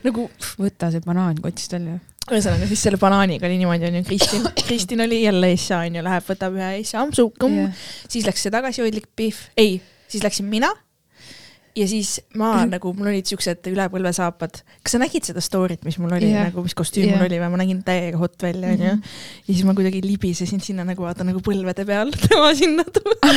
nagu 0.05 0.29
võta 0.59 0.91
see 0.93 1.03
banaan 1.05 1.39
kotist 1.43 1.75
välja. 1.75 1.99
ühesõnaga 2.29 2.67
siis 2.69 2.83
selle 2.87 2.99
banaaniga 3.01 3.47
oli 3.49 3.61
niimoodi 3.61 3.89
onju, 3.91 4.03
Kristin, 4.07 4.49
Kristin 4.67 5.05
oli 5.05 5.23
jälle 5.23 5.53
Essa 5.55 5.81
onju, 5.85 6.03
läheb, 6.05 6.27
võtab 6.27 6.59
ühe 6.59 6.73
Essa 6.81 7.01
ampsu, 7.03 7.31
yeah. 7.47 7.87
siis 8.07 8.27
läks 8.27 8.45
see 8.45 8.53
tagasihoidlik 8.53 9.09
pihv, 9.19 9.41
ei, 9.59 9.79
siis 10.11 10.25
läksin 10.25 10.49
mina 10.51 10.71
ja 11.77 11.87
siis 11.87 12.17
ma 12.39 12.51
mm. 12.63 12.71
nagu, 12.73 12.91
mul 12.97 13.11
olid 13.11 13.29
siuksed 13.29 13.69
üle 13.71 13.85
põlve 13.91 14.11
saapad. 14.15 14.61
kas 14.83 14.95
sa 14.95 15.01
nägid 15.01 15.27
seda 15.29 15.41
story't, 15.43 15.83
mis 15.85 15.99
mul 16.01 16.13
oli 16.17 16.31
yeah. 16.31 16.49
nagu, 16.49 16.63
mis 16.65 16.75
kostüüm 16.77 17.07
yeah. 17.07 17.19
mul 17.19 17.27
oli 17.27 17.39
või 17.41 17.51
ma 17.53 17.59
nägin 17.61 17.81
täiega 17.85 18.19
hot 18.21 18.37
välja, 18.43 18.73
onju. 18.73 18.93
Mhm. 18.95 19.17
ja 19.45 19.53
siis 19.53 19.65
ma 19.67 19.75
kuidagi 19.77 20.01
libisesin 20.05 20.63
sinna 20.63 20.85
nagu 20.87 21.05
vaata 21.05 21.27
nagu 21.27 21.43
põlvede 21.45 21.85
peal, 21.87 22.13
tema 22.25 22.51
sinna 22.57 22.85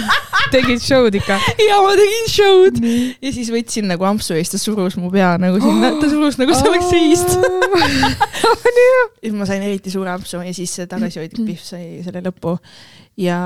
tegid 0.55 0.83
show'd 0.85 1.19
ikka? 1.21 1.39
ja 1.67 1.81
ma 1.85 1.93
tegin 1.99 2.31
show'd 2.33 2.81
mm. 2.81 3.13
ja 3.27 3.35
siis 3.37 3.53
võtsin 3.55 3.89
nagu 3.91 4.09
ampsu 4.09 4.37
ja 4.37 4.43
siis 4.43 4.57
ta 4.57 4.63
surus 4.63 4.99
mu 5.01 5.13
pea 5.13 5.35
nagu 5.43 5.61
sinna, 5.63 5.93
ta 6.01 6.11
surus 6.13 6.41
nagu 6.41 6.57
see 6.57 6.73
oleks 6.73 6.91
seist 6.93 7.37
ja 8.79 9.05
siis 9.21 9.37
ma 9.37 9.49
sain 9.49 9.63
eriti 9.67 9.93
suure 9.93 10.13
ampsu 10.15 10.43
ja 10.43 10.57
siis 10.57 10.75
tagasihoidlik 10.89 11.47
pihv 11.53 11.65
sai 11.67 11.87
selle 12.07 12.25
lõpu 12.25 12.57
ja, 13.21 13.39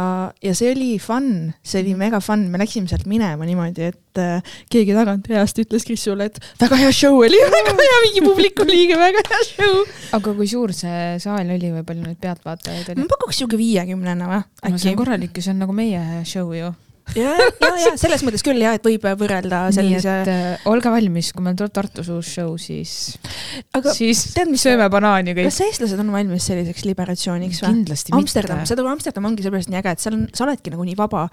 ja 0.43 0.55
see 0.55 0.71
oli 0.73 0.97
fun, 1.03 1.53
see 1.67 1.83
oli 1.83 1.95
mega 1.99 2.21
fun, 2.25 2.47
me 2.53 2.61
läksime 2.61 2.91
sealt 2.91 3.07
minema 3.11 3.49
niimoodi, 3.49 3.91
et 3.91 4.21
äh, 4.23 4.55
keegi 4.73 4.95
tagantreast 4.97 5.59
ütles 5.65 5.87
Krisule, 5.89 6.31
et 6.31 6.41
väga 6.63 6.79
hea 6.81 6.95
show 6.95 7.19
oli, 7.19 7.41
väga 7.57 7.75
hea, 7.81 8.01
mingi 8.07 8.25
publiku 8.27 8.67
liige, 8.69 8.99
väga 9.01 9.25
hea 9.27 9.43
show. 9.51 9.85
aga 10.17 10.35
kui 10.39 10.49
suur 10.51 10.75
see 10.77 11.17
saal 11.23 11.55
oli 11.57 11.73
või 11.75 11.85
palju 11.87 12.07
neid 12.07 12.23
pealtvaatajaid 12.23 12.95
oli? 12.95 13.05
ma 13.05 13.13
pakuks 13.17 13.43
sihuke 13.43 13.61
viiekümnene 13.61 14.33
või? 14.33 14.43
no 14.71 14.83
see 14.83 14.95
on 14.95 15.01
korralik 15.03 15.35
ju, 15.37 15.47
see 15.47 15.57
on 15.57 15.65
nagu 15.67 15.77
meie 15.77 16.03
show 16.29 16.55
ju 16.57 16.73
ja, 17.15 17.35
ja, 17.39 17.71
ja 17.85 17.93
selles 18.01 18.25
mõttes 18.27 18.45
küll 18.47 18.61
ja, 18.63 18.73
et 18.77 18.85
võib 18.87 19.07
võrrelda 19.21 19.67
sellise. 19.75 20.17
Äh, 20.27 20.67
olge 20.71 20.91
valmis, 20.93 21.31
kui 21.37 21.45
meil 21.47 21.57
tuleb 21.59 21.75
Tartus 21.77 22.11
uus 22.13 22.33
show, 22.35 22.57
siis, 22.61 23.15
siis 23.95 24.25
tead, 24.35 24.51
mis 24.51 24.65
sööme 24.67 24.89
banaani 24.93 25.37
kõik. 25.37 25.51
kas 25.51 25.63
eestlased 25.69 26.03
on 26.03 26.13
valmis 26.15 26.49
selliseks 26.51 26.87
liberatsiooniks 26.89 27.63
või? 27.63 27.73
kindlasti 27.79 28.17
Amsterdam, 28.17 28.63
mitte. 28.63 28.75
seda 28.75 28.87
Amsterdam 28.91 29.31
ongi 29.31 29.47
sellepärast 29.47 29.73
nii 29.73 29.81
äge, 29.83 29.97
et 29.97 30.05
seal 30.05 30.19
on, 30.19 30.29
sa 30.35 30.47
oledki 30.49 30.75
nagu 30.75 30.87
nii 30.89 30.99
vaba. 30.99 31.27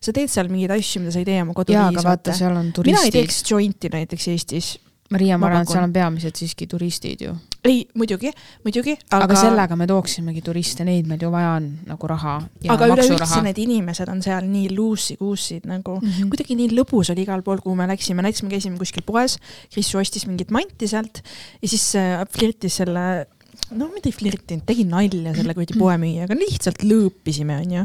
sa 0.00 0.16
teed 0.16 0.32
seal 0.32 0.50
mingeid 0.52 0.76
asju, 0.78 1.04
mida 1.04 1.14
sa 1.14 1.22
ei 1.22 1.28
tee 1.28 1.40
oma 1.44 1.56
koduriigis. 1.56 1.84
jaa, 1.84 1.94
aga 1.94 2.06
vaata, 2.08 2.36
seal 2.40 2.56
on 2.56 2.72
turistid. 2.72 2.94
mina 2.94 3.06
ei 3.08 3.16
teeks 3.20 3.42
jointi 3.52 3.92
näiteks 3.92 4.30
Eestis 4.34 4.76
Maria, 5.08 5.38
ma 5.40 5.48
arvan, 5.48 5.64
et 5.64 5.70
seal 5.72 5.86
on 5.86 5.92
peamiselt 5.92 6.36
siiski 6.36 6.66
turistid 6.68 7.22
ju. 7.24 7.32
ei, 7.64 7.80
muidugi, 7.98 8.28
muidugi, 8.64 8.92
aga. 9.08 9.24
aga 9.24 9.38
sellega 9.40 9.78
me 9.80 9.86
tooksimegi 9.88 10.42
turiste, 10.44 10.84
neid 10.84 11.08
meil 11.08 11.22
ju 11.24 11.30
vaja 11.32 11.54
on 11.56 11.70
nagu 11.88 12.10
raha. 12.10 12.34
aga 12.74 12.90
üleüldse 12.92 13.40
need 13.46 13.60
inimesed 13.64 14.12
on 14.12 14.20
seal 14.24 14.44
nii 14.48 14.68
loosey-goosey'd 14.76 15.64
nagu 15.68 15.96
mm, 15.96 16.12
-hmm. 16.12 16.28
kuidagi 16.34 16.58
nii 16.60 16.76
lõbus 16.76 17.12
oli 17.14 17.24
igal 17.24 17.42
pool, 17.46 17.62
kuhu 17.64 17.76
me 17.78 17.88
läksime, 17.88 18.22
näiteks 18.26 18.44
me 18.44 18.52
käisime 18.52 18.76
kuskil 18.80 19.06
poes, 19.06 19.38
Krissu 19.72 19.98
ostis 19.98 20.28
mingit 20.28 20.52
manti 20.52 20.88
sealt 20.88 21.22
ja 21.62 21.68
siis 21.68 21.88
äh, 21.96 22.24
flirtis 22.28 22.76
selle 22.82 23.26
no 23.76 23.88
mitte 23.92 24.10
ei 24.10 24.16
flirtinud, 24.16 24.64
tegin 24.68 24.90
nalja 24.92 25.34
selle 25.36 25.54
kuradi 25.56 25.76
poemüüjaga, 25.78 26.36
lihtsalt 26.38 26.84
lõõpisime, 26.86 27.58
onju. 27.64 27.84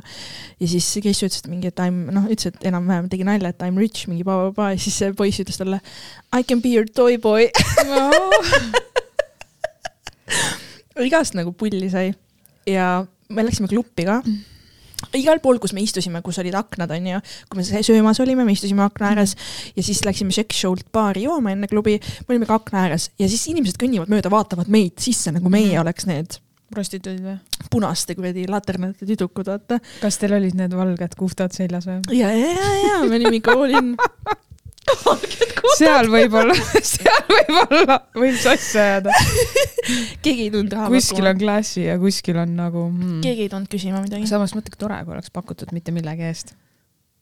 ja 0.63 0.69
siis 0.73 0.87
Kris 1.03 1.23
ütles, 1.25 1.43
et 1.43 1.51
mingi, 1.51 1.71
et 1.73 1.83
I 1.83 1.91
m, 1.91 2.05
noh, 2.15 2.29
ütles, 2.31 2.53
et 2.53 2.69
enam-vähem 2.69 3.09
tegi 3.11 3.27
nalja, 3.27 3.51
et 3.51 3.65
I 3.65 3.73
m 3.73 3.81
rich, 3.81 4.07
mingi 4.11 4.25
pa-pa-pa 4.27 4.71
ja 4.73 4.81
siis 4.81 4.95
see 5.01 5.15
poiss 5.17 5.43
ütles 5.43 5.59
talle 5.59 5.81
I 6.31 6.45
can 6.47 6.63
be 6.63 6.75
your 6.75 6.87
toy 6.87 7.19
boy. 7.21 7.49
No. 7.89 8.07
igast 11.09 11.35
nagu 11.37 11.51
pulli 11.57 11.89
sai. 11.91 12.13
Ja 12.69 13.03
me 13.33 13.43
läksime 13.43 13.67
kluppi 13.71 14.07
ka. 14.07 14.21
Mm 14.23 14.52
igal 15.17 15.41
pool, 15.43 15.59
kus 15.61 15.73
me 15.75 15.83
istusime, 15.83 16.21
kus 16.25 16.39
olid 16.43 16.55
aknad, 16.57 16.91
onju, 16.95 17.19
kui 17.49 17.59
me 17.59 17.83
söömas 17.85 18.21
olime, 18.23 18.45
me 18.47 18.55
istusime 18.55 18.85
akna 18.85 19.11
ääres 19.13 19.35
ja 19.75 19.83
siis 19.85 20.03
läksime 20.07 20.33
Check 20.35 20.55
Show'lt 20.55 20.89
baari 20.93 21.27
jooma 21.27 21.53
enne 21.53 21.69
klubi, 21.71 21.99
me 22.27 22.35
olime 22.35 22.49
ka 22.49 22.59
akna 22.61 22.87
ääres 22.87 23.09
ja 23.19 23.29
siis 23.29 23.45
inimesed 23.51 23.79
kõnnivad 23.81 24.11
mööda, 24.13 24.31
vaatavad 24.33 24.71
meid 24.73 24.97
sisse, 25.03 25.33
nagu 25.35 25.51
meie 25.53 25.73
mm. 25.73 25.83
oleks 25.83 26.09
need 26.09 26.39
prostituudid 26.73 27.21
või? 27.25 27.35
punaste 27.71 28.15
kuradi 28.17 28.47
laternate 28.49 29.05
tüdrukud, 29.07 29.49
vaata. 29.51 29.79
kas 30.01 30.17
teil 30.21 30.35
olid 30.39 30.57
need 30.57 30.73
valged 30.77 31.17
kuhtad 31.19 31.53
seljas 31.55 31.87
või? 31.89 31.99
ja, 32.17 32.31
ja, 32.33 32.49
ja, 32.55 32.73
ja 32.87 32.97
me 33.05 33.19
olime 33.19 33.37
ikka 33.39 33.55
all 33.57 33.77
in 33.77 33.93
seal 35.77 36.09
võib-olla, 36.11 36.55
seal 36.93 37.25
võib-olla 37.29 37.99
võib 38.17 38.37
sassi 38.41 38.79
ajada. 38.81 39.13
keegi 40.23 40.47
ei 40.47 40.51
tulnud 40.53 40.75
raha 40.75 40.91
kuskil 40.93 41.29
on 41.29 41.41
klassi 41.41 41.87
ja 41.87 41.97
kuskil 42.01 42.39
on 42.43 42.55
nagu 42.59 42.87
hmm.. 42.89 43.21
keegi 43.25 43.47
ei 43.47 43.51
tulnud 43.51 43.71
küsima 43.71 44.03
midagi. 44.03 44.29
samas 44.29 44.55
mõtle, 44.57 44.73
kui 44.73 44.83
tore, 44.85 44.99
kui 45.05 45.15
oleks 45.15 45.33
pakutud 45.33 45.73
mitte 45.75 45.95
millegi 45.95 46.27
eest 46.29 46.55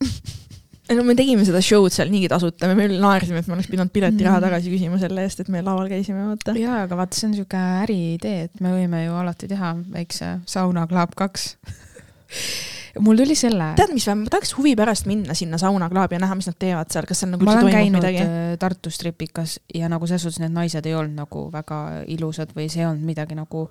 ei 0.91 0.97
no 0.97 1.05
me 1.07 1.15
tegime 1.15 1.45
seda 1.47 1.61
show'd 1.63 1.93
seal 1.95 2.11
niigi 2.11 2.29
tasuta, 2.31 2.67
me 2.67 2.75
veel 2.75 2.97
naersime, 3.01 3.39
et 3.41 3.47
me 3.47 3.55
oleks 3.55 3.69
pidanud 3.71 3.93
piletiraha 3.93 4.39
mm. 4.39 4.45
tagasi 4.47 4.73
küsima 4.73 4.99
selle 5.01 5.23
eest, 5.23 5.43
et 5.43 5.51
me 5.53 5.63
laval 5.63 5.87
käisime, 5.91 6.25
vaata. 6.27 6.55
jaa, 6.59 6.81
aga 6.87 6.99
vaata, 6.99 7.17
see 7.17 7.29
on 7.29 7.33
niisugune 7.35 7.63
äriidee, 7.85 8.49
et 8.49 8.63
me 8.63 8.73
võime 8.75 9.05
ju 9.05 9.15
alati 9.21 9.49
teha 9.51 9.71
väikse 9.93 10.33
sauna 10.51 10.83
Club 10.91 11.15
kaks 11.19 11.53
mul 12.99 13.17
tuli 13.17 13.35
selle. 13.39 13.71
tead, 13.79 13.93
mis 13.95 14.05
või, 14.09 14.21
ma 14.23 14.33
tahaks 14.33 14.53
huvi 14.57 14.75
pärast 14.79 15.07
minna 15.09 15.35
sinna 15.37 15.59
saunaklaabi 15.61 16.17
ja 16.17 16.21
näha, 16.25 16.37
mis 16.39 16.49
nad 16.49 16.57
teevad 16.59 16.91
seal, 16.93 17.07
kas 17.09 17.23
seal 17.23 17.33
nagu 17.33 17.47
ma 17.47 17.55
olen 17.57 17.73
käinud 17.73 17.99
midagi? 17.99 18.23
Äh, 18.25 18.53
Tartus 18.59 18.99
Tripikas 19.01 19.57
ja 19.75 19.89
nagu 19.91 20.07
selles 20.09 20.25
suhtes 20.27 20.41
need 20.43 20.55
naised 20.55 20.87
ei 20.87 20.95
olnud 20.97 21.23
nagu 21.23 21.47
väga 21.53 21.81
ilusad 22.11 22.55
või 22.57 22.67
see 22.71 22.83
ei 22.83 22.89
olnud 22.89 23.07
midagi 23.07 23.37
nagu 23.39 23.67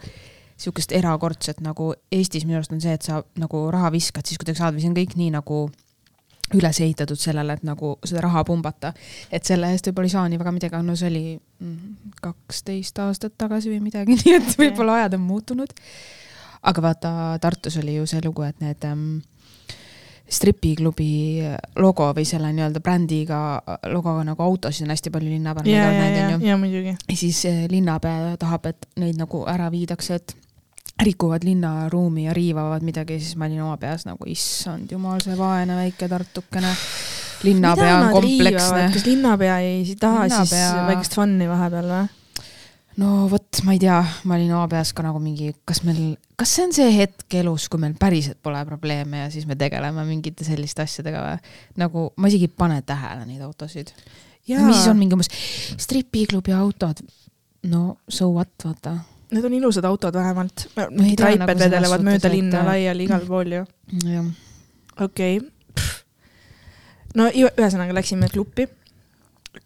sihukest 0.61 0.93
erakordset 0.97 1.63
nagu 1.65 1.93
Eestis 2.13 2.45
minu 2.47 2.61
arust 2.61 2.73
on 2.75 2.83
see, 2.83 2.97
et 2.97 3.07
sa 3.07 3.23
nagu 3.41 3.63
raha 3.73 3.93
viskad 3.93 4.29
siis, 4.29 4.41
kui 4.41 4.49
sa 4.51 4.59
saad 4.65 4.77
või 4.77 4.85
see 4.85 4.93
on 4.93 4.99
kõik 4.99 5.17
nii 5.21 5.31
nagu 5.37 5.63
üles 6.59 6.81
ehitatud 6.83 7.19
sellele, 7.21 7.55
et 7.55 7.67
nagu 7.67 7.93
seda 8.05 8.25
raha 8.25 8.43
pumbata. 8.45 8.93
et 9.31 9.47
selle 9.47 9.71
eest 9.71 9.87
võib-olla 9.87 10.11
ei 10.11 10.15
saa 10.15 10.29
nii 10.29 10.41
väga 10.41 10.53
midagi, 10.57 10.81
no 10.87 10.97
see 10.99 11.11
oli 11.11 11.25
mm, 11.39 12.15
kaksteist 12.25 12.99
aastat 13.05 13.37
tagasi 13.39 13.71
või 13.71 13.85
midagi, 13.85 14.17
nii 14.21 14.35
et 14.41 14.57
võib-olla 14.59 15.01
ajad 15.01 15.15
on 15.21 15.29
muutunud 15.29 15.77
aga 16.63 16.83
vaata, 16.83 17.13
Tartus 17.41 17.79
oli 17.81 17.97
ju 17.97 18.07
see 18.07 18.21
lugu, 18.25 18.45
et 18.45 18.61
need 18.61 18.85
ähm, 18.85 19.07
stripiklubi 20.31 21.43
logo 21.83 22.11
või 22.15 22.27
selle 22.29 22.53
nii-öelda 22.55 22.83
brändiga 22.85 23.39
logoga 23.91 24.23
nagu 24.29 24.45
autosid 24.45 24.87
on 24.87 24.95
hästi 24.95 25.11
palju 25.11 25.33
linna 25.33 25.55
peal. 25.57 25.71
ja, 25.73 25.89
ja, 25.91 26.11
ja, 26.17 26.37
ja 26.53 26.59
muidugi. 26.61 26.95
ja 26.95 27.17
siis 27.17 27.43
äh, 27.51 27.65
linnapea 27.71 28.37
tahab, 28.39 28.71
et 28.71 28.87
neid 29.03 29.19
nagu 29.19 29.43
ära 29.51 29.71
viidakse, 29.73 30.21
et 30.21 30.37
rikuvad 31.01 31.45
linnaruumi 31.45 32.27
ja 32.29 32.35
riivavad 32.37 32.85
midagi, 32.85 33.19
siis 33.21 33.37
ma 33.41 33.49
olin 33.49 33.65
oma 33.65 33.77
peas 33.81 34.05
nagu 34.07 34.29
issand 34.29 34.93
jumal, 34.93 35.21
see 35.25 35.37
vaene 35.39 35.79
väike 35.79 36.09
Tartukene. 36.09 36.73
linnapea 37.43 37.99
on 37.99 38.11
kompleksne. 38.13 38.89
kas 38.93 39.07
linnapea 39.07 39.59
ei 39.65 39.97
taha 40.01 40.27
linnapea... 40.29 40.71
siis 40.71 40.89
väikest 40.93 41.17
fun'i 41.17 41.49
vahepeal 41.49 41.89
või? 41.95 42.09
no 43.01 43.27
vot, 43.33 43.63
ma 43.65 43.75
ei 43.77 43.81
tea, 43.81 44.01
ma 44.29 44.37
olin 44.37 44.53
oma 44.55 44.69
peas 44.69 44.93
ka 44.93 45.05
nagu 45.07 45.23
mingi, 45.23 45.55
kas 45.65 45.83
meil, 45.89 46.19
kas 46.41 46.55
see 46.57 46.65
on 46.65 46.73
see 46.73 46.89
hetk 46.95 47.37
elus, 47.43 47.69
kui 47.69 47.81
meil 47.83 47.95
päriselt 48.01 48.41
pole 48.43 48.63
probleeme 48.69 49.25
ja 49.25 49.29
siis 49.33 49.45
me 49.49 49.57
tegeleme 49.61 50.05
mingite 50.09 50.47
selliste 50.47 50.87
asjadega 50.87 51.23
või? 51.27 51.55
nagu 51.83 52.07
ma 52.17 52.31
isegi 52.33 52.49
ei 52.49 52.55
pane 52.63 52.81
tähele 52.87 53.27
neid 53.29 53.43
autosid. 53.45 53.93
mis 54.49 54.77
siis 54.79 54.89
on 54.89 54.99
mingi 55.01 55.17
umbes 55.19 55.29
stripiklubi 55.77 56.57
autod? 56.57 57.05
no 57.69 57.99
so 58.09 58.31
what, 58.33 58.53
vaata. 58.65 58.97
Need 59.31 59.45
on 59.47 59.55
ilusad 59.55 59.85
autod 59.85 60.17
vähemalt. 60.17 60.67
mingid 60.91 61.21
raiped 61.21 61.45
nagu 61.45 61.61
vedelevad 61.61 62.07
mööda 62.09 62.33
linna 62.33 62.65
et... 62.65 62.71
laiali 62.73 63.09
igal 63.09 63.27
pool 63.29 63.57
ju. 63.59 63.65
okei 65.01 65.41
no 67.21 67.29
ühesõnaga 67.29 67.95
läksime 68.01 68.33
klubi 68.33 68.69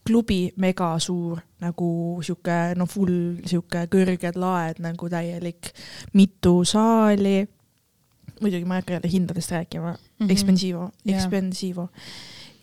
klubi 0.07 0.53
mega 0.57 0.95
suur 0.99 1.41
nagu 1.61 2.21
sihuke 2.25 2.75
no 2.79 2.87
full 2.89 3.41
sihuke 3.49 3.87
kõrged 3.93 4.39
laed 4.41 4.81
nagu 4.85 5.09
täielik, 5.13 5.73
mitu 6.13 6.63
saali. 6.69 7.45
muidugi 8.41 8.65
ma 8.65 8.77
ei 8.77 8.83
hakka 8.83 8.97
jälle 8.97 9.11
hindadest 9.13 9.51
rääkima 9.51 9.93
mm, 9.93 9.99
-hmm. 10.27 10.31
Expensivo 10.33 10.91
yeah., 11.09 11.19
Expensivo. 11.19 11.89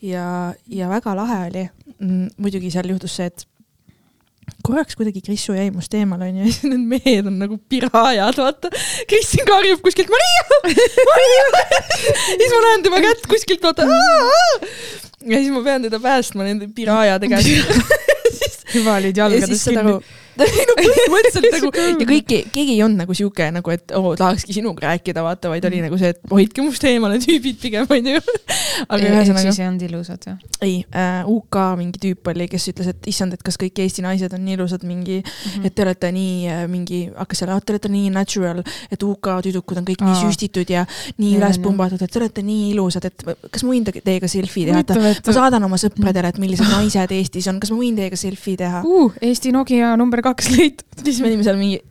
ja, 0.01 0.53
ja 0.67 0.89
väga 0.89 1.15
lahe 1.15 1.47
oli. 1.47 1.69
Mm, 1.99 2.30
muidugi 2.38 2.72
seal 2.72 2.89
juhtus 2.89 3.15
see, 3.15 3.26
et 3.26 3.47
korraks 4.66 4.97
kuidagi 4.99 5.24
Krissu 5.26 5.55
jäi 5.57 5.70
must 5.74 5.93
eemale 5.97 6.30
onju 6.30 6.43
ja 6.45 6.51
siis 6.51 6.70
need 6.70 6.88
mehed 6.95 7.30
on 7.30 7.39
nagu 7.41 7.59
piraajad, 7.70 8.38
vaata. 8.38 8.72
Kristin 9.09 9.45
karjub 9.49 9.82
kuskilt 9.86 10.12
Maria, 10.12 10.62
Maria. 11.12 11.66
siis 12.39 12.51
ma 12.53 12.64
näen 12.68 12.88
tema 12.88 13.03
kätt 13.03 13.28
kuskilt, 13.30 13.64
vaata 13.64 13.88
ja 15.26 15.38
siis 15.38 15.51
ma 15.53 15.62
pean 15.66 15.86
teda 15.86 15.99
päästma 16.01 16.47
nende 16.47 16.70
piraajade 16.76 17.30
käest 17.30 17.47
juba 18.76 18.97
olid 18.97 19.18
ja 19.18 19.28
jalgades 19.28 19.64
kinni 19.68 19.99
aru, 20.38 20.66
no 20.70 20.78
põhimõtteliselt 20.80 21.50
nagu 21.58 21.72
ja 21.76 22.10
kõik, 22.14 22.36
keegi 22.54 22.78
ei 22.78 22.84
olnud 22.86 23.04
nagu 23.04 23.18
sihuke 23.18 23.50
nagu, 23.54 23.74
et 23.76 23.96
oo, 23.98 24.16
tahakski 24.20 24.56
sinuga 24.58 24.88
rääkida, 24.90 25.26
vaata, 25.26 25.52
vaid 25.52 25.68
oli 25.70 25.84
nagu 25.84 26.00
see, 26.02 26.14
et 26.16 26.22
hoidke 26.32 26.66
must 26.66 26.86
eemale 26.88 27.20
tüübid 27.24 27.60
pigem, 27.62 27.90
onju. 27.98 28.24
aga 28.88 29.04
ühesõnaga, 29.04 29.48
siis 29.50 29.62
ei 29.64 29.70
olnud 29.70 29.90
ilusad 29.90 30.32
jah 30.32 30.40
ei 30.62 30.86
äh,, 30.96 31.26
UK 31.28 31.58
mingi 31.80 32.00
tüüp 32.02 32.28
oli, 32.32 32.46
kes 32.52 32.68
ütles, 32.72 32.92
et 32.92 33.08
issand, 33.10 33.34
et 33.34 33.42
kas 33.46 33.58
kõik 33.60 33.80
Eesti 33.82 34.04
naised 34.06 34.34
on 34.36 34.44
nii 34.46 34.58
ilusad, 34.60 34.84
mingi 34.86 35.20
mm? 35.20 35.32
-hmm. 35.32 35.66
et 35.66 35.76
te 35.76 35.86
olete 35.86 36.12
nii 36.14 36.36
äh, 36.52 36.64
mingi, 36.70 37.00
hakkas 37.18 37.42
seal, 37.42 37.54
te 37.66 37.74
olete 37.74 37.90
nii 37.92 38.12
natural, 38.14 38.62
et 38.92 39.04
UK 39.04 39.32
tüdrukud 39.48 39.82
on 39.82 39.88
kõik 39.88 40.04
nii 40.06 40.14
Aa. 40.14 40.22
süstitud 40.22 40.70
ja 40.70 40.86
nii 41.18 41.38
üles 41.40 41.58
pumbatud, 41.64 42.02
et 42.02 42.12
te 42.12 42.22
olete 42.22 42.46
nii 42.46 42.72
ilusad, 42.76 43.08
et 43.10 43.26
kas 43.26 43.66
ma 43.66 43.74
võin 43.74 43.88
te- 43.88 44.04
teiega 44.06 44.30
selfie 44.32 44.68
teha, 44.70 44.84
et 44.86 45.28
ma 45.28 45.34
saadan 45.40 45.66
oma 45.66 45.82
sõpradele, 45.82 46.30
et 46.30 46.42
millised 46.42 46.70
naised 46.76 47.16
Eestis 47.18 47.50
on, 47.50 47.60
kas 47.60 47.74
ma 47.74 47.82
võin 47.82 47.98
teiega 47.98 48.20
selfie 48.20 48.58
teha? 48.62 48.84
uh, 48.86 49.18
Eesti 49.22 49.54
Nokia 49.56 49.96
number 49.98 50.20
kaks 50.26 50.51
leitud. 50.55 50.86
siis 51.03 51.22
me 51.22 51.32
olime 51.32 51.45
seal 51.45 51.57
mingi, 51.59 51.82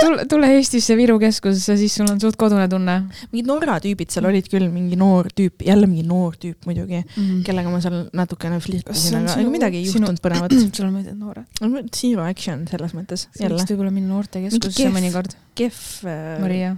tule, 0.00 0.26
tule 0.30 0.50
Eestisse 0.56 0.96
Viru 0.98 1.18
keskusesse, 1.22 1.76
siis 1.80 1.94
sul 1.98 2.08
on 2.10 2.20
suht 2.22 2.38
kodune 2.40 2.66
tunne 2.70 2.96
mingid 3.32 3.48
Norra 3.48 3.78
tüübid 3.82 4.12
seal 4.12 4.28
olid 4.28 4.48
küll, 4.50 4.68
mingi 4.72 4.98
noor 5.00 5.30
tüüp, 5.36 5.64
jälle 5.66 5.88
mingi 5.90 6.06
noor 6.06 6.36
tüüp 6.40 6.66
muidugi, 6.68 7.02
mm.. 7.04 7.42
kellega 7.46 7.72
ma 7.72 7.80
seal 7.84 8.02
natukene 8.16 8.60
flirtisin, 8.64 9.20
on 9.20 9.30
aga 9.30 9.44
ega 9.44 9.52
midagi 9.52 9.80
ei 9.82 9.90
juhtunud 9.90 10.22
põnevat. 10.24 10.56
sulle 10.76 10.90
meeldivad 10.92 11.20
noored? 11.20 11.92
Zero 11.96 12.26
action 12.26 12.66
selles 12.70 12.96
mõttes, 12.96 13.28
võiks. 13.38 13.68
võib-olla 13.70 13.94
minna 13.94 14.14
noortekeskusesse 14.14 14.90
mõnikord. 14.94 15.36
kehv 15.58 16.10
äh.... 16.10 16.36
Maria. 16.42 16.74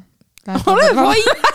ole 0.48 0.92
vait, 0.96 1.48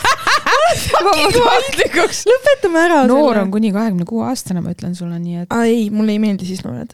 vabandust. 0.94 2.28
lõpetame 2.30 2.84
ära 2.88 3.04
noor 3.10 3.44
on. 3.44 3.54
kuni 3.54 3.72
kahekümne 3.76 4.06
kuue 4.10 4.28
aastane, 4.30 4.64
ma 4.64 4.74
ütlen 4.76 4.98
sulle 4.98 5.18
nii, 5.22 5.46
et 5.46 5.56
ei, 5.64 5.88
mulle 5.94 6.16
ei 6.16 6.22
meeldi 6.24 6.50
siis 6.50 6.64
noored. 6.66 6.94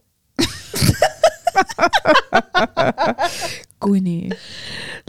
kuni. 3.84 4.30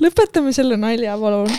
lõpetame 0.02 0.54
selle 0.56 0.76
nalja, 0.80 1.16
palun. 1.20 1.50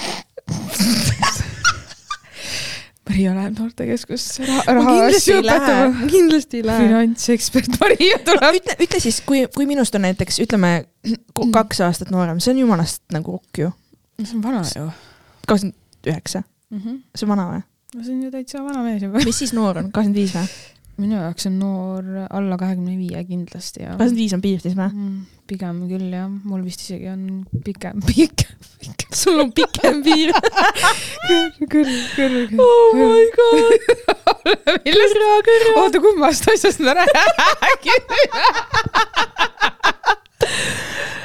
Maria 3.11 3.33
läheb 3.35 3.57
noortekeskusesse 3.59 4.45
raha 4.47 4.63
kindlasti 4.71 5.17
asju 5.17 5.35
ei 5.35 5.45
lähe 5.45 5.59
õpetama., 5.59 6.09
kindlasti 6.11 6.59
ei 6.61 6.65
lähe. 6.65 6.85
finantsekspert 6.85 7.79
Maria 7.81 8.19
tuleb. 8.27 8.57
ütle, 8.61 8.75
ütle 8.85 9.01
siis, 9.03 9.19
kui, 9.27 9.43
kui 9.55 9.67
minust 9.67 9.95
on 9.97 10.05
näiteks, 10.05 10.39
ütleme 10.45 10.71
ko- 11.35 11.49
kaks 11.53 11.81
aastat 11.87 12.13
noorem, 12.13 12.39
see 12.39 12.53
on 12.53 12.61
jumalast 12.63 13.03
nagu 13.11 13.35
okk 13.39 13.63
ju. 13.65 13.71
see 14.21 14.37
on 14.37 14.45
vana 14.45 14.61
ju 14.63 14.87
kakskümmend 15.47 16.07
üheksa, 16.07 16.43
mm. 16.69 16.79
-hmm. 16.79 17.01
see 17.15 17.25
on 17.25 17.33
vana 17.33 17.47
või? 17.49 17.63
no 17.95 18.03
see 18.05 18.13
on 18.15 18.23
ju 18.23 18.31
täitsa 18.31 18.63
vana 18.63 18.83
mees 18.85 19.03
juba. 19.03 19.25
mis 19.25 19.41
siis 19.43 19.53
noor 19.57 19.81
on, 19.81 19.91
kakskümmend 19.91 20.21
viis 20.21 20.35
või? 20.37 20.47
Minu 21.01 21.17
jaoks 21.17 21.47
on 21.49 21.55
noor 21.61 22.09
alla 22.29 22.57
kahekümne 22.61 22.95
viie 22.99 23.21
kindlasti 23.27 23.83
ja 23.83 23.95
kakskümmend 23.95 24.19
viis 24.21 24.33
on 24.37 24.41
piir 24.43 24.59
siis 24.63 24.75
või? 24.77 24.89
mm, 24.91 25.17
pigem 25.51 25.81
küll 25.89 26.09
jah, 26.13 26.29
mul 26.47 26.61
vist 26.65 26.83
isegi 26.85 27.09
on 27.11 27.23
pikem, 27.65 28.01
pikem, 28.09 28.55
pikem. 28.81 29.11
sul 29.23 29.41
on 29.43 29.51
pikem 29.55 30.01
piir. 30.05 30.31
küll, 31.27 31.49
küll, 31.71 31.91
küll. 32.15 32.61
oh 32.61 32.95
my 32.97 33.25
god. 33.37 33.71
kõrra, 34.87 35.31
kõrra. 35.49 35.73
oota, 35.83 36.03
kummast 36.05 36.49
asjast 36.53 36.79
me 36.85 36.91
räägime? 37.01 37.49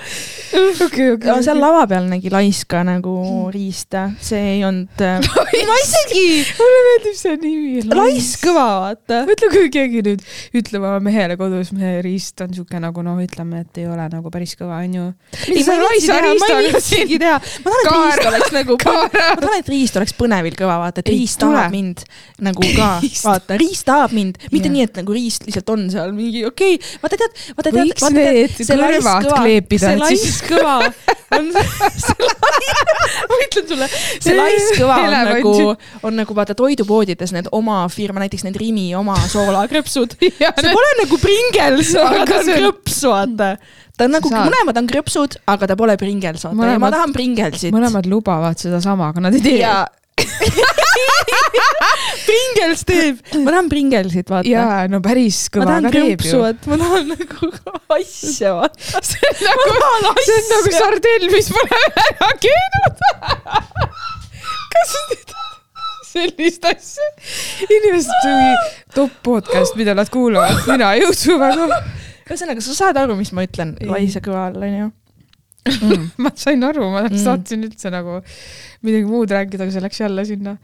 okei, 0.87 1.11
okei. 1.15 1.37
seal 1.45 1.61
lava 1.61 1.85
peal 1.91 2.07
nägi 2.11 2.31
laiska 2.33 2.83
nagu 2.87 3.15
riista, 3.53 4.07
see 4.23 4.57
ei 4.57 4.65
olnud. 4.67 5.03
ma 5.71 5.79
isegi, 5.83 6.25
mulle 6.59 6.81
meeldib 6.89 7.19
see 7.19 7.37
nimi. 7.43 7.83
laiskõva, 7.91 8.67
vaata. 8.85 9.23
mõtle, 9.29 9.51
kui 9.53 9.71
keegi 9.75 10.03
nüüd 10.07 10.25
ütleb 10.57 10.87
oma 10.87 11.01
mehele 11.05 11.39
kodus, 11.41 11.73
mehe 11.77 12.01
riist 12.05 12.41
on 12.45 12.55
siuke 12.57 12.81
nagu 12.83 13.05
noh, 13.07 13.19
ütleme, 13.23 13.65
et 13.67 13.83
ei 13.83 13.89
ole 13.91 14.07
nagu 14.13 14.33
päris 14.33 14.57
kõva, 14.59 14.81
onju. 14.87 15.09
ma 16.43 16.51
ei 16.53 16.71
viitsigi 16.71 17.21
teha. 17.23 17.41
ma 17.65 17.75
tahan, 17.75 17.87
et 17.87 17.97
riist 17.97 18.31
oleks 18.31 18.55
nagu, 18.57 18.79
ma 18.87 19.07
tahan, 19.13 19.59
et 19.61 19.73
riist 19.73 20.01
oleks 20.01 20.17
põnevil 20.17 20.59
kõva, 20.59 20.79
vaata, 20.85 21.05
et 21.05 21.13
riist 21.13 21.41
tahab 21.43 21.75
mind 21.75 22.05
nagu 22.47 22.71
ka, 22.77 22.91
vaata, 23.29 23.61
riist 23.61 23.87
tahab 23.89 24.15
mind, 24.17 24.41
mitte 24.55 24.73
nii, 24.73 24.89
et 24.89 25.03
nagu 25.03 25.17
riist 25.17 25.47
lihtsalt 25.49 25.75
on 25.75 25.87
seal 25.93 26.15
mingi 26.17 26.45
okei 26.49 26.79
okay., 26.79 26.97
vaata 27.03 27.21
tead, 27.21 27.39
vaata 27.59 27.73
tead, 27.73 27.81
võiks 27.83 28.09
need 28.17 28.57
kõrvad 28.73 29.31
kleepida, 29.33 29.95
et 29.97 30.07
siis 30.15 30.41
laiskõva 30.47 31.07
on, 31.37 31.49
ma 33.31 33.39
ütlen 33.45 33.67
sulle, 33.69 33.89
see 34.23 34.37
laiskõva 34.37 34.99
on 35.03 35.17
nagu, 35.31 35.55
on 36.07 36.19
nagu 36.21 36.37
vaata 36.37 36.57
toidupoodides 36.59 37.35
need 37.35 37.51
oma 37.57 37.83
firma, 37.93 38.23
näiteks 38.25 38.47
need 38.47 38.59
Rimi 38.61 38.87
oma 38.99 39.17
soolakrõpsud. 39.31 40.17
See 40.21 40.71
pole 40.71 40.95
nagu 41.01 41.19
Pringles, 41.21 41.93
aga 42.01 42.25
ta 42.29 42.41
on 42.41 42.51
krõps, 42.53 43.03
vaata. 43.11 43.51
ta 43.99 44.09
on 44.09 44.17
nagu, 44.17 44.33
mõlemad 44.33 44.81
on 44.81 44.91
krõpsud, 44.91 45.39
aga 45.51 45.71
ta 45.71 45.79
pole 45.79 45.99
Pringles, 46.01 46.47
vaata. 46.47 46.73
ja 46.77 46.81
ma 46.83 46.93
tahan 46.95 47.15
Pringlesit. 47.17 47.75
mõlemad 47.75 48.09
lubavad 48.11 48.59
sedasama, 48.61 49.13
aga 49.13 49.29
nad 49.29 49.39
ei 49.39 49.45
tee. 49.45 49.63
Ja 50.17 50.25
Pringles 52.27 52.83
teeb, 52.89 53.19
ma 53.45 53.51
tahan 53.53 53.69
Pringlesit, 53.71 54.31
vaata. 54.33 54.49
jaa, 54.49 54.87
no 54.91 54.99
päris 55.05 55.39
ma 55.47 55.51
kõva 55.59 55.67
tahan 55.71 55.85
ka 55.87 55.91
teeb 55.97 56.21
krõpsu, 56.23 56.33
ju. 56.33 56.39
vaata, 56.43 56.65
ma 56.73 56.77
tahan 56.83 57.05
nagu 57.13 57.37
asja, 57.99 58.51
vaata. 58.57 59.03
see 59.05 59.25
on 59.31 59.37
nagu, 59.45 59.63
see 60.25 60.39
on 60.41 60.47
nagu 60.55 60.71
sardell, 60.79 61.25
mis 61.35 61.49
pole 61.53 61.77
ära 62.07 62.29
keenud. 62.47 62.97
kas 64.75 64.91
nüüd 65.13 65.31
sellist 66.11 66.63
asja? 66.73 67.07
inimesed, 67.69 68.59
top 68.97 69.13
podcast, 69.27 69.73
mida 69.79 69.93
nad 69.99 70.09
kuulavad, 70.13 70.57
mina 70.71 70.87
ei 70.97 71.03
usu 71.09 71.33
väga 71.41 71.65
ühesõnaga, 72.27 72.61
sa 72.65 72.73
saad 72.87 72.97
aru, 73.05 73.15
mis 73.21 73.33
ma 73.37 73.41
ütlen 73.47 73.71
laisa 73.87 74.21
kõva 74.25 74.41
all, 74.49 74.59
onju. 74.67 74.87
mm. 75.77 76.05
ma 76.25 76.31
sain 76.39 76.61
aru, 76.67 76.85
ma 76.95 77.01
Mm. 77.07 77.23
tahtsin 77.23 77.61
üldse 77.69 77.89
nagu 77.95 78.13
midagi 78.87 79.09
muud 79.11 79.33
rääkida, 79.35 79.67
aga 79.67 79.75
see 79.75 79.85
läks 79.85 80.01
jälle 80.03 80.25
sinna. 80.29 80.57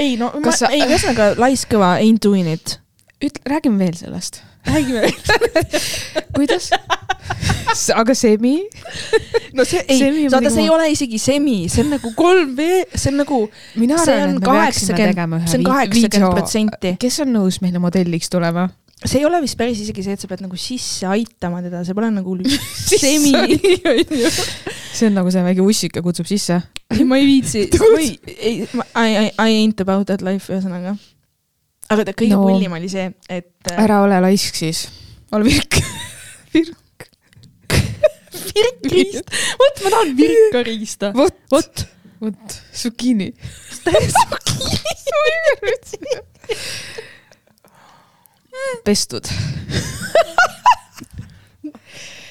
ei 0.00 0.16
no, 0.20 0.30
Kas 0.44 0.62
sa- 0.64 0.72
ei 0.74 0.84
ühesõnaga 0.86 1.32
laiskõva 1.40 1.94
ain't 2.00 2.22
doing 2.24 2.50
it. 2.50 2.78
ütle, 3.22 3.42
räägime 3.54 3.78
veel 3.84 3.96
sellest. 3.98 4.42
räägime. 4.68 5.10
kuidas? 6.36 6.70
aga 7.94 8.14
semi? 8.14 8.54
no 9.56 9.64
see 9.68 9.82
ei 9.88 10.28
vaata, 10.30 10.50
see 10.52 10.64
ei 10.64 10.70
ole 10.72 10.88
isegi 10.92 11.18
semi, 11.22 11.58
see 11.72 11.84
on 11.84 11.92
nagu 11.96 12.14
kolm 12.16 12.54
V, 12.58 12.68
see 12.94 13.10
on 13.12 13.20
nagu, 13.22 13.40
mina 13.80 13.98
arvan, 14.00 14.36
et 14.36 14.40
me 14.40 14.56
peaksime 14.62 14.98
tegema 15.00 15.42
ühe 15.42 15.84
video, 15.92 16.96
kes 17.02 17.20
on 17.24 17.34
nõus 17.36 17.60
meile 17.64 17.82
modelliks 17.82 18.30
tulema? 18.32 18.68
See 19.04 19.20
ei 19.20 19.26
ole 19.28 19.40
vist 19.44 19.56
päris 19.60 19.80
isegi 19.84 20.04
see, 20.04 20.16
et 20.16 20.22
sa 20.22 20.28
pead 20.30 20.42
nagu 20.44 20.56
sisse 20.60 21.06
aitama 21.08 21.60
teda, 21.64 21.82
see 21.84 21.96
pole 21.96 22.08
nagu 22.12 22.36
semi, 22.90 23.32
see 24.94 25.08
on 25.10 25.18
nagu 25.18 25.32
see 25.32 25.44
väike 25.44 25.64
ussike 25.64 26.02
kutsub 26.04 26.28
sisse. 26.30 26.60
ma 27.04 27.18
ei 27.20 27.26
viitsi, 27.28 27.66
ma 27.94 28.00
ei, 28.00 28.14
ei, 28.34 28.54
I, 28.64 29.08
I, 29.10 29.26
I 29.28 29.58
ain't 29.62 29.82
about 29.84 30.08
that 30.08 30.24
life, 30.24 30.48
ühesõnaga. 30.52 30.96
aga 31.92 32.06
ta 32.08 32.16
kõige 32.16 32.32
No. 32.36 32.40
no. 32.42 32.54
pullim 32.54 32.76
oli 32.78 32.88
see, 32.92 33.10
et 33.28 33.72
äh, 33.72 33.82
ära 33.84 34.00
ole 34.06 34.20
laisk 34.24 34.56
siis. 34.56 34.86
ole 35.36 35.50
virk. 35.50 35.80
virk. 36.54 37.08
virkriist, 38.54 39.36
vot 39.60 39.84
ma 39.84 39.92
tahan 39.98 40.14
virkariista. 40.16 41.12
vot, 41.16 41.36
vot, 41.52 41.84
vot, 42.24 42.56
zucchini. 42.72 43.34
pestud. 43.84 44.40
pestud 45.60 46.08
või? 46.08 47.13
pestud. 48.84 49.30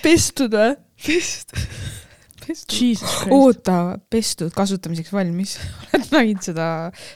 pestud. 0.04 0.54
Jesus 2.44 2.66
Christ. 2.68 3.04
oota, 3.32 4.00
pestud, 4.10 4.52
kasutamiseks 4.56 5.14
valmis. 5.14 5.58
oled 5.94 6.10
näinud 6.12 6.44
seda 6.44 6.66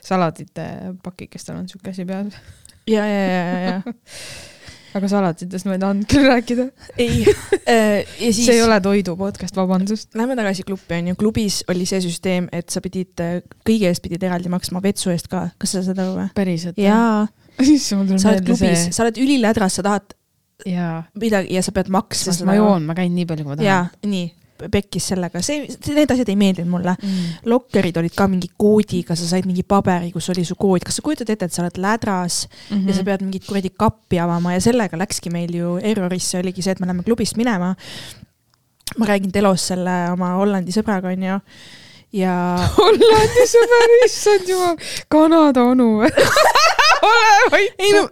saladite 0.05 0.67
pakikest, 1.03 1.49
tal 1.49 1.59
on 1.59 1.67
siuke 1.69 1.91
asi 1.91 2.05
peal. 2.07 2.29
ja, 2.87 3.03
ja, 3.03 3.25
ja, 3.27 3.41
ja, 3.43 3.57
ja. 3.67 3.81
aga 4.97 5.09
salatitest 5.11 5.67
ma 5.67 5.75
ei 5.75 5.81
tahtnud 5.81 6.07
küll 6.09 6.27
rääkida. 6.31 6.67
ei, 6.97 7.25
ja 7.27 8.31
siis 8.31 8.45
see 8.47 8.55
ei 8.55 8.63
ole 8.65 8.79
toidu 8.83 9.17
podcast, 9.19 9.55
vabandust. 9.57 10.09
Lähme 10.17 10.37
tagasi 10.39 10.65
klubi 10.67 10.97
onju, 11.01 11.17
klubis 11.19 11.59
oli 11.71 11.85
see 11.89 12.01
süsteem, 12.07 12.47
et 12.55 12.71
sa 12.73 12.81
pidid, 12.83 13.19
kõige 13.67 13.91
eest 13.91 14.05
pidid 14.05 14.23
eraldi 14.27 14.51
maksma 14.53 14.81
vetsu 14.83 15.11
eest 15.13 15.29
ka, 15.31 15.49
kas 15.59 15.75
sa 15.75 15.83
saad 15.85 16.01
aru 16.03 16.15
või? 16.21 16.29
päriselt? 16.37 16.79
jaa, 16.81 17.27
issand, 17.75 18.09
mul 18.09 18.19
sa 18.21 18.33
tuleb 18.37 18.47
meelde 18.53 18.75
see. 18.75 18.91
sa 18.95 19.03
oled 19.05 19.17
ülilädras, 19.17 19.77
sa 19.79 19.83
tahad 19.85 20.13
jaa, 20.65 21.03
midagi 21.21 21.53
ja 21.53 21.61
sa 21.61 21.71
pead 21.71 21.89
maksma 21.93 22.33
sest 22.33 22.45
ma. 22.45 22.55
joon, 22.57 22.83
ma 22.89 22.93
käin 22.97 23.13
nii 23.15 23.25
palju, 23.29 23.45
kui 23.45 23.55
ma 23.55 23.63
jaa 23.63 23.83
tahan., 23.87 24.11
nii, 24.11 24.27
pekkis 24.73 25.05
sellega, 25.11 25.37
see, 25.45 25.67
need 25.93 26.09
asjad 26.09 26.29
ei 26.33 26.35
meeldinud 26.39 26.71
mulle. 26.71 26.95
mm.. 26.97 27.25
lokkerid 27.45 27.97
olid 28.01 28.15
ka 28.17 28.25
mingi 28.27 28.49
koodiga, 28.57 29.13
sa 29.15 29.27
said 29.29 29.45
mingi 29.45 29.61
paberi, 29.61 30.09
kus 30.11 30.29
oli 30.33 30.41
su 30.49 30.55
kood, 30.57 30.81
kas 30.81 30.97
sa 30.97 31.03
kujutad 31.05 31.29
ette, 31.29 31.45
et 31.45 31.53
sa 31.53 31.61
oled 31.61 31.77
lädras 31.77 32.47
mm 32.47 32.57
Mhm. 32.75 32.81
-hmm. 32.81 32.89
ja 32.89 32.93
sa 32.97 33.03
pead 33.03 33.21
mingit 33.21 33.45
kuradi 33.45 33.69
kappi 33.69 34.19
avama 34.19 34.53
ja 34.53 34.61
sellega 34.61 34.97
läkski 34.97 35.29
meil 35.29 35.53
ju 35.55 35.77
errorisse, 35.77 36.39
oligi 36.39 36.61
see, 36.65 36.71
et 36.71 36.79
me 36.79 36.87
läheme 36.87 37.03
klubist 37.03 37.37
minema. 37.37 37.75
ma 38.97 39.05
räägin 39.05 39.31
telos 39.31 39.67
selle 39.67 40.11
oma 40.11 40.33
Hollandi 40.39 40.71
sõbraga, 40.71 41.11
onju. 41.13 41.39
ja 42.13 42.33
Hollandi 42.77 43.45
sõber, 43.53 43.93
issand 44.05 44.49
jumal, 44.49 44.75
Kanada 45.09 45.63
onu. 45.63 46.01
ole 47.07 47.61
ei 47.79 47.91
no 47.95 48.03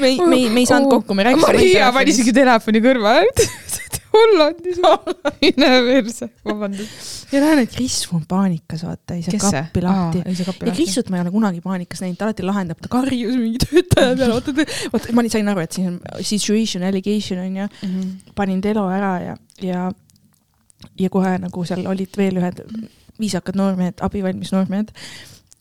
me 0.00 0.06
ei, 0.12 0.18
me 0.20 0.36
ei, 0.36 0.48
me 0.50 0.60
ei 0.62 0.66
saanud 0.68 0.90
kokku, 0.92 1.14
me 1.18 1.24
rääkisime. 1.28 1.46
Maria 1.52 1.90
pani 1.94 2.14
isegi 2.14 2.32
telefoni 2.36 2.82
kõrvale. 2.84 3.26
Hollandis, 4.12 4.76
mine 5.40 5.68
perse, 5.86 6.26
vabandust. 6.44 7.30
ja 7.32 7.40
näen, 7.40 7.62
et 7.62 7.70
Kris 7.72 7.94
on 8.12 8.26
paanikas, 8.28 8.82
vaata, 8.84 9.16
ei 9.16 9.22
saa 9.24 9.38
kappi 9.40 9.80
lahti. 9.80 10.20
ja. 10.20 10.74
Krissut 10.76 11.08
ma 11.08 11.16
ei 11.16 11.22
ole 11.24 11.32
kunagi 11.32 11.62
paanikas 11.64 12.02
näinud, 12.04 12.18
ta 12.20 12.26
alati 12.28 12.44
lahendab, 12.44 12.82
ta 12.84 12.90
karjus 12.92 13.38
mingi 13.40 13.62
töötaja 13.62 14.10
peale, 14.18 14.34
vaata, 14.34 14.54
vaata, 14.92 15.14
ma 15.16 15.24
sain 15.32 15.48
aru, 15.48 15.64
et 15.64 15.78
siin 15.78 15.88
on 15.94 15.96
situation 16.28 16.84
allegation 16.84 17.40
on 17.40 17.56
ju, 17.62 17.68
Mhm. 17.88 18.10
panin 18.36 18.60
Telo 18.60 18.84
ära 18.92 19.14
ja, 19.24 19.36
ja, 19.64 19.86
ja 21.00 21.08
kohe 21.16 21.32
nagu 21.40 21.64
seal 21.64 21.86
olid 21.88 22.12
veel 22.20 22.36
ühed 22.42 22.60
viisakad 23.22 23.56
noormehed, 23.56 23.96
abivalmis 24.04 24.52
noormehed, 24.52 24.92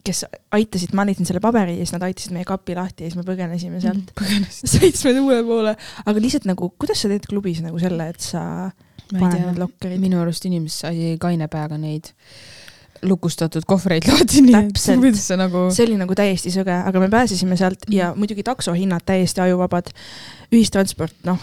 kes 0.03 0.23
aitasid, 0.51 0.93
ma 0.97 1.03
andsin 1.05 1.25
selle 1.29 1.39
paberi 1.43 1.77
ja 1.77 1.85
siis 1.85 1.93
nad 1.93 2.03
aitasid 2.07 2.31
meie 2.33 2.45
kapi 2.45 2.75
lahti 2.75 3.03
ja 3.05 3.09
siis 3.11 3.17
me 3.19 3.23
põgenesime 3.27 3.77
Mhm. 3.77 3.81
sealt 3.81 4.11
põgenes. 4.19 4.61
seitsme 4.65 5.13
tuule 5.13 5.43
poole, 5.43 5.75
aga 6.05 6.19
lihtsalt 6.19 6.45
nagu, 6.49 6.69
kuidas 6.79 7.01
sa 7.01 7.07
teed 7.11 7.25
klubis 7.29 7.61
nagu 7.61 7.79
selle, 7.79 8.09
et 8.09 8.19
sa 8.19 8.71
paned 9.11 9.39
need 9.45 9.57
lokkerid? 9.59 9.99
minu 9.99 10.21
arust 10.21 10.45
inimesed 10.45 10.85
sai 10.87 11.17
kaine 11.19 11.47
peaga 11.47 11.77
neid 11.77 12.09
lukustatud 13.03 13.65
kohvreid 13.65 14.05
lahti, 14.07 14.41
nii 14.45 14.53
et 14.55 14.73
Täpselt. 14.73 14.99
kuidas 15.01 15.23
sa 15.27 15.37
nagu. 15.37 15.67
see 15.73 15.85
oli 15.87 15.97
nagu 15.97 16.13
täiesti 16.15 16.51
sõge, 16.53 16.73
aga 16.85 16.99
me 16.99 17.09
pääsesime 17.09 17.57
sealt 17.57 17.85
ja 17.89 18.13
muidugi 18.15 18.43
taksohinnad 18.43 19.01
täiesti 19.05 19.41
ajuvabad. 19.41 19.89
ühistransport, 20.53 21.13
noh, 21.25 21.39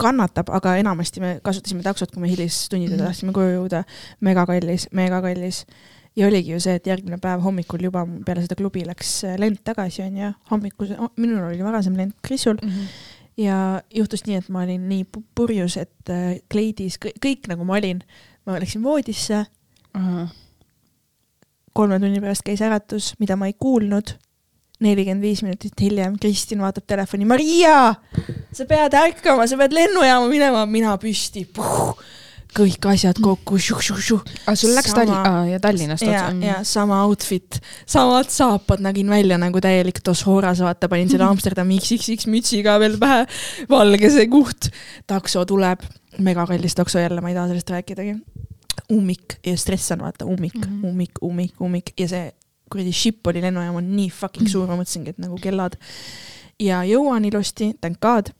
kannatab, 0.00 0.48
aga 0.54 0.76
enamasti 0.80 1.20
me 1.20 1.30
kasutasime 1.44 1.82
taksot, 1.82 2.12
kui 2.14 2.22
me 2.22 2.28
hilistundidel 2.30 2.96
Mhm. 2.98 3.06
tahtsime 3.06 3.32
koju 3.32 3.56
jõuda. 3.58 3.84
mega 4.20 4.46
kallis, 4.46 4.88
mega 4.92 5.20
kallis. 5.20 5.64
Ja 6.16 6.26
oligi 6.26 6.52
ju 6.52 6.60
see, 6.60 6.74
et 6.74 6.86
järgmine 6.86 7.18
päev 7.22 7.40
hommikul 7.44 7.82
juba 7.86 8.02
peale 8.26 8.42
seda 8.42 8.56
klubi 8.58 8.82
läks 8.84 9.22
lend 9.38 9.60
tagasi, 9.64 10.02
onju. 10.02 10.32
hommikul, 10.50 10.90
minul 11.16 11.44
oli 11.48 11.62
varasem 11.64 11.96
lend 11.96 12.12
Krisul 12.22 12.58
Mhm. 12.62 12.86
ja 13.36 13.82
juhtus 13.94 14.26
nii, 14.26 14.36
et 14.36 14.48
ma 14.48 14.62
olin 14.66 14.88
nii 14.88 15.04
pu- 15.16 15.22
purjus, 15.34 15.76
et 15.76 16.10
äh, 16.10 16.40
kleidis, 16.50 16.98
kõik 16.98 17.46
nagu 17.48 17.64
ma 17.64 17.76
olin, 17.78 18.02
ma 18.46 18.58
läksin 18.58 18.82
voodisse, 18.82 19.46
kolme 21.72 21.98
tunni 22.02 22.20
pärast 22.20 22.42
käis 22.46 22.60
äratus, 22.62 23.12
mida 23.20 23.36
ma 23.36 23.46
ei 23.46 23.54
kuulnud. 23.58 24.16
nelikümmend 24.80 25.20
viis 25.20 25.42
minutit 25.44 25.76
hiljem 25.80 26.14
Kristin 26.18 26.62
vaatab 26.64 26.86
telefoni, 26.88 27.26
Maria, 27.28 27.94
sa 28.52 28.64
pead 28.64 28.94
ärkama, 28.96 29.44
sa 29.46 29.58
pead 29.60 29.74
lennujaama 29.76 30.28
minema, 30.30 30.62
mina 30.66 30.94
püsti. 30.96 31.42
Kõik 32.56 32.86
asjad 32.90 33.18
kokku, 33.22 33.56
aga 33.56 34.54
sul 34.56 34.74
läks 34.74 34.90
Sama- 34.90 35.04
Tallinn, 35.06 35.50
ja 35.52 35.60
Tallinnast 35.62 36.02
ja, 36.02 36.26
otsa. 36.26 36.46
ja 36.46 36.56
sama 36.64 37.02
outfit, 37.06 37.60
samad 37.86 38.30
saapad, 38.32 38.80
nägin 38.84 39.10
välja 39.10 39.38
nagu 39.38 39.60
täielik 39.60 40.00
Toshoras, 40.04 40.60
vaata, 40.60 40.88
panin 40.88 41.08
selle 41.10 41.24
Amsterdami 41.28 41.78
XXX 41.78 42.26
mütsi 42.26 42.62
ka 42.66 42.78
veel 42.82 42.98
pähe, 42.98 43.26
valge 43.70 44.10
see 44.10 44.26
kuht. 44.32 44.70
takso 45.06 45.44
tuleb, 45.44 45.82
megakallis 46.18 46.74
takso 46.74 46.98
jälle, 46.98 47.20
ma 47.20 47.28
ei 47.30 47.34
taha 47.38 47.48
sellest 47.52 47.70
rääkidagi. 47.70 48.16
ummik 48.90 49.38
ja 49.46 49.56
stress 49.56 49.90
on 49.92 49.98
vaata, 50.02 50.24
ummik 50.26 50.54
mm, 50.54 50.60
Mhm. 50.66 50.80
-hmm. 50.80 50.88
ummik, 50.88 51.10
ummik, 51.22 51.60
ummik 51.60 51.92
ja 52.00 52.08
see 52.08 52.32
kuradi 52.70 52.92
ship 52.92 53.26
oli 53.26 53.40
lennujaam 53.42 53.74
on 53.76 53.96
nii 53.96 54.10
fucking 54.10 54.48
suur, 54.48 54.66
ma 54.66 54.76
mõtlesingi, 54.76 55.08
et 55.10 55.18
nagu 55.18 55.36
kellad. 55.42 55.76
ja 56.60 56.82
jõuan 56.84 57.24
ilusti, 57.24 57.74
thank 57.80 58.00
god. 58.00 58.30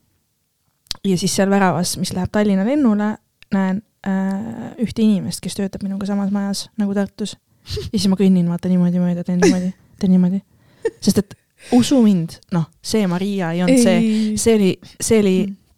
ja 1.05 1.17
siis 1.17 1.35
seal 1.35 1.49
väravas, 1.49 1.97
mis 1.97 2.13
läheb 2.13 2.29
Tallinna 2.31 2.65
lennule, 2.65 3.17
näen 3.53 3.81
äh, 4.07 4.73
ühte 4.81 5.03
inimest, 5.03 5.41
kes 5.43 5.57
töötab 5.57 5.83
minuga 5.85 6.07
samas 6.09 6.31
majas 6.33 6.67
nagu 6.81 6.95
Tartus. 6.97 7.37
ja 7.91 7.97
siis 7.97 8.09
ma 8.11 8.17
kõnnin 8.19 8.49
vaata 8.49 8.71
niimoodi 8.71 9.01
mööda, 9.01 9.25
teen 9.27 9.41
niimoodi, 9.43 9.73
teen 10.01 10.15
niimoodi. 10.15 10.41
sest 11.03 11.21
et 11.21 11.35
usu 11.77 11.99
mind, 12.01 12.39
noh, 12.55 12.67
see 12.81 13.07
Maria 13.09 13.51
ei 13.55 13.63
olnud 13.65 13.83
see, 13.83 14.37
see 14.41 14.55
oli, 14.57 14.71
see 14.97 15.19
oli, 15.21 15.35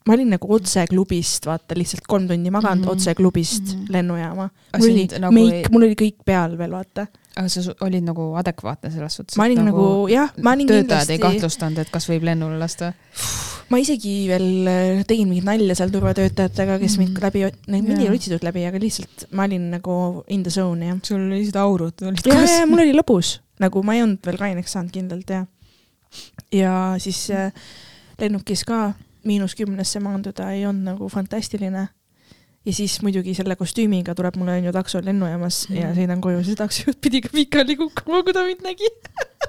ma 0.08 0.16
olin 0.16 0.32
nagu 0.36 0.52
otse 0.56 0.86
klubist, 0.90 1.48
vaata 1.50 1.76
lihtsalt 1.78 2.08
kolm 2.08 2.30
tundi 2.30 2.54
maganud 2.54 2.86
mm. 2.86 2.88
-hmm. 2.88 2.96
otse 2.96 3.16
klubist 3.16 3.64
mm. 3.64 3.80
-hmm. 3.80 3.92
lennujaama. 3.98 4.50
Mul 4.78 4.90
oli 4.90 5.08
nagu 5.20 5.34
meik 5.34 5.54
ei-, 5.60 5.72
mul 5.72 5.88
oli 5.90 6.00
kõik 6.00 6.24
peal 6.26 6.58
veel, 6.58 6.72
vaata. 6.72 7.08
Aga 7.36 7.50
sa 7.50 7.74
olid 7.82 8.06
nagu 8.06 8.28
adekvaatne 8.38 8.92
selles 8.94 9.16
suhtes. 9.18 9.38
ma 9.40 9.48
olin 9.50 9.64
nagu, 9.66 9.86
jah, 10.12 10.30
ma 10.44 10.54
olin 10.54 10.68
töötajad 10.70 11.10
ei 11.10 11.18
kindlasti, 11.18 11.20
kahtlustanud, 11.24 11.82
et 11.82 11.92
kas 11.94 12.08
võib 12.10 12.26
lennule 12.28 12.60
lasta. 12.62 12.92
ma 13.74 13.80
isegi 13.82 14.14
veel 14.30 14.68
äh, 14.70 15.04
tegin 15.10 15.30
mingit 15.32 15.48
nalja 15.48 15.76
seal 15.80 15.94
turvatöötajatega, 15.94 16.78
kes 16.84 16.98
mind 17.02 17.16
Mhm. 17.18 17.24
läbi, 17.24 17.46
mind 17.74 18.04
ei 18.04 18.10
otsitud 18.14 18.44
läbi, 18.46 18.66
aga 18.70 18.82
lihtsalt 18.82 19.26
ma 19.32 19.48
olin 19.50 19.72
nagu 19.78 19.96
in 20.28 20.44
the 20.44 20.52
zone 20.54 20.86
jah. 20.92 21.00
sul 21.04 21.22
oli 21.22 21.40
lihtsalt 21.42 21.62
aurud 21.64 22.06
olid 22.06 22.28
ja, 22.30 22.44
ja 22.60 22.68
mul 22.70 22.84
oli 22.86 22.94
lõbus, 22.94 23.40
nagu 23.60 23.84
ma 23.84 23.96
ei 23.98 24.04
olnud 24.06 24.22
veel 24.26 24.38
kaineks 24.38 24.72
saanud 24.78 24.92
kindlalt 24.94 25.30
ja, 25.30 25.46
ja 26.54 26.76
siis 27.02 27.26
äh, 27.34 27.50
lennukis 28.20 28.64
ka 28.68 28.94
miinus 29.26 29.56
kümnesse 29.56 30.00
maanduda 30.04 30.52
ei 30.52 30.66
olnud 30.68 30.84
nagu 30.94 31.10
fantastiline. 31.10 31.88
Ja 32.66 32.74
siis 32.74 33.02
muidugi 33.04 33.34
selle 33.36 33.56
kostüümiga 33.60 34.16
tuleb 34.16 34.38
mulle 34.40 34.58
on 34.60 34.68
ju 34.70 34.74
takso 34.76 35.02
lennujaamas 35.04 35.66
mm. 35.70 35.76
ja 35.76 35.90
Mhm. 35.90 35.98
sõidan 36.00 36.22
koju, 36.22 36.44
siis 36.44 36.58
taksojuht 36.60 37.02
pidi 37.02 37.22
ka 37.22 37.30
pikali 37.34 37.76
kukkuma, 37.80 38.24
kui 38.24 38.34
ta 38.34 38.46
mind 38.48 38.64
nägi. 38.64 38.90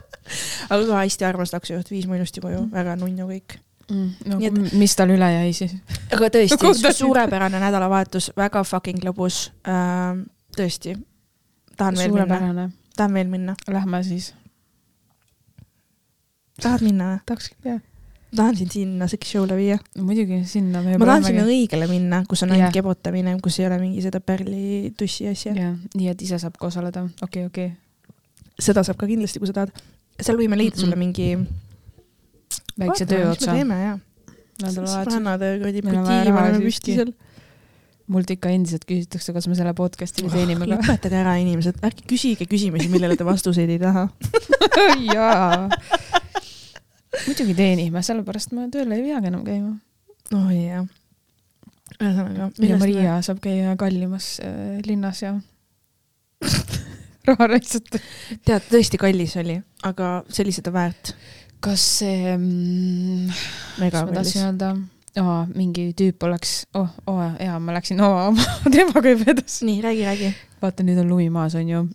aga 0.71 0.81
ka 0.87 1.03
hästi 1.03 1.25
armas 1.29 1.55
taksojuht, 1.55 1.91
viis 1.91 2.09
mu 2.11 2.19
ilusti 2.19 2.41
koju, 2.41 2.67
väga 2.73 2.97
nunnu 2.97 3.29
kõik. 3.31 3.59
mm,. 3.91 4.11
no 4.27 4.39
et... 4.41 4.73
mis 4.73 4.97
tal 4.97 5.13
üle 5.15 5.31
jäi 5.31 5.53
siis? 5.53 5.77
aga 6.13 6.31
tõesti 6.39 6.95
suurepärane 6.99 7.61
nädalavahetus, 7.61 8.33
väga 8.37 8.65
fucking 8.65 9.05
lõbus 9.05 9.51
äh,. 9.69 10.23
tõesti, 10.57 10.97
tahan 11.77 12.01
veel 12.01 12.17
minna, 12.17 12.71
tahan 12.97 13.21
veel 13.21 13.29
minna, 13.29 13.57
Lähme 13.69 14.03
siis. 14.03 14.33
tahad 16.63 16.83
minna 16.87 17.13
või? 17.15 17.27
tahaks 17.27 17.53
küll 17.53 17.83
jah. 18.35 18.41
tahan 18.43 18.57
sind 18.59 18.75
sinna 18.75 19.09
seksi-show'le 19.11 19.57
viia. 19.59 19.79
no 19.97 20.05
muidugi 20.09 20.43
sinna 20.49 20.83
me 20.83 20.99
ma 20.99 21.09
tahan 21.09 21.27
sinna 21.29 21.47
õigele 21.47 21.89
minna, 21.91 22.23
kus 22.29 22.45
on 22.45 22.55
ainult 22.55 22.69
Jah. 22.69 22.77
kebotamine, 22.77 23.37
kus 23.45 23.59
ei 23.61 23.69
ole 23.69 23.79
mingi 23.83 24.03
seda 24.05 24.21
pärlitussi 24.21 25.29
asja. 25.31 25.55
jah, 25.57 25.75
nii 25.95 26.11
et 26.13 26.25
ise 26.27 26.39
saab 26.43 26.59
ka 26.61 26.69
osaleda, 26.71 27.07
okei, 27.25 27.47
okei. 27.51 27.73
seda 28.59 28.85
saab 28.87 28.99
ka 29.01 29.09
kindlasti, 29.11 29.43
kui 29.43 29.51
sa 29.51 29.61
tahad. 29.61 29.85
seal 30.21 30.41
võime 30.41 30.59
leida 30.59 30.81
sulle 30.81 30.99
mingi. 30.99 31.35
väikse 32.79 33.07
töö 33.07 33.31
otsa. 33.31 33.55
teeme 33.55 33.79
jaa. 33.83 34.01
sõbrannad 34.67 35.47
kuradi 35.61 35.87
raha 35.87 36.25
paneme 36.35 36.65
püsti 36.65 36.99
seal. 36.99 37.15
mult 38.11 38.29
ikka 38.29 38.51
endiselt 38.53 38.85
küsitakse, 38.85 39.33
kas 39.33 39.47
me 39.49 39.57
selle 39.57 39.73
podcast'i 39.79 40.27
teenime 40.29 40.67
ka. 40.67 40.75
lõpetage 40.75 41.23
ära, 41.23 41.39
inimesed, 41.41 41.79
ärge 41.87 42.05
küsige 42.11 42.45
küsimusi, 42.51 42.91
millele 42.93 43.17
te 43.17 43.25
vastuseid 43.25 43.71
ei 43.73 43.81
taha. 43.81 44.09
jaa. 45.15 45.71
Muidugi 47.29 47.57
teenime, 47.59 48.03
sellepärast 48.05 48.55
ma 48.57 48.69
tööle 48.73 48.99
ei 48.99 49.07
peagi 49.09 49.31
enam 49.31 49.45
käima. 49.47 49.73
oh 50.37 50.51
jaa. 50.53 50.85
ühesõnaga. 51.99 52.51
ja 52.69 52.79
Maria 52.81 53.19
saab 53.27 53.43
käia 53.45 53.77
kallimas 53.81 54.37
äh, 54.45 54.81
linnas 54.87 55.23
ja 55.25 55.35
raha 57.29 57.49
raisata. 57.55 58.01
tead, 58.45 58.67
tõesti 58.71 59.01
kallis 59.01 59.37
oli, 59.41 59.59
aga 59.87 60.17
see 60.29 60.45
oli 60.47 60.57
seda 60.57 60.75
väärt. 60.75 61.15
kas 61.65 61.85
see 62.01 62.35
mm,, 62.37 63.31
mis 63.81 63.95
ma 63.95 64.05
tahtsin. 64.13 64.45
öelda 64.49 64.75
oh,, 65.23 65.45
mingi 65.55 65.91
tüüp 65.97 66.25
oleks, 66.27 66.65
oh, 66.79 66.91
oh 67.11 67.23
jaa, 67.41 67.59
ma 67.63 67.77
läksin 67.77 68.01
oh, 68.05 68.29
oma 68.31 68.49
temaga 68.75 69.15
juba 69.15 69.31
edasi. 69.35 69.69
nii, 69.69 69.83
räägi, 69.85 70.09
räägi. 70.09 70.33
vaata, 70.63 70.87
nüüd 70.87 71.01
on 71.03 71.11
lumi 71.13 71.31
maas, 71.33 71.57
onju. 71.59 71.87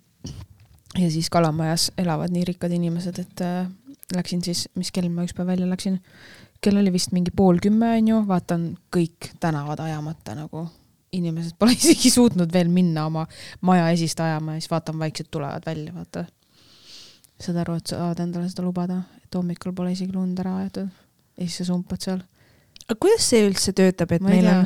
ja 0.98 1.12
siis 1.12 1.30
Kalamajas 1.30 1.92
elavad 1.98 2.34
nii 2.34 2.48
rikkad 2.50 2.74
inimesed, 2.76 3.22
et 3.22 3.46
äh, 3.46 3.68
läksin 4.16 4.42
siis, 4.46 4.68
mis 4.80 4.92
kell 4.96 5.10
ma 5.14 5.26
üks 5.28 5.36
päev 5.38 5.52
välja 5.54 5.68
läksin. 5.70 6.00
kell 6.62 6.78
oli 6.78 6.92
vist 6.94 7.14
mingi 7.16 7.32
pool 7.32 7.60
kümme, 7.64 7.94
onju, 7.98 8.24
vaatan 8.28 8.74
kõik 8.96 9.32
tänavad 9.40 9.80
ajamata 9.80 10.36
nagu. 10.36 10.68
inimesed 11.12 11.56
pole 11.60 11.74
isegi 11.80 12.10
suutnud 12.14 12.54
veel 12.54 12.70
minna 12.70 13.06
oma 13.06 13.26
maja 13.62 13.90
esist 13.90 14.20
ajama 14.20 14.54
ja 14.54 14.62
siis 14.62 14.72
vaatan, 14.72 15.00
vaikselt 15.00 15.32
tulevad 15.32 15.66
välja, 15.66 15.94
vaata. 15.94 16.26
saad 17.40 17.62
aru, 17.64 17.78
et 17.80 17.88
saad 17.88 18.20
endale 18.20 18.50
seda 18.50 18.64
lubada, 18.64 19.04
et 19.24 19.36
hommikul 19.36 19.74
pole 19.74 19.92
isegi 19.92 20.14
lund 20.14 20.40
ära 20.40 20.58
aetud 20.64 20.90
ja 21.40 21.46
siis 21.46 21.62
sa 21.62 21.72
sumpad 21.72 22.04
seal. 22.04 22.22
Aga 22.90 22.98
kuidas 22.98 23.26
see 23.30 23.44
üldse 23.46 23.72
töötab, 23.78 24.12
et 24.16 24.24
meil 24.26 24.48
on, 24.50 24.64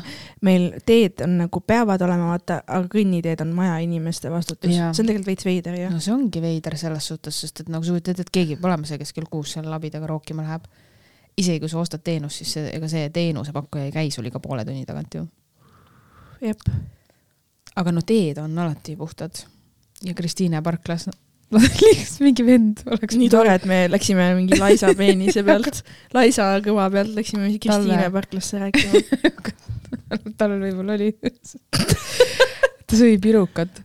meil 0.48 0.68
teed 0.88 1.20
on 1.26 1.36
nagu 1.42 1.60
peavad 1.68 2.02
olema, 2.06 2.30
vaata, 2.32 2.62
aga 2.64 2.88
kõnniteed 2.94 3.44
on 3.44 3.52
majainimeste 3.58 4.32
vastutus. 4.32 4.72
See 4.72 5.04
on 5.04 5.10
tegelikult 5.10 5.32
veits 5.34 5.48
veider 5.48 5.76
ju. 5.76 5.90
no 5.92 6.00
see 6.04 6.14
ongi 6.16 6.44
veider 6.44 6.78
selles 6.80 7.10
suhtes, 7.12 7.42
sest 7.44 7.66
et 7.66 7.72
nagu 7.74 7.84
sa 7.84 7.92
kujutad 7.92 8.16
ette, 8.16 8.28
et 8.30 8.34
keegi 8.40 8.56
peab 8.56 8.70
olema 8.72 8.88
see, 8.88 9.00
kes 9.02 9.12
kell 9.18 9.28
kuus 9.32 9.58
seal 9.58 9.68
labidaga 9.68 10.08
rookima 10.08 10.46
läheb. 10.48 10.70
isegi 11.38 11.60
kui 11.60 11.70
sa 11.70 11.82
ostad 11.82 12.04
teenust, 12.06 12.40
siis 12.40 12.56
see, 12.56 12.72
ega 12.78 12.88
see 12.88 13.10
teenusepakkuja 13.12 13.90
ei 13.90 13.92
käi 13.92 14.12
sul 14.14 14.30
iga 14.30 14.40
poole 14.40 14.64
tunni 14.66 14.86
tagant 14.88 15.20
ju. 15.20 15.28
jep. 16.42 16.64
aga 17.76 17.92
no 17.92 18.06
teed 18.08 18.40
on 18.40 18.56
alati 18.60 18.96
puhtad. 18.96 19.44
ja 20.04 20.14
Kristiine 20.14 20.62
parklas, 20.62 21.10
lihtsalt 21.84 22.24
mingi 22.24 22.46
vend 22.48 22.82
oleks 22.90 23.18
nii 23.20 23.30
tore, 23.32 23.54
et 23.58 23.66
me 23.70 23.86
läksime 23.92 24.32
mingi 24.38 24.58
Laisa 24.60 24.94
peenise 24.98 25.44
pealt, 25.48 25.82
Laisa 26.16 26.50
kõva 26.66 26.90
pealt 26.94 27.14
läksime 27.18 27.52
Kristiine 27.62 28.10
parklasse 28.14 28.62
rääkima. 28.62 29.02
tal 30.40 30.58
võib-olla 30.60 30.98
oli. 30.98 31.10
ta 31.74 33.00
sõi 33.00 33.18
pirukat. 33.22 33.82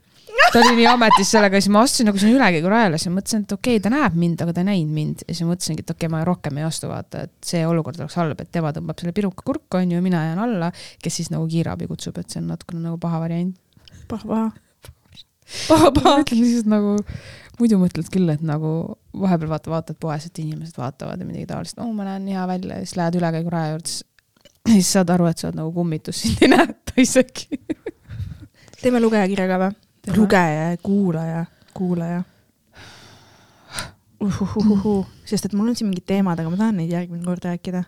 ta 0.52 0.60
oli 0.62 0.78
nii 0.78 0.86
ametis 0.88 1.32
sellega 1.34 1.60
siis 1.60 1.72
ma 1.72 1.82
astusin 1.84 2.08
nagu 2.08 2.20
sinna 2.20 2.38
ülekäigurajale, 2.38 3.00
siis 3.00 3.10
ma 3.10 3.18
mõtlesin, 3.18 3.44
et 3.44 3.56
okei 3.56 3.76
okay,, 3.76 3.84
ta 3.84 3.92
näeb 3.92 4.16
mind, 4.18 4.44
aga 4.44 4.54
ta 4.56 4.62
ei 4.64 4.68
näinud 4.70 4.94
mind 4.96 5.24
ja 5.26 5.34
siis 5.34 5.48
mõtlesingi, 5.48 5.84
et 5.84 5.92
okei 5.92 6.06
okay,, 6.06 6.12
ma 6.14 6.22
rohkem 6.28 6.60
ei 6.60 6.68
astu, 6.68 6.88
vaata, 6.90 7.26
et 7.28 7.50
see 7.50 7.64
olukord 7.68 8.00
oleks 8.00 8.16
halb, 8.20 8.40
et 8.40 8.52
tema 8.54 8.72
tõmbab 8.76 9.00
selle 9.00 9.12
piruka 9.16 9.44
kurku, 9.44 9.80
onju, 9.80 10.00
mina 10.04 10.22
jään 10.30 10.40
alla, 10.46 10.70
kes 11.04 11.20
siis 11.20 11.32
nagu 11.34 11.44
kiirabi 11.50 11.90
kutsub, 11.90 12.16
et 12.22 12.32
see 12.32 12.40
on 12.40 12.48
natukene 12.54 12.86
nagu 12.86 13.00
paha 13.02 13.20
variant. 13.26 13.52
paha, 14.08 14.24
paha. 14.24 14.48
paha, 15.68 15.92
paha. 16.00 16.16
ütlen 16.24 16.42
lihtsalt 16.44 16.72
nagu, 16.72 16.96
muidu 17.58 17.78
mõtled 17.80 18.10
küll, 18.12 18.28
et 18.32 18.42
nagu 18.46 18.72
vahepeal 19.18 19.50
vaata, 19.50 19.70
vaatad 19.72 19.98
poes, 20.00 20.28
et 20.28 20.38
inimesed 20.38 20.78
vaatavad 20.78 21.20
ja 21.20 21.26
midagi 21.26 21.48
taolist, 21.50 21.78
oo, 21.82 21.92
ma 21.92 22.06
näen 22.06 22.28
hea 22.30 22.46
välja 22.50 22.78
ja 22.78 22.86
siis 22.86 22.96
lähed 23.00 23.18
ülekäiguraja 23.18 23.74
juurde, 23.74 23.94
siis 24.72 24.92
saad 24.92 25.10
aru, 25.14 25.26
et 25.30 25.38
sa 25.40 25.48
oled 25.48 25.58
nagu 25.60 25.72
kummitus, 25.74 26.20
sind 26.22 26.44
ei 26.46 26.52
näeta 26.54 26.96
isegi 27.02 27.48
teeme 28.82 29.00
lugejakirja 29.02 29.46
ka 29.50 29.60
või? 29.62 29.76
lugeja 30.16 30.70
ja 30.70 30.76
kuulaja, 30.82 31.44
kuulaja. 31.76 32.22
uhuhuhuhu, 34.20 34.94
sest 35.28 35.46
et 35.46 35.54
mul 35.54 35.70
on 35.70 35.76
siin 35.78 35.90
mingid 35.90 36.06
teemad, 36.08 36.40
aga 36.40 36.50
ma 36.50 36.58
tahan 36.58 36.80
neid 36.80 36.94
järgmine 36.94 37.22
kord 37.26 37.44
rääkida. 37.44 37.84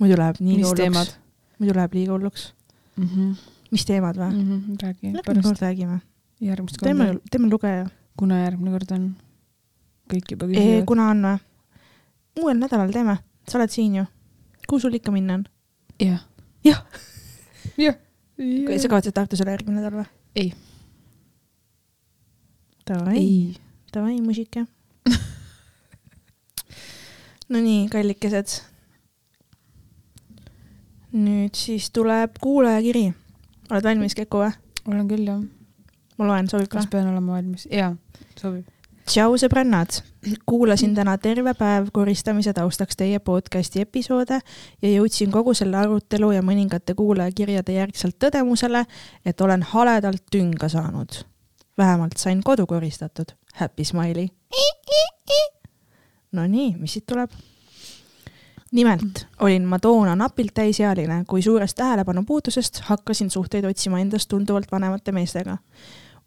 muidu 0.00 0.18
läheb 0.20 0.40
nii 0.40 0.62
hulluks. 0.64 1.14
muidu 1.60 1.76
läheb 1.76 1.94
liiga 1.94 2.16
hulluks 2.16 2.52
mm. 2.96 3.06
-hmm. 3.06 3.32
mis 3.70 3.86
teemad 3.86 4.16
või 4.16 4.32
mm? 4.32 4.50
-hmm, 4.50 4.82
räägi. 4.82 5.12
järgmine 5.14 5.42
kord 5.42 5.62
räägime. 5.62 6.00
järgmist 6.40 6.76
korda. 6.76 6.94
teeme, 6.94 7.20
teeme 7.30 7.50
lugeja. 7.50 7.88
Kuna 8.20 8.42
järgmine 8.42 8.72
kord 8.74 8.90
on? 8.96 9.04
kõik 10.10 10.34
juba 10.34 10.48
küsivad. 10.50 10.86
kuna 10.88 11.10
on 11.14 11.22
või? 11.24 11.38
uuel 12.40 12.58
nädalal 12.60 12.92
teeme, 12.94 13.16
sa 13.48 13.58
oled 13.58 13.72
siin 13.72 14.00
ju. 14.00 14.04
kuhu 14.68 14.82
sul 14.84 14.96
ikka 14.98 15.14
minna 15.14 15.40
on? 15.40 15.46
jah. 16.02 16.20
jah. 16.66 16.82
jah. 17.86 17.96
sa 18.76 18.88
kavatsed 18.88 19.16
Tartus 19.16 19.40
olla 19.44 19.56
järgmine 19.56 19.80
nädal 19.80 20.02
või? 20.02 20.10
ei 20.36 20.52
Davai, 22.90 23.54
davai, 23.94 24.16
muusika 24.24 24.66
Nonii, 27.50 27.88
kallikesed. 27.90 28.60
nüüd 31.10 31.54
siis 31.58 31.88
tuleb 31.90 32.36
kuulajakiri. 32.42 33.08
oled 33.70 33.86
valmis, 33.86 34.14
Keku 34.18 34.44
või? 34.44 34.52
olen 34.86 35.08
küll, 35.10 35.26
jah. 35.26 35.40
Ma 36.20 36.28
loen, 36.28 36.50
sobib 36.52 36.68
ka? 36.68 36.78
kas 36.78 36.90
pean 36.92 37.08
olema 37.08 37.38
valmis? 37.38 37.66
jaa, 37.72 37.94
sobib. 38.40 38.68
tšau, 39.08 39.38
sõbrannad. 39.40 40.02
kuulasin 40.46 40.94
täna 40.94 41.16
terve 41.18 41.54
päev 41.56 41.88
koristamise 41.96 42.52
taustaks 42.56 43.00
teie 43.00 43.18
podcasti 43.24 43.82
episoode 43.86 44.40
ja 44.82 44.92
jõudsin 44.92 45.32
kogu 45.32 45.56
selle 45.56 45.80
arutelu 45.80 46.30
ja 46.36 46.44
mõningate 46.44 46.94
kuulajakirjade 46.94 47.80
järgselt 47.80 48.20
tõdemusele, 48.20 48.84
et 49.24 49.40
olen 49.40 49.64
haledalt 49.72 50.28
tünga 50.30 50.68
saanud 50.68 51.24
vähemalt 51.80 52.16
sain 52.16 52.42
kodu 52.44 52.66
koristatud. 52.66 53.32
Happy 53.54 53.84
smiley. 53.84 54.28
Nonii, 56.32 56.74
mis 56.78 56.92
siit 56.92 57.06
tuleb? 57.06 57.30
nimelt 58.72 59.26
olin 59.40 59.64
ma 59.66 59.78
toona 59.78 60.12
napilt 60.16 60.54
täisealine, 60.54 61.24
kui 61.28 61.42
suurest 61.42 61.74
tähelepanupuudusest 61.76 62.80
hakkasin 62.86 63.30
suhteid 63.30 63.64
otsima 63.64 63.98
endast 63.98 64.28
tunduvalt 64.28 64.72
vanemate 64.72 65.12
meestega. 65.12 65.56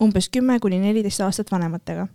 Umbes 0.02 0.30
kümme 0.30 0.60
kuni 0.60 0.80
neliteist 0.80 1.22
aastat 1.22 1.52
vanematega. 1.52 2.08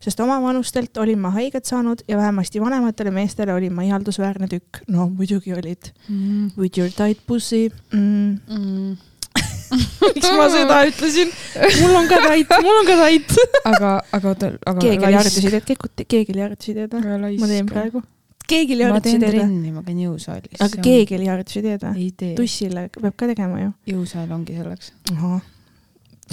sest 0.00 0.20
oma 0.20 0.36
vanustelt 0.42 0.96
olin 0.96 1.18
ma 1.18 1.30
haiget 1.30 1.64
saanud 1.64 2.04
ja 2.08 2.16
vähemasti 2.16 2.60
vanematele 2.60 3.10
meestele 3.10 3.54
olin 3.54 3.72
ma 3.72 3.82
ihaldusväärne 3.82 4.48
tükk. 4.48 4.84
no 4.88 5.08
muidugi 5.08 5.54
olid 5.54 5.92
mm.. 6.08 6.50
With 6.58 6.78
your 6.78 6.90
tight 6.90 7.26
pussy 7.26 7.68
mm.. 7.92 8.38
Mm 8.48 8.96
miks 10.14 10.28
ma 10.36 10.48
seda 10.52 10.80
ütlesin? 10.88 11.32
mul 11.80 11.96
on 12.00 12.10
ka 12.10 12.18
tait, 12.24 12.52
mul 12.64 12.80
on 12.80 12.88
ka 12.88 12.98
tait 13.00 13.34
aga, 13.70 13.92
aga 14.18 14.32
oota, 14.32 14.52
aga. 14.62 14.82
keegi 14.82 15.08
oli 15.08 15.18
harjutusideed, 15.18 15.72
keegi 16.04 16.34
oli 16.34 16.44
harjutusideed 16.44 16.94
või? 16.94 17.32
ma 17.42 17.50
teen 17.50 17.70
praegu. 17.70 18.02
keegi 18.46 18.76
oli 18.76 18.86
harjutusideed 18.86 19.26
või? 19.26 19.32
ma 19.32 19.42
teen 19.42 19.50
trenni, 19.50 19.74
ma 19.74 19.84
käin 19.86 20.00
jõusaalis. 20.04 20.62
aga 20.68 20.86
keegi 20.86 21.18
oli 21.18 21.30
harjutusideed 21.32 21.86
või? 21.88 22.06
ei 22.06 22.14
tee. 22.22 22.32
tussile 22.38 22.86
peab 22.96 23.18
ka 23.18 23.30
tegema 23.32 23.62
ju. 23.64 23.74
jõusaal 23.94 24.32
ongi 24.38 24.58
selleks. 24.58 24.92
ahah. 25.14 25.42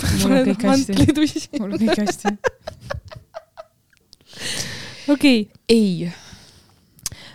Mul 0.01 0.31
on 0.31 0.45
kõik 0.49 0.67
hästi. 0.69 0.93
mul 1.59 1.71
on 1.71 1.79
kõik 1.85 1.99
hästi. 2.03 2.27
okei. 5.13 5.39
ei 5.69 6.11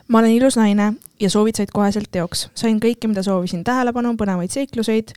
ma 0.09 0.19
olen 0.19 0.35
ilus 0.37 0.57
naine 0.59 0.93
ja 1.21 1.31
soovid 1.31 1.59
said 1.59 1.73
koheselt 1.75 2.11
teoks. 2.13 2.49
sain 2.55 2.81
kõike, 2.81 3.09
mida 3.11 3.23
soovisin, 3.23 3.65
tähelepanu, 3.65 4.15
põnevaid 4.21 4.53
seikluseid 4.55 5.15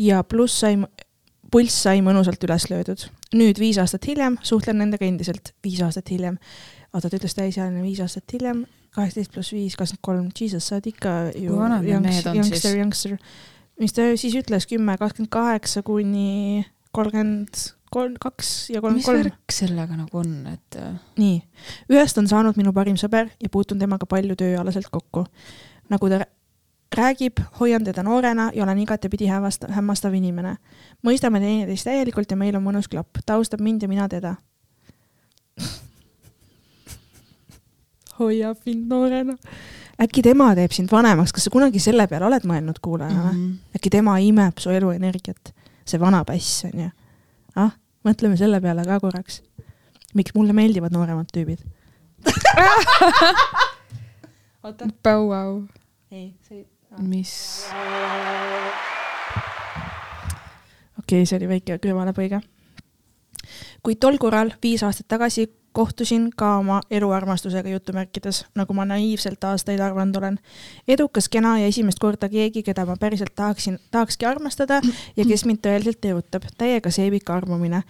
ja 0.00 0.22
pluss 0.24 0.60
sai, 0.60 0.76
pulss 1.52 1.82
sai 1.86 2.02
mõnusalt 2.04 2.42
üles 2.48 2.68
löödud. 2.70 3.06
nüüd 3.34 3.60
viis 3.60 3.78
aastat 3.78 4.06
hiljem 4.06 4.38
suhtlen 4.42 4.78
nendega 4.82 5.06
endiselt, 5.06 5.54
viis 5.64 5.82
aastat 5.82 6.10
hiljem. 6.10 6.38
oota, 6.92 7.10
ta 7.10 7.16
ütles 7.16 7.36
täisealine 7.38 7.82
viis 7.82 8.00
aastat 8.00 8.32
hiljem, 8.32 8.64
kaheksateist 8.96 9.32
pluss 9.32 9.52
viis, 9.52 9.76
kakskümmend 9.76 10.02
kolm, 10.02 10.30
jesus, 10.40 10.68
sa 10.68 10.78
oled 10.78 10.90
ikka 10.92 11.14
ju 11.36 11.60
youngster, 11.92 12.76
youngster. 12.76 13.18
Mis 13.80 13.92
ta 13.96 14.08
siis 14.16 14.36
ütles, 14.38 14.66
kümme, 14.70 14.96
kakskümmend 15.00 15.32
kaheksa 15.32 15.82
kuni 15.86 16.64
kolmkümmend 16.96 17.76
kolm, 17.92 18.14
kaks 18.20 18.70
ja 18.70 18.80
kolmkümmend 18.80 19.04
kolm. 19.04 19.18
mis 19.18 19.26
värk 19.26 19.52
sellega 19.52 19.96
nagu 19.98 20.18
on, 20.22 20.46
et? 20.52 20.78
Äh? 20.80 20.94
nii, 21.20 21.36
ühest 21.92 22.18
on 22.20 22.28
saanud 22.30 22.56
minu 22.58 22.72
parim 22.76 22.96
sõber 23.00 23.30
ja 23.42 23.48
puutun 23.52 23.78
temaga 23.82 24.08
palju 24.08 24.36
tööalaselt 24.38 24.88
kokku. 24.92 25.26
nagu 25.92 26.10
ta 26.12 26.24
räägib, 26.96 27.40
hoian 27.60 27.84
teda 27.84 28.02
noorena 28.06 28.50
ja 28.54 28.64
olen 28.64 28.78
igatepidi 28.78 29.26
hämmastav, 29.28 29.70
hämmastav 29.70 30.14
inimene. 30.14 30.56
mõistame 31.06 31.40
teineteist 31.40 31.84
täielikult 31.84 32.30
ja 32.30 32.36
meil 32.36 32.56
on 32.56 32.64
mõnus 32.64 32.88
klapp, 32.88 33.18
ta 33.26 33.34
austab 33.34 33.60
mind 33.60 33.82
ja 33.82 33.88
mina 33.88 34.08
teda 34.08 34.36
hoiab 38.18 38.56
mind 38.66 38.88
noorena. 38.88 39.36
Äkki 40.02 40.22
tema 40.22 40.50
teeb 40.58 40.72
sind 40.76 40.92
vanemaks, 40.92 41.32
kas 41.32 41.44
sa 41.48 41.50
kunagi 41.54 41.80
selle 41.82 42.06
peale 42.10 42.28
oled 42.28 42.44
mõelnud, 42.48 42.78
kuulaja 42.82 43.14
mm? 43.14 43.30
-hmm. 43.30 43.78
äkki 43.78 43.90
tema 43.90 44.18
imeb 44.18 44.58
su 44.62 44.70
eluenergiat, 44.70 45.54
see 45.84 46.00
vana 46.00 46.24
päss 46.24 46.64
on 46.68 46.80
ju. 46.84 46.90
ah, 47.56 47.72
mõtleme 48.04 48.36
selle 48.36 48.60
peale 48.60 48.84
ka 48.84 49.00
korraks. 49.00 49.42
miks 50.14 50.34
mulle 50.34 50.52
meeldivad 50.52 50.92
nooremad 50.92 51.26
tüübid 51.32 51.60
oota. 54.64 54.88
Põuau. 55.02 55.62
ei, 56.10 56.34
see 56.48 56.58
ei 56.58 56.66
mis? 56.98 57.66
okei 60.98 61.22
okay,, 61.22 61.26
see 61.26 61.38
oli 61.38 61.48
väike 61.50 61.78
kõrvalepõige. 61.82 62.40
kuid 63.84 64.00
tol 64.02 64.18
korral, 64.22 64.52
viis 64.62 64.82
aastat 64.86 65.08
tagasi, 65.08 65.46
kohtusin 65.76 66.30
ka 66.36 66.56
oma 66.62 66.80
eluarmastusega 66.90 67.68
jutumärkides, 67.68 68.44
nagu 68.56 68.76
ma 68.76 68.86
naiivselt 68.88 69.44
aastaid 69.44 69.80
arvanud 69.84 70.16
olen. 70.16 70.38
edukas, 70.88 71.28
kena 71.28 71.58
ja 71.60 71.66
esimest 71.72 72.00
korda 72.00 72.28
keegi, 72.32 72.62
keda 72.62 72.86
ma 72.88 72.96
päriselt 73.00 73.34
tahaksin, 73.34 73.78
tahakski 73.90 74.26
armastada 74.26 74.80
ja 75.16 75.24
kes 75.28 75.44
mind 75.44 75.60
tõeliselt 75.66 76.08
erutab, 76.12 76.48
täiega 76.58 76.90
seebik 76.90 77.30
armumine 77.30 77.82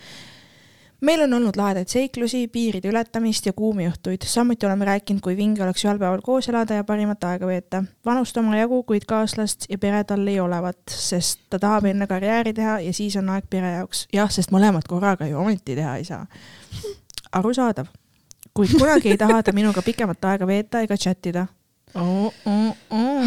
meil 1.01 1.23
on 1.23 1.35
olnud 1.35 1.57
lahedaid 1.57 1.89
seiklusi, 1.89 2.49
piiride 2.49 2.89
ületamist 2.89 3.47
ja 3.47 3.53
kuumi 3.53 3.87
õhtuid, 3.91 4.25
samuti 4.27 4.67
oleme 4.67 4.89
rääkinud, 4.89 5.21
kui 5.25 5.37
vinge 5.37 5.63
oleks 5.65 5.85
ühel 5.85 6.01
päeval 6.01 6.23
koos 6.25 6.49
elada 6.51 6.81
ja 6.81 6.85
parimat 6.85 7.25
aega 7.25 7.47
veeta. 7.47 7.83
vanust 8.05 8.37
omajagu, 8.37 8.83
kuid 8.83 9.05
kaaslast 9.09 9.69
ja 9.71 9.79
pere 9.79 10.05
tal 10.05 10.27
ei 10.27 10.41
olevat, 10.41 10.81
sest 10.91 11.47
ta 11.51 11.59
tahab 11.63 11.91
enne 11.93 12.07
karjääri 12.07 12.53
teha 12.57 12.79
ja 12.81 12.93
siis 12.93 13.17
on 13.17 13.31
aeg 13.31 13.51
pere 13.51 13.73
jaoks. 13.79 14.07
jah, 14.13 14.31
sest 14.31 14.55
mõlemat 14.55 14.89
korraga 14.89 15.27
ju 15.27 15.39
ometi 15.39 15.77
teha 15.77 15.97
ei 15.97 16.05
saa. 16.05 16.27
Arusaadav. 17.33 17.87
kuid 18.57 18.71
kunagi 18.79 19.09
ei 19.13 19.19
taha 19.21 19.43
ta 19.43 19.53
minuga 19.53 19.83
pikemat 19.83 20.25
aega 20.25 20.47
veeta 20.49 20.81
ega 20.87 20.97
chat 20.97 21.27
ida 21.27 21.47
oh,. 21.95 22.33
Oh, 22.47 22.77
oh. 22.91 23.27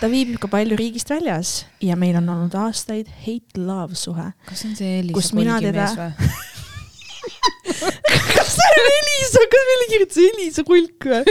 ta 0.00 0.08
viibib 0.08 0.38
ka 0.40 0.48
palju 0.48 0.76
riigist 0.80 1.10
väljas 1.12 1.66
ja 1.84 1.96
meil 1.96 2.16
on 2.20 2.28
olnud 2.28 2.54
aastaid 2.54 3.06
hate-love 3.26 3.94
suhe. 3.98 4.32
kas 4.48 4.58
see 4.62 4.70
on 4.70 4.76
see 4.78 4.98
Elisa 5.02 5.36
Kolgi 5.36 5.72
mees 5.76 5.96
või? 5.98 6.10
kas 8.34 8.48
see 8.56 8.70
on 8.80 8.86
Elisa, 8.94 9.40
kas 9.52 9.62
meile 9.70 9.86
kirjutas 9.92 10.18
Elisa 10.30 10.62
Kulk 10.66 11.00
või? 11.12 11.22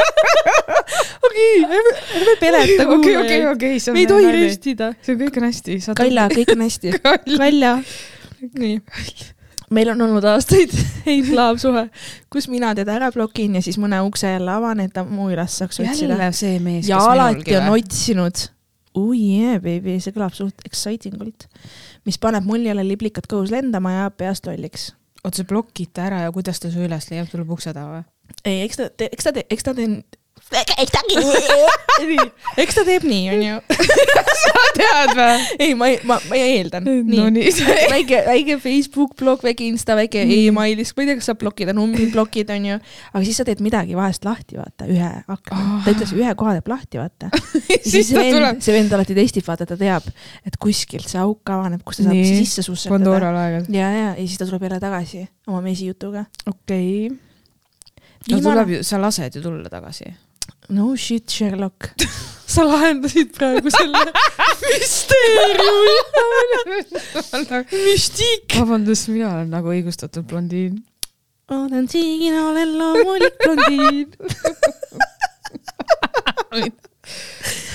okei, 1.26 1.54
ärme 1.64 2.34
peleta 2.40 2.84
kuulajaid. 2.86 2.88
okei, 2.94 3.16
okei, 3.16 3.42
okei. 3.48 3.74
me 3.96 4.00
ei 4.04 4.08
tohi 4.10 4.26
röstida. 4.36 4.86
see 5.06 5.14
kõik 5.24 5.34
on 5.40 5.44
hästi. 5.48 5.72
Kalja, 5.96 6.24
kõik 6.36 6.50
on 6.56 6.60
hästi. 6.68 6.88
Kalja. 7.40 7.72
nii 8.54 8.76
meil 9.70 9.92
on 9.92 10.06
olnud 10.06 10.24
aastaid 10.26 10.72
hate 11.06 11.34
love 11.34 11.60
suhe, 11.62 11.86
kus 12.32 12.48
mina 12.52 12.72
teda 12.78 12.96
ära 12.98 13.10
blokin 13.14 13.58
ja 13.58 13.64
siis 13.64 13.78
mõne 13.80 14.00
ukse 14.06 14.32
jälle 14.32 14.52
avan, 14.52 14.82
et 14.84 14.94
ta 14.94 15.04
mu 15.06 15.30
üles 15.30 15.58
saaks 15.62 15.82
otsida. 15.82 16.14
jälle 16.14 16.30
see 16.36 16.62
mees, 16.62 16.88
kes 16.88 17.10
alati 17.14 17.58
on 17.60 17.74
otsinud. 17.74 18.46
Oh 18.98 19.12
yeah, 19.14 19.60
baby, 19.62 20.00
see 20.02 20.10
kõlab 20.10 20.34
suht 20.34 20.64
exciting 20.66 21.20
ult. 21.22 21.46
mis 22.04 22.18
paneb 22.18 22.46
mul 22.46 22.64
jälle 22.66 22.82
liblikad 22.86 23.28
kõhus 23.30 23.52
lendama 23.54 23.92
ja 23.94 24.08
peast 24.10 24.48
lolliks 24.50 24.90
oota, 25.24 25.36
sa 25.36 25.44
blokid 25.44 25.92
ta 25.94 26.06
ära 26.08 26.24
ja 26.24 26.32
kuidas 26.34 26.60
ta 26.60 26.70
su 26.72 26.82
üles 26.84 27.10
leiab, 27.10 27.28
tuleb 27.30 27.52
ukse 27.56 27.74
taha 27.76 27.98
või? 27.98 28.06
ei, 28.44 28.62
eks 28.64 28.80
ta, 28.80 28.88
eks 29.06 29.26
ta, 29.26 29.34
eks 29.42 29.66
ta 29.66 29.74
eks 29.76 30.06
ta, 30.16 30.20
eks 32.60 32.78
ta 32.78 32.84
teeb 32.86 33.04
nii, 33.06 33.28
onju. 33.34 33.58
sa 34.42 34.64
tead 34.76 35.12
või? 35.18 35.36
ei, 35.62 35.74
ma, 35.78 35.90
ma, 36.08 36.18
ma 36.30 36.40
eeldan. 36.40 36.86
no 36.86 37.28
nii, 37.34 37.52
väike, 37.92 38.22
väike 38.26 38.58
Facebook 38.62 39.14
blog, 39.20 39.44
väike 39.46 39.66
Insta, 39.68 39.94
väike 39.98 40.24
Nii. 40.26 40.48
email, 40.50 40.80
ma 40.80 41.04
ei 41.04 41.10
tea, 41.10 41.18
kas 41.20 41.30
saab 41.30 41.40
blokkida, 41.42 41.74
numbrid 41.76 42.10
blokid 42.14 42.50
onju, 42.54 42.80
aga 43.12 43.22
siis 43.26 43.40
sa 43.40 43.46
teed 43.46 43.62
midagi 43.64 43.96
vahest 43.98 44.26
lahti, 44.26 44.58
vaata, 44.58 44.88
ühe 44.90 45.12
akna 45.30 45.60
Ah., 45.60 45.80
ta 45.84 45.92
ütles 45.94 46.12
ühe 46.16 46.32
koha 46.38 46.54
teeb 46.56 46.70
lahti, 46.70 47.00
vaata. 47.00 47.30
siis 47.90 48.10
see 48.10 48.18
vend 48.18 48.64
see 48.64 48.74
vend 48.74 48.94
alati 48.96 49.16
testib, 49.16 49.46
vaata, 49.46 49.66
ta 49.68 49.78
teab, 49.80 50.06
et 50.46 50.56
kuskilt 50.62 51.08
see 51.10 51.20
auk 51.22 51.52
avaneb, 51.52 51.82
kus 51.86 52.00
ta 52.00 52.08
saab 52.08 52.16
Nii. 52.16 52.38
sisse 52.42 52.64
sussetada. 52.66 52.96
Pandora 52.96 53.32
laegas. 53.34 53.68
ja, 53.74 53.90
ja, 53.94 54.08
ja 54.14 54.24
siis 54.24 54.40
ta 54.40 54.48
tuleb 54.48 54.66
jälle 54.66 54.80
tagasi 54.82 55.26
oma 55.50 55.62
mesijutuga. 55.64 56.24
okei. 56.50 57.10
no 58.30 58.42
tuleb 58.42 58.76
ju, 58.76 58.82
sa 58.86 59.00
lased 59.02 59.38
ju 59.38 59.44
tulla 59.44 59.72
tagasi. 59.72 60.10
No 60.70 60.96
shit, 60.96 61.30
Sherlock. 61.30 61.90
sa 62.50 62.64
lahendasid 62.66 63.30
praegu 63.36 63.70
selle 63.70 64.04
müsteeriumi. 64.66 65.96
müstiik. 67.86 68.56
vabandust, 68.58 69.10
mina 69.12 69.34
olen 69.36 69.52
nagu 69.54 69.70
õigustatud 69.74 70.26
blondiin. 70.30 70.80
olen 71.50 71.86
siin, 71.90 72.34
olen 72.38 72.74
loomulik 72.78 73.38
blondiin. 73.44 74.08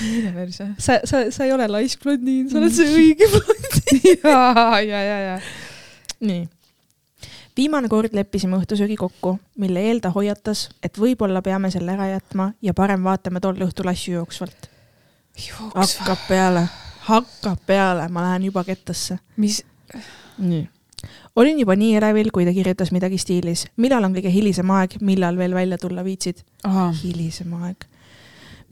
mille 0.02 0.32
perse? 0.36 0.68
sa, 0.78 1.00
sa, 1.08 1.24
sa 1.32 1.48
ei 1.48 1.54
ole 1.56 1.68
laisk 1.72 2.04
blondiin, 2.04 2.50
sa 2.52 2.60
oled 2.60 2.76
see 2.76 2.92
õige 2.92 3.30
blondiin. 3.32 4.20
ja, 4.24 4.80
ja, 4.84 5.00
ja, 5.08 5.18
ja. 5.30 5.40
nii. 6.20 6.44
Viimane 7.56 7.88
kord 7.88 8.14
leppisime 8.14 8.58
õhtusöögi 8.58 8.96
kokku, 9.00 9.36
mille 9.60 9.82
eel 9.88 10.00
ta 10.04 10.10
hoiatas, 10.14 10.68
et 10.84 10.98
võib-olla 11.00 11.42
peame 11.42 11.70
selle 11.72 11.94
ära 11.96 12.10
jätma 12.10 12.50
ja 12.62 12.74
parem 12.76 13.04
vaatame 13.04 13.40
tol 13.40 13.58
õhtul 13.66 13.90
asju 13.90 14.18
jooksvalt. 14.18 14.70
hakkab 15.74 16.22
peale, 16.28 16.66
hakkab 17.08 17.58
peale, 17.66 18.08
ma 18.08 18.22
lähen 18.28 18.48
juba 18.50 18.64
kettasse. 18.64 19.18
mis, 19.36 19.62
nii. 20.38 20.68
olin 21.36 21.60
juba 21.60 21.76
nii 21.76 21.96
elevil, 21.96 22.30
kui 22.30 22.44
ta 22.44 22.52
kirjutas 22.52 22.92
midagi 22.92 23.18
stiilis, 23.18 23.66
millal 23.76 24.04
on 24.04 24.14
kõige 24.16 24.32
hilisem 24.32 24.70
aeg, 24.70 24.98
millal 25.00 25.36
veel 25.36 25.54
välja 25.54 25.78
tulla 25.78 26.04
viitsid? 26.04 26.44
hilisem 27.02 27.54
aeg. 27.62 27.86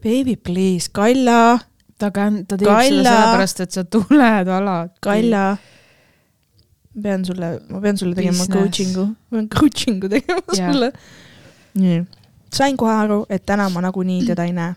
Baby 0.05 0.37
please, 0.37 0.91
Kalla, 0.93 1.59
ta 1.99 2.11
kän-, 2.12 2.45
ta 2.47 2.59
teeb 2.61 2.68
Kalla. 2.68 2.82
seda 2.85 3.14
sellepärast, 3.14 3.61
et 3.61 3.70
sa 3.70 3.85
tuled 3.85 4.49
alati. 4.49 4.99
Kalla. 5.01 5.47
Pean 7.03 7.25
sulle, 7.25 7.61
ma 7.71 7.81
pean 7.81 7.97
sulle 7.99 8.15
tegema 8.15 8.39
Business. 8.39 8.61
coaching'u, 8.61 9.05
ma 9.07 9.37
pean 9.39 9.49
coaching'u 9.49 10.09
tegema 10.09 10.41
Jah. 10.57 10.73
sulle. 10.73 10.93
nii, 11.75 12.05
sain 12.55 12.77
kohe 12.77 12.93
aru, 12.95 13.27
et 13.29 13.47
täna 13.47 13.69
ma 13.71 13.81
nagunii 13.81 14.25
teda 14.31 14.45
ei 14.45 14.53
näe. 14.53 14.75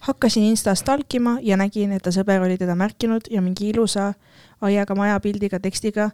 hakkasin 0.00 0.42
Instas 0.42 0.82
talkima 0.82 1.38
ja 1.42 1.56
nägin, 1.56 1.92
et 1.92 2.02
ta 2.02 2.10
sõber 2.14 2.40
oli 2.46 2.56
teda 2.58 2.74
märkinud 2.74 3.26
ja 3.30 3.42
mingi 3.42 3.68
ilusa 3.72 4.14
aiaga 4.60 4.94
maja 4.94 5.20
pildiga 5.20 5.58
tekstiga 5.60 6.10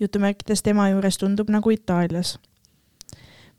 jutumärkides 0.00 0.62
tema 0.62 0.88
juures 0.90 1.18
tundub 1.18 1.48
nagu 1.50 1.70
Itaalias. 1.70 2.38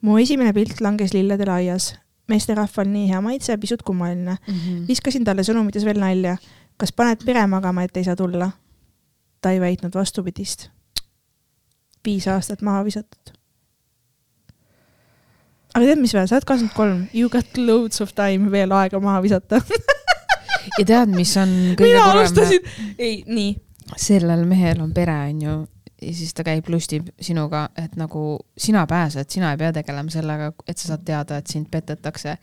mu 0.02 0.18
esimene 0.18 0.54
pilt 0.54 0.82
langes 0.82 1.14
lilledele 1.14 1.52
aias. 1.52 1.96
meesterahval 2.28 2.88
nii 2.92 3.08
hea 3.10 3.22
maitse, 3.22 3.58
pisut 3.58 3.82
kummaline. 3.84 4.38
Mhm. 4.48 4.86
viskasin 4.88 5.24
talle 5.24 5.42
sõnumites 5.44 5.86
veel 5.86 6.00
nalja. 6.00 6.38
kas 6.78 6.92
paned 6.92 7.26
pere 7.26 7.48
magama, 7.48 7.84
et 7.84 7.98
ei 7.98 8.04
saa 8.04 8.16
tulla? 8.16 8.52
ta 9.42 9.52
ei 9.52 9.60
väitnud 9.60 9.94
vastupidist. 9.94 10.70
Viis 12.08 12.28
aastat 12.32 12.64
maha 12.66 12.86
visatud. 12.88 13.34
aga 15.76 15.86
tead, 15.86 16.02
mis 16.02 16.16
või, 16.16 16.26
sa 16.26 16.40
oled 16.40 16.50
kakskümmend 16.50 16.76
kolm, 16.78 17.06
you 17.14 17.30
got 17.30 17.58
loads 17.60 18.02
of 18.02 18.16
time 18.18 18.52
veel 18.54 18.74
aega 18.74 19.02
maha 19.04 19.22
visata. 19.26 19.62
ja 20.80 20.84
tead, 20.84 21.14
mis 21.14 21.36
on 21.38 21.56
kõige 21.80 21.94
mina 21.94 22.06
kurvem? 22.06 22.22
alustasin, 22.22 22.94
ei, 22.98 23.20
nii, 23.28 23.52
sellel 23.96 24.46
mehel 24.50 24.82
on 24.84 24.94
pere, 24.96 25.18
onju, 25.32 25.58
ja 26.02 26.14
siis 26.14 26.34
ta 26.38 26.46
käib 26.48 26.70
lustib 26.72 27.12
sinuga, 27.22 27.68
et 27.78 27.96
nagu 28.00 28.24
sina 28.58 28.86
pääsed, 28.90 29.30
sina 29.34 29.54
ei 29.54 29.62
pea 29.62 29.74
tegelema 29.76 30.14
sellega, 30.14 30.52
et 30.68 30.78
sa 30.78 30.94
saad 30.94 31.06
teada, 31.06 31.38
et 31.42 31.54
sind 31.54 31.70
petetakse. 31.72 32.38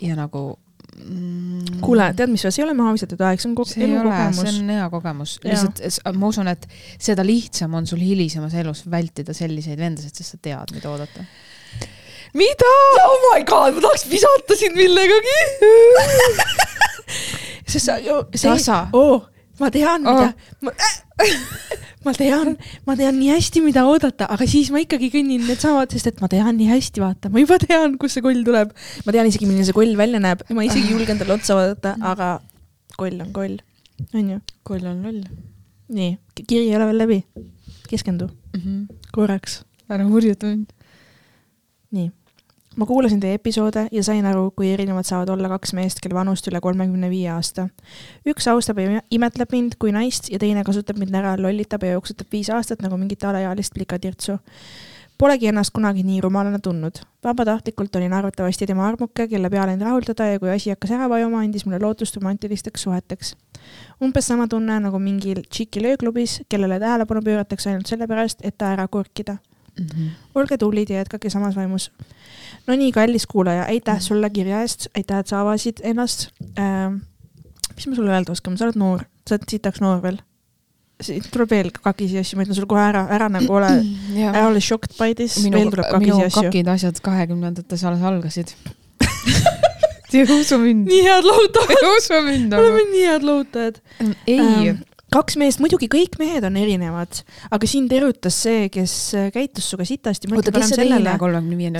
ja 0.00 0.16
nagu 0.16 0.58
mm,. 1.00 1.80
kuule, 1.84 2.10
tead, 2.16 2.32
mis 2.32 2.44
see 2.46 2.60
ei 2.60 2.66
ole 2.66 2.74
maha 2.78 2.94
visatud 2.96 3.22
aeg, 3.26 3.42
see 3.42 3.50
on 3.50 3.56
kogu 3.58 3.72
see 3.72 3.86
ei 3.86 3.96
ole, 4.00 4.18
see 4.36 4.52
on 4.52 4.72
hea 4.74 4.88
kogemus, 4.92 5.36
lihtsalt 5.44 5.82
ma 6.20 6.30
usun, 6.32 6.50
et 6.52 6.66
seda 7.00 7.26
lihtsam 7.26 7.74
on 7.78 7.88
sul 7.90 8.02
hilisemas 8.04 8.56
elus 8.60 8.84
vältida 8.90 9.36
selliseid 9.36 9.80
vendasid, 9.80 10.14
sest 10.14 10.36
sa 10.36 10.42
tead, 10.42 10.74
mida 10.76 10.92
oodata. 10.92 11.26
mida? 12.38 12.74
oh 13.06 13.18
my 13.30 13.44
god, 13.48 13.76
ma 13.76 13.86
tahaks 13.88 14.06
visata 14.10 14.58
sind 14.60 14.78
millegagi. 14.78 15.38
sest 17.70 17.84
sa 17.84 17.98
ju, 18.02 18.22
see 18.34 18.48
Tasa., 18.48 18.84
oo, 18.96 19.20
ma 19.60 19.70
tean, 19.74 20.06
Oh. 20.08 20.16
mida, 20.16 20.34
ma, 20.64 20.72
ma 22.06 22.14
tean, 22.16 22.56
ma 22.88 22.96
tean 22.98 23.18
nii 23.20 23.34
hästi, 23.34 23.62
mida 23.64 23.84
oodata, 23.88 24.28
aga 24.32 24.48
siis 24.48 24.72
ma 24.74 24.82
ikkagi 24.82 25.12
kõnnin 25.12 25.44
needsamad, 25.46 25.92
sest 25.92 26.10
et 26.10 26.22
ma 26.24 26.30
tean 26.32 26.56
nii 26.56 26.70
hästi, 26.72 27.04
vaata, 27.04 27.32
ma 27.32 27.44
juba 27.44 27.60
tean, 27.62 27.98
kust 28.00 28.18
see 28.18 28.24
koll 28.24 28.42
tuleb. 28.46 28.72
ma 29.04 29.16
tean 29.16 29.28
isegi, 29.28 29.48
milline 29.50 29.68
see 29.68 29.76
koll 29.76 29.94
välja 30.00 30.22
näeb, 30.22 30.46
ma 30.56 30.66
isegi 30.66 30.96
julgen 30.96 31.20
talle 31.20 31.36
otsa 31.36 31.58
vaadata, 31.60 31.94
aga 32.14 32.32
koll 32.96 33.20
on 33.20 33.32
koll, 33.36 33.60
onju. 34.10 34.40
koll 34.66 34.90
on 34.90 35.06
loll 35.06 35.22
nii, 35.90 36.18
kiri 36.46 36.68
ei 36.68 36.76
ole 36.76 36.86
veel 36.90 37.02
läbi. 37.02 37.24
keskendu 37.90 38.26
mm. 38.26 38.60
-hmm. 38.60 38.96
korraks 39.12 39.64
ära 39.90 40.04
hurjuta 40.06 40.46
mind. 40.46 40.66
nii, 41.90 42.10
ma 42.80 42.86
kuulasin 42.86 43.20
teie 43.20 43.36
episoode 43.36 43.88
ja 43.92 44.02
sain 44.04 44.26
aru, 44.26 44.50
kui 44.56 44.70
erinevad 44.72 45.04
saavad 45.04 45.28
olla 45.34 45.48
kaks 45.52 45.74
meest, 45.76 45.98
kelle 46.00 46.16
vanust 46.16 46.46
üle 46.48 46.62
kolmekümne 46.64 47.10
viie 47.12 47.28
aasta. 47.28 47.66
üks 48.28 48.46
austab 48.48 48.80
ja 48.80 49.02
imetleb 49.12 49.52
mind 49.52 49.76
kui 49.78 49.92
naist 49.92 50.30
ja 50.32 50.38
teine 50.40 50.64
kasutab 50.64 50.96
mind 51.00 51.18
ära, 51.20 51.34
lollitab 51.36 51.84
ja 51.84 51.98
jooksutab 51.98 52.32
viis 52.32 52.48
aastat 52.50 52.80
nagu 52.80 52.96
mingit 52.96 53.24
alaealist 53.24 53.76
plikatirtsu. 53.76 54.38
Polegi 55.20 55.50
ennast 55.50 55.74
kunagi 55.76 56.00
nii 56.06 56.22
rumalana 56.24 56.58
tundnud. 56.64 57.02
vabatahtlikult 57.24 57.96
olin 57.96 58.12
arvatavasti 58.16 58.66
tema 58.66 58.88
armuke, 58.88 59.28
kelle 59.28 59.50
peale 59.50 59.76
end 59.76 59.84
rahuldada 59.84 60.30
ja 60.30 60.38
kui 60.40 60.48
asi 60.48 60.72
hakkas 60.72 60.96
ära 60.96 61.08
vajuma, 61.08 61.44
andis 61.44 61.66
mulle 61.66 61.82
lootust 61.82 62.16
romantilisteks 62.16 62.82
suheteks. 62.82 63.36
umbes 64.00 64.26
sama 64.26 64.48
tunne 64.48 64.80
nagu 64.80 64.98
mingil 64.98 65.44
tšikil 65.50 65.92
ööklubis, 65.92 66.40
kellele 66.48 66.80
tähelepanu 66.80 67.20
pööratakse 67.20 67.70
ainult 67.70 67.92
sellepärast, 67.92 68.40
et 68.42 68.56
ta 68.56 68.72
ära 68.72 68.88
korkida 68.88 69.36
Mm 69.78 69.86
-hmm. 69.86 70.08
olge 70.34 70.58
tublid 70.58 70.90
ja 70.90 70.96
jätkake 70.96 71.30
samas 71.30 71.56
vaimus. 71.56 71.92
no 72.66 72.76
nii, 72.76 72.92
kallis 72.92 73.26
kuulaja, 73.26 73.64
aitäh 73.64 74.00
sulle 74.00 74.30
kirja 74.30 74.60
eest, 74.60 74.88
aitäh, 74.96 75.18
et 75.18 75.26
sa 75.26 75.40
avasid 75.40 75.80
ennast 75.82 76.28
ähm,. 76.58 76.94
mis 77.76 77.86
ma 77.86 77.94
sulle 77.94 78.10
öelda 78.10 78.32
oskan, 78.32 78.58
sa 78.58 78.64
oled 78.64 78.76
noor, 78.76 79.04
sa 79.28 79.34
oled 79.34 79.48
sitaks 79.50 79.80
noor 79.80 80.02
veel. 80.02 80.18
siit 81.00 81.30
tuleb 81.32 81.50
veel 81.50 81.70
kakisi 81.82 82.18
asju, 82.18 82.36
ma 82.36 82.42
ütlen 82.42 82.54
sulle 82.54 82.68
kohe 82.68 82.82
ära, 82.82 83.06
ära 83.08 83.28
nagu 83.28 83.54
ole, 83.54 83.70
ära 84.36 84.46
ole 84.48 84.60
shocked 84.60 84.98
by 84.98 85.14
this, 85.14 85.38
veel 85.42 85.70
tuleb 85.70 85.88
kakisi 85.90 86.12
minu 86.12 86.26
asju. 86.26 86.42
kakid 86.42 86.68
asjad 86.68 87.00
kahekümnendates 87.00 87.84
alles 87.84 88.02
algasid. 88.02 88.54
usu 90.40 90.58
mind. 90.58 90.86
nii 90.88 91.02
head 91.06 91.24
lohutajad, 91.24 91.88
usu 91.96 92.22
mind. 92.26 92.52
oleme 92.52 92.84
nii 92.92 93.06
head 93.06 93.22
lohutajad. 93.22 93.80
ei, 94.26 94.74
kaks 95.10 95.36
meest, 95.40 95.60
muidugi 95.62 95.88
kõik 95.90 96.16
mehed 96.20 96.44
on 96.46 96.56
erinevad, 96.60 97.20
aga 97.50 97.68
sind 97.68 97.92
erutas 97.94 98.36
see, 98.44 98.68
kes 98.72 98.94
äh, 99.18 99.28
käitus 99.34 99.70
sinuga 99.70 99.86
sitasti. 99.88 100.30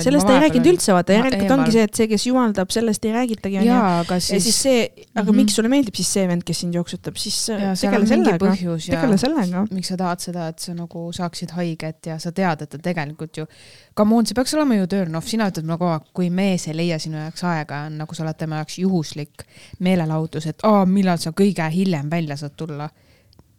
sellest 0.03 0.31
ei 0.31 0.41
rääkinud 0.45 0.69
üldse, 0.73 0.95
vaata, 0.95 1.15
järelikult 1.15 1.53
ongi 1.55 1.75
see, 1.75 1.85
et 1.87 1.99
see, 2.01 2.07
kes 2.11 2.25
jumaldab, 2.27 2.71
sellest 2.73 3.05
ei 3.07 3.13
räägitagi, 3.15 3.61
jaa, 3.67 4.01
aga 4.01 4.17
ja 4.19 4.25
siis 4.25 4.47
siis, 4.49 4.59
see, 4.65 4.81
aga 4.89 5.23
mm. 5.23 5.29
-hmm. 5.29 5.39
miks 5.41 5.55
sulle 5.55 5.71
meeldib 5.71 5.99
siis 5.99 6.11
see 6.17 6.27
vend, 6.27 6.43
kes 6.47 6.63
sind 6.65 6.75
jooksutab, 6.75 7.19
siis 7.21 7.37
äh, 7.49 7.63
seal 7.71 7.93
tegele 7.93 8.09
sellega, 8.09 8.55
ja 8.61 8.77
tegele 8.97 9.17
sellega. 9.21 9.65
miks 9.71 9.93
sa 9.93 9.99
tahad 10.01 10.23
seda, 10.23 10.47
et 10.51 10.59
sa 10.59 10.75
nagu 10.75 11.05
saaksid 11.15 11.55
haiget 11.55 12.11
ja 12.11 12.19
sa 12.19 12.31
tead, 12.35 12.65
et 12.65 12.69
ta 12.69 12.81
tegelikult 12.83 13.37
ju, 13.37 13.47
come 13.95 14.15
on, 14.15 14.27
see 14.27 14.35
peaks 14.35 14.55
olema 14.57 14.75
ju 14.75 14.89
turn 14.91 15.15
off, 15.15 15.27
sina 15.27 15.47
ütled 15.51 15.67
mulle 15.67 15.79
kogu 15.79 15.93
aeg, 15.95 16.09
kui 16.13 16.29
mees 16.29 16.67
ei 16.67 16.75
leia 16.75 16.99
sinu 16.99 17.21
jaoks 17.21 17.45
aega, 17.47 17.85
on 17.87 18.01
nagu 18.03 18.15
sa 18.17 18.25
oled 18.25 18.39
tema 18.39 18.59
jaoks 18.61 18.79
juhuslik 18.83 19.45
meelelahutus, 19.79 20.49
et 20.51 20.67
aa, 20.67 20.83
millal 20.85 21.21
sa 21.21 21.31
kõige 21.31 21.69
hiljem 21.71 22.11
välja 22.11 22.37
saad 22.37 22.57
tulla. 22.59 22.89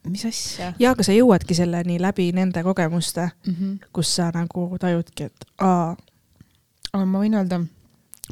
Mis 0.08 0.24
asja 0.26 0.72
ja 0.78 0.92
aga 0.94 1.04
sa 1.06 1.14
jõuadki 1.14 1.54
selleni 1.56 1.98
läbi 2.02 2.30
nende 2.34 2.62
kogemuste, 2.62 3.28
mm? 3.46 3.54
-hmm. 3.54 3.90
kus 3.92 4.14
sa 4.16 4.30
nagu 4.34 4.68
tajudki, 4.80 5.30
et 5.30 5.46
aa, 5.58 5.96
aga 6.92 7.04
ma 7.06 7.22
võin 7.22 7.36
öelda, 7.38 7.60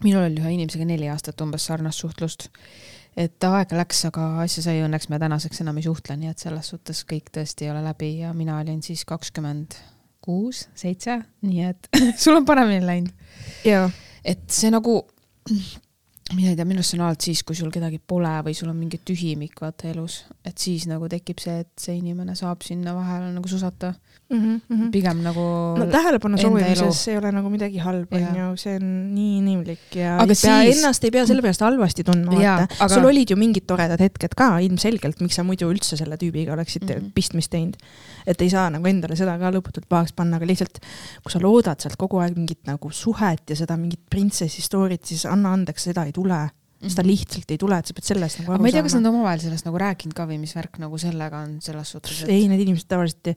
minul 0.05 0.25
oli 0.25 0.41
ühe 0.43 0.55
inimesega 0.57 0.87
neli 0.89 1.09
aastat 1.11 1.41
umbes 1.41 1.67
sarnast 1.67 2.03
suhtlust. 2.03 2.49
et 3.17 3.45
aeg 3.45 3.73
läks, 3.73 4.05
aga 4.07 4.27
asja 4.43 4.63
sai, 4.63 4.83
õnneks 4.87 5.09
me 5.11 5.19
tänaseks 5.19 5.61
enam 5.61 5.77
ei 5.77 5.83
suhtle, 5.83 6.17
nii 6.17 6.31
et 6.31 6.39
selles 6.39 6.69
suhtes 6.69 7.05
kõik 7.05 7.33
tõesti 7.35 7.67
ei 7.67 7.71
ole 7.71 7.83
läbi 7.85 8.19
ja 8.19 8.33
mina 8.35 8.59
olin 8.59 8.83
siis 8.83 9.05
kakskümmend 9.05 9.75
kuus, 10.21 10.69
seitse, 10.75 11.21
nii 11.43 11.65
et 11.65 11.89
sul 12.23 12.37
on 12.37 12.45
paremini 12.45 12.87
läinud. 12.87 13.13
et 14.25 14.45
see 14.51 14.71
nagu, 14.71 15.03
mina 16.37 16.53
ei 16.53 16.57
tea, 16.59 16.67
minu 16.69 16.81
arust 16.81 16.95
see 16.95 16.99
on 17.01 17.07
alati 17.07 17.31
siis, 17.31 17.43
kui 17.47 17.57
sul 17.59 17.73
kedagi 17.75 17.99
pole 17.99 18.31
või 18.47 18.55
sul 18.57 18.71
on 18.71 18.79
mingi 18.79 19.01
tühimik 19.07 19.59
vaata 19.63 19.89
elus, 19.91 20.23
et 20.47 20.59
siis 20.63 20.87
nagu 20.91 21.09
tekib 21.11 21.41
see, 21.43 21.65
et 21.65 21.71
see 21.81 21.97
inimene 21.99 22.37
saab 22.39 22.63
sinna 22.67 22.95
vahele 22.97 23.33
nagu 23.35 23.51
susata 23.51 23.93
mm. 24.31 24.61
-hmm. 24.71 24.91
pigem 24.95 25.23
nagu 25.25 25.45
no 25.81 25.89
tähelepanu 25.91 26.39
soovimises 26.39 27.03
ei 27.11 27.19
ole 27.19 27.33
nagu 27.35 27.51
midagi 27.51 27.83
halba, 27.83 28.21
onju, 28.21 28.51
see 28.63 28.77
on 28.79 28.87
nii 29.15 29.33
inimlik 29.41 29.99
ja 29.99 30.17
Aga 30.19 30.37
ei 30.37 30.43
pea, 30.43 30.61
siis- 30.63 30.79
ennast 30.79 31.05
ei 31.05 31.15
pea 31.17 31.27
selle 31.27 31.43
pärast 31.47 31.67
halvasti 31.67 32.07
tundma, 32.07 32.37
vaata 32.37 32.69
aga- 32.79 32.95
sul 32.95 33.11
olid 33.11 33.31
ju 33.31 33.37
mingid 33.41 33.67
toredad 33.67 34.01
hetked 34.01 34.37
ka 34.37 34.53
ilmselgelt, 34.59 35.21
miks 35.21 35.41
sa 35.41 35.47
muidu 35.47 35.71
üldse 35.73 35.99
selle 35.99 36.17
tüübiga 36.21 36.55
oleksid 36.55 36.87
mm. 36.87 36.95
-hmm. 36.95 37.13
pistmist 37.15 37.51
teinud. 37.51 37.77
Et 38.27 38.41
ei 38.43 38.51
saa 38.51 38.69
nagu 38.71 38.87
endale 38.87 39.17
seda 39.17 39.39
ka 39.39 39.51
lõputult 39.55 39.89
pahaks 39.89 40.13
panna, 40.17 40.37
aga 40.37 40.47
lihtsalt 40.47 40.81
kui 41.23 41.33
sa 41.33 41.41
loodad 41.43 41.81
sealt 41.81 41.97
kogu 42.01 42.19
aeg 42.23 42.37
mingit 42.37 42.65
nagu 42.67 42.91
suhet 42.91 43.49
ja 43.51 43.57
seda 43.57 43.77
mingit 43.77 44.01
printsessi 44.11 44.63
story't, 44.63 45.05
siis 45.05 45.27
anna 45.27 45.53
andeks, 45.57 45.85
seda 45.91 46.05
ei 46.09 46.13
tule 46.13 46.49
seda 46.81 47.03
lihtsalt 47.05 47.51
ei 47.53 47.59
tule, 47.61 47.77
et 47.77 47.85
sa 47.91 47.93
pead 47.93 48.07
sellest 48.09 48.39
nagu 48.41 48.47
Mhm. 48.49 48.55
aru 48.55 48.63
ma 48.65 48.69
ei 48.69 48.73
tea, 48.73 48.83
kas 48.83 48.93
saama 48.95 49.03
nad 49.05 49.13
omavahel 49.13 49.41
sellest 49.43 49.67
nagu 49.67 49.77
rääkinud 49.83 50.15
ka 50.17 50.25
või 50.27 50.39
mis 50.41 50.55
värk 50.57 50.79
nagu 50.81 50.97
sellega 50.99 51.43
on 51.45 51.59
selles 51.61 51.91
suhtes, 51.93 52.23
et 52.23 52.31
ei, 52.33 52.47
need 52.49 52.61
inimesed 52.65 52.89
tavaliselt 52.89 53.27
ei, 53.29 53.35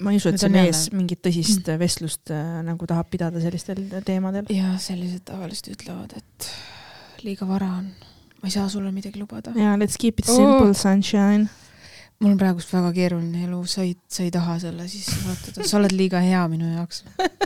ma 0.00 0.10
ei 0.14 0.16
usu, 0.16 0.30
et 0.30 0.40
see 0.40 0.48
mees 0.48 0.86
jälle- 0.88 0.96
mingit 0.96 1.20
tõsist 1.20 1.60
mm. 1.68 1.78
vestlust 1.78 2.30
äh, 2.32 2.62
nagu 2.64 2.86
tahab 2.88 3.10
pidada 3.12 3.38
sellistel 3.38 3.82
teemadel. 4.02 4.46
ja 4.48 4.78
sellised 4.80 5.26
tavaliselt 5.28 5.68
ütlevad, 5.76 6.16
et 6.16 6.48
liiga 7.22 7.44
vara 7.46 7.68
on, 7.82 7.90
ma 8.40 8.48
ei 8.48 8.50
saa 8.56 8.66
sulle 8.72 8.88
midagi 8.96 9.20
lubada. 9.20 9.52
ja 9.60 9.76
let's 9.76 9.98
keep 10.00 10.18
it 10.24 10.28
Oh. 10.30 10.36
simple, 10.40 10.72
sunshine. 10.72 11.50
Mul 12.20 12.34
on 12.34 12.40
praegust 12.40 12.72
väga 12.74 12.90
keeruline 12.96 13.46
elu, 13.46 13.60
sa 13.70 13.84
ei, 13.84 13.94
sa 14.08 14.24
ei 14.26 14.30
taha 14.34 14.58
selle 14.60 14.86
sisse 14.92 15.16
vaadata, 15.24 15.64
sa 15.66 15.78
oled 15.78 15.94
liiga 15.96 16.20
hea 16.20 16.42
minu 16.52 16.68
jaoks 16.74 17.04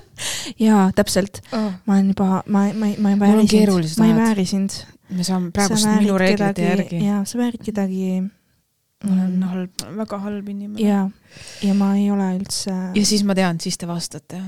jaa, 0.66 0.88
täpselt, 0.96 1.40
oh.. 1.54 1.70
ma 1.86 1.94
olen 1.96 2.10
juba, 2.10 2.40
ma, 2.46 2.64
ma, 2.74 2.90
ma 2.98 3.12
ei 3.12 3.20
vääri 3.20 3.46
sind 3.48 4.00
ma 4.00 4.08
ei 4.08 4.16
vääri 4.18 4.46
sind. 4.50 4.78
me 5.14 5.26
saame 5.26 5.52
praegust 5.54 5.88
minu 6.00 6.18
reeglite 6.18 6.66
järgi. 6.66 7.02
jaa, 7.04 7.22
sa 7.28 7.38
väärid 7.38 7.62
kedagi. 7.64 8.08
ma 9.04 9.12
olen 9.14 9.48
halb, 9.52 9.86
väga 10.00 10.20
halb 10.26 10.48
inimene. 10.50 10.82
jaa, 10.82 11.06
ja 11.62 11.78
ma 11.78 11.92
ei 11.98 12.10
ole 12.10 12.32
üldse. 12.40 12.74
ja 12.98 13.06
siis 13.06 13.22
ma 13.26 13.38
tean, 13.38 13.60
siis 13.62 13.78
te 13.78 13.86
vastate. 13.90 14.42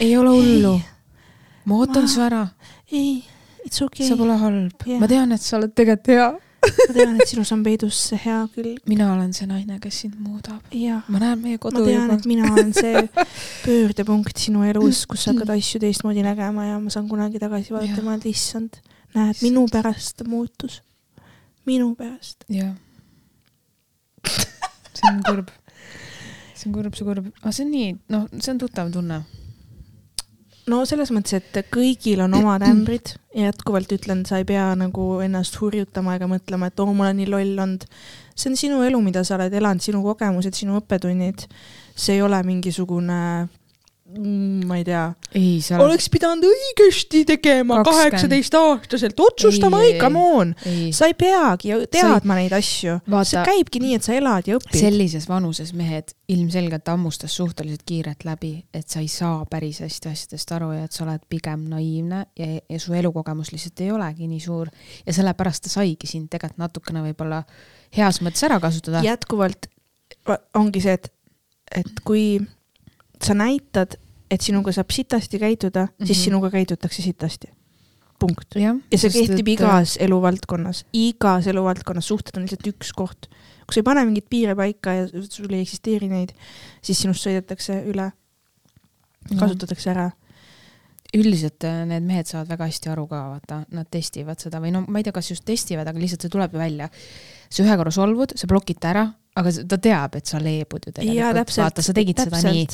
ei 0.00 0.16
ole 0.18 0.34
hullu, 0.40 0.78
ma 1.70 1.82
ootan 1.82 2.08
Ma- 2.08 2.14
su 2.16 2.24
ära, 2.24 2.46
ei, 2.90 3.20
it's 3.62 3.82
okay 3.84 4.10
sa. 4.10 4.18
pole 4.18 4.38
halb 4.42 4.88
Jah. 4.90 4.98
ma 4.98 5.10
tean, 5.10 5.38
et 5.38 5.42
sa 5.44 5.60
oled 5.60 5.74
tegelikult 5.74 6.16
hea. 6.16 6.32
Ma 6.62 6.94
tean, 6.94 7.16
et 7.18 7.28
sinus 7.28 7.50
on 7.54 7.62
peidus 7.64 7.98
see 8.08 8.18
hea 8.22 8.38
külg. 8.54 8.78
mina 8.90 9.08
olen 9.14 9.32
see 9.34 9.48
naine, 9.50 9.78
kes 9.82 10.02
sind 10.04 10.18
muudab. 10.22 10.62
ma 11.08 11.22
näen 11.22 11.42
meie 11.42 11.58
ma 11.58 11.62
kodu 11.64 11.84
tean, 11.86 12.06
juba 12.06 12.18
et. 12.18 12.28
mina 12.30 12.52
olen 12.52 12.72
see 12.76 13.02
pöördepunkt 13.66 14.38
sinu 14.44 14.64
elus, 14.68 15.04
kus 15.10 15.26
sa 15.26 15.34
hakkad 15.34 15.54
asju 15.56 15.82
teistmoodi 15.82 16.24
nägema 16.26 16.68
ja 16.70 16.78
ma 16.82 16.92
saan 16.94 17.08
kunagi 17.10 17.42
tagasi 17.42 17.74
ja 17.74 17.98
mõelda, 17.98 18.30
issand, 18.30 18.78
näed, 19.16 19.42
minu 19.42 19.66
pärast 19.72 20.20
ta 20.20 20.28
muutus. 20.28 20.80
minu 21.66 21.92
pärast. 21.98 22.46
jah. 22.52 22.74
see 24.22 25.10
on 25.10 25.22
kurb. 25.26 25.50
see 26.54 26.70
on 26.70 26.78
kurb, 26.78 26.94
see 26.94 27.06
on 27.06 27.14
kurb, 27.14 27.30
aga 27.42 27.54
see 27.54 27.66
on 27.66 27.72
nii, 27.74 27.94
noh, 28.14 28.28
see 28.38 28.54
on 28.54 28.62
tuttav 28.62 28.92
tunne. 28.94 29.24
No 30.70 30.82
selles 30.88 31.10
mõttes, 31.14 31.38
et 31.40 31.70
kõigil 31.72 32.22
on 32.24 32.36
omad 32.38 32.64
ämbrid 32.70 33.14
ja 33.34 33.50
jätkuvalt 33.50 33.92
ütlen, 33.96 34.24
sa 34.28 34.40
ei 34.40 34.48
pea 34.48 34.68
nagu 34.78 35.06
ennast 35.24 35.56
hurjutama 35.60 36.16
ega 36.18 36.28
mõtlema, 36.30 36.68
et 36.70 36.82
oo, 36.82 36.92
ma 36.92 37.08
olen 37.08 37.22
nii 37.22 37.30
loll 37.32 37.64
olnud. 37.64 37.86
see 38.34 38.52
on 38.52 38.58
sinu 38.58 38.82
elu, 38.86 39.00
mida 39.04 39.24
sa 39.24 39.36
oled 39.38 39.54
elanud, 39.54 39.82
sinu 39.84 40.02
kogemused, 40.04 40.56
sinu 40.58 40.78
õppetunnid. 40.80 41.46
see 41.96 42.16
ei 42.16 42.22
ole 42.22 42.42
mingisugune, 42.46 43.48
ma 44.12 44.76
ei 44.76 44.84
tea, 44.84 45.02
ei, 45.38 45.60
sa 45.64 45.78
oleks 45.80 46.08
pidanud 46.12 46.44
õigesti 46.44 47.22
tegema 47.28 47.78
20. 47.80 47.88
kaheksateistaastaselt, 47.88 49.20
otsustama 49.20 49.80
Ei, 49.82 49.94
come 50.00 50.20
on. 50.36 50.54
ei. 50.68 50.90
sa 50.92 51.08
ei 51.08 51.14
peagi 51.18 51.72
teadma 51.92 52.36
neid 52.36 52.52
asju. 52.56 52.98
See 53.28 53.44
käibki 53.46 53.80
nii, 53.82 53.96
et 53.96 54.06
sa 54.06 54.16
elad 54.16 54.48
ja 54.50 54.58
õpid. 54.58 54.76
sellises 54.82 55.28
vanuses 55.30 55.72
mehed 55.76 56.12
ilmselgelt 56.32 56.88
hammustas 56.92 57.34
suhteliselt 57.36 57.84
kiirelt 57.88 58.26
läbi, 58.28 58.54
et 58.74 58.88
sa 58.88 59.00
ei 59.00 59.08
saa 59.12 59.44
päris 59.50 59.80
hästi 59.84 60.12
asjadest 60.12 60.52
aru 60.56 60.72
ja 60.76 60.86
et 60.88 60.92
sa 60.96 61.06
oled 61.06 61.24
pigem 61.32 61.66
naiivne 61.72 62.24
ja, 62.38 62.48
ja 62.68 62.80
su 62.82 62.96
elukogemus 62.96 63.52
lihtsalt 63.54 63.80
ei 63.84 63.92
olegi 63.94 64.28
nii 64.28 64.40
suur 64.44 64.70
ja 65.06 65.12
sellepärast 65.16 65.66
ta 65.66 65.72
saigi 65.72 66.10
sind 66.10 66.28
tegelikult 66.32 66.60
natukene 66.62 67.02
võib-olla 67.08 67.42
heas 67.96 68.20
mõttes 68.24 68.44
ära 68.48 68.60
kasutada. 68.60 69.00
jätkuvalt 69.04 69.68
va- 70.28 70.40
ongi 70.58 70.82
see, 70.84 70.96
et, 70.98 71.12
et 71.82 72.02
kui 72.04 72.40
sa 73.22 73.36
näitad, 73.38 73.96
et 74.32 74.44
sinuga 74.44 74.72
saab 74.72 74.92
sitasti 74.92 75.40
käituda 75.40 75.84
mm, 75.86 75.92
-hmm. 75.92 76.06
siis 76.06 76.18
Mhm. 76.18 76.24
sinuga 76.24 76.50
käitutakse 76.50 77.02
sitasti. 77.02 77.48
punkt. 78.18 78.54
ja 78.54 78.98
see 78.98 79.10
kehtib 79.10 79.48
igas 79.48 79.96
eluvaldkonnas, 80.00 80.84
igas 80.92 81.46
eluvaldkonnas, 81.46 82.06
suhted 82.06 82.36
on 82.36 82.42
lihtsalt 82.46 82.66
üks 82.70 82.92
koht. 82.94 83.26
kui 83.66 83.74
sa 83.74 83.80
ei 83.80 83.82
pane 83.82 84.04
mingeid 84.04 84.28
piire 84.30 84.54
paika 84.54 84.92
ja 84.92 85.06
sul 85.08 85.52
ei 85.52 85.60
eksisteeri 85.60 86.08
neid, 86.08 86.32
siis 86.82 87.00
sinust 87.02 87.26
sõidetakse 87.26 87.82
üle, 87.86 88.12
kasutatakse 89.38 89.90
ära. 89.90 90.10
üldiselt 91.14 91.64
äh, 91.64 91.82
need 91.86 92.02
mehed 92.02 92.26
saavad 92.26 92.48
väga 92.48 92.66
hästi 92.70 92.88
aru 92.88 93.06
ka, 93.06 93.18
vaata, 93.34 93.64
nad 93.70 93.86
testivad 93.90 94.38
seda 94.40 94.60
või 94.60 94.70
no 94.72 94.84
ma 94.88 94.98
ei 94.98 95.04
tea, 95.04 95.12
kas 95.12 95.30
just 95.30 95.44
testivad, 95.44 95.86
aga 95.86 95.98
lihtsalt 95.98 96.22
see 96.22 96.30
tuleb 96.30 96.52
ju 96.52 96.58
välja. 96.58 96.88
sa 97.50 97.62
ühe 97.62 97.76
korra 97.76 97.90
solvud, 97.90 98.32
sa 98.36 98.46
blokid 98.46 98.78
ta 98.80 98.88
ära, 98.94 99.12
aga 99.32 99.52
ta 99.64 99.78
teab, 99.80 100.16
et 100.18 100.28
sa 100.28 100.36
leebud 100.42 100.86
ju 100.86 100.90
tegelikult. 100.92 101.36
täpselt. 101.38 101.62
vaata, 101.64 101.82
sa 101.84 101.94
tegid 101.96 102.18
seda 102.20 102.40
nii. 102.44 102.64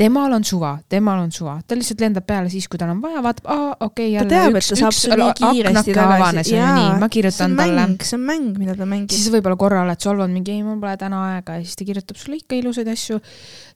temal 0.00 0.32
on 0.34 0.44
suva, 0.46 0.72
temal 0.90 1.20
on 1.22 1.30
suva, 1.34 1.54
ta 1.62 1.76
lihtsalt 1.78 2.02
lendab 2.02 2.26
peale 2.26 2.50
siis, 2.50 2.66
kui 2.70 2.80
tal 2.80 2.90
on 2.90 3.02
vaja, 3.02 3.22
vaatab, 3.22 3.46
aa, 3.46 3.68
okei 3.86 3.86
okay,, 3.86 4.08
jälle 4.16 4.32
teab, 4.32 4.58
üks, 4.58 4.72
üks 4.74 5.04
kiiresti 5.38 5.94
avanes 6.02 6.50
nii, 6.50 6.88
ma 6.98 7.10
kirjutan 7.14 7.54
talle. 7.60 7.86
see 8.02 8.18
on 8.18 8.26
mäng, 8.26 8.58
mida 8.58 8.74
ta 8.74 8.88
mängib. 8.90 9.14
siis 9.14 9.30
võib-olla 9.30 9.58
korra 9.60 9.84
oled 9.84 10.02
solvunud 10.02 10.34
mingi, 10.34 10.56
ei, 10.56 10.64
mul 10.66 10.80
pole 10.82 10.96
täna 10.98 11.22
aega 11.28 11.60
ja 11.60 11.62
siis 11.62 11.78
ta 11.78 11.86
kirjutab 11.92 12.18
sulle 12.18 12.40
ikka 12.40 12.58
ilusaid 12.58 12.90
asju. 12.90 13.20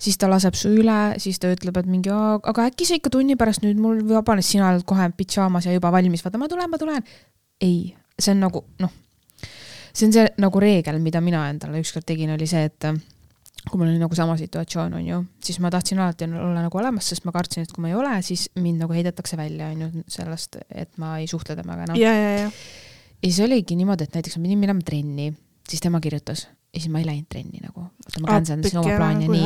siis 0.03 0.18
ta 0.18 0.30
laseb 0.32 0.59
su 0.59 0.74
üle, 0.74 0.99
siis 1.22 1.39
ta 1.39 1.55
ütleb, 1.55 1.78
et 1.85 1.91
mingi, 1.91 2.11
aga 2.11 2.66
äkki 2.66 2.91
sa 2.91 2.99
ikka 2.99 3.14
tunni 3.14 3.39
pärast 3.39 3.62
nüüd 3.62 3.78
mul 3.78 4.03
vabanes, 4.11 4.51
sina 4.51 4.72
oled 4.72 4.82
kohe 4.89 5.07
pidžaamas 5.14 5.70
ja 5.70 5.78
juba 5.78 5.95
valmis, 5.95 6.26
vaata 6.26 6.43
ma 6.43 6.51
tulen, 6.51 6.66
ma 6.72 6.82
tulen. 6.82 7.07
ei, 7.62 7.95
see 8.18 8.35
on 8.35 8.43
nagu 8.49 8.66
noh, 8.82 8.91
see 9.95 10.09
on 10.09 10.14
see 10.16 10.28
nagu 10.42 10.62
reegel, 10.62 11.01
mida 11.03 11.22
mina 11.24 11.47
endale 11.53 11.82
ükskord 11.82 12.07
tegin, 12.09 12.32
oli 12.34 12.49
see, 12.51 12.64
et 12.68 12.88
äh, 12.88 12.97
kui 13.70 13.80
mul 13.80 13.88
oli 13.88 14.01
nagu 14.01 14.16
sama 14.18 14.36
situatsioon, 14.40 14.97
on 14.99 15.05
ju, 15.07 15.20
siis 15.45 15.61
ma 15.62 15.70
tahtsin 15.72 16.01
alati 16.03 16.26
olla 16.28 16.64
nagu 16.66 16.80
olemas, 16.80 17.09
sest 17.12 17.24
ma 17.28 17.32
kartsin, 17.34 17.64
et 17.64 17.72
kui 17.72 17.84
ma 17.84 17.92
ei 17.92 17.97
ole, 17.99 18.16
siis 18.26 18.49
mind 18.61 18.82
nagu 18.84 18.97
heidetakse 18.97 19.38
välja, 19.40 19.70
on 19.72 19.86
ju, 19.86 20.05
sellest, 20.18 20.61
et 20.68 20.92
ma 21.01 21.16
ei 21.22 21.30
suhtle 21.30 21.57
temaga 21.57 21.88
enam. 21.88 22.01
ja, 22.01 22.12
ja, 22.12 22.34
ja. 22.42 22.51
ja 22.51 23.30
siis 23.30 23.40
oligi 23.47 23.78
niimoodi, 23.78 24.09
et 24.09 24.18
näiteks 24.18 24.36
ma 24.38 24.47
pidin 24.49 24.61
minema 24.66 24.84
trenni, 24.84 25.30
siis 25.68 25.80
tema 25.84 26.03
kirjutas 26.05 26.49
ja 26.74 26.80
siis 26.80 26.90
ma 26.92 27.01
ei 27.01 27.09
läinud 27.09 27.30
trenni 27.30 27.62
nagu, 27.62 27.86
vaata 28.05 28.22
ma 28.24 28.32
cancel 28.34 28.64
dasin 28.64 28.82
oma 28.82 28.97
plaani 28.99 29.28
ja 29.28 29.32
nii. 29.32 29.45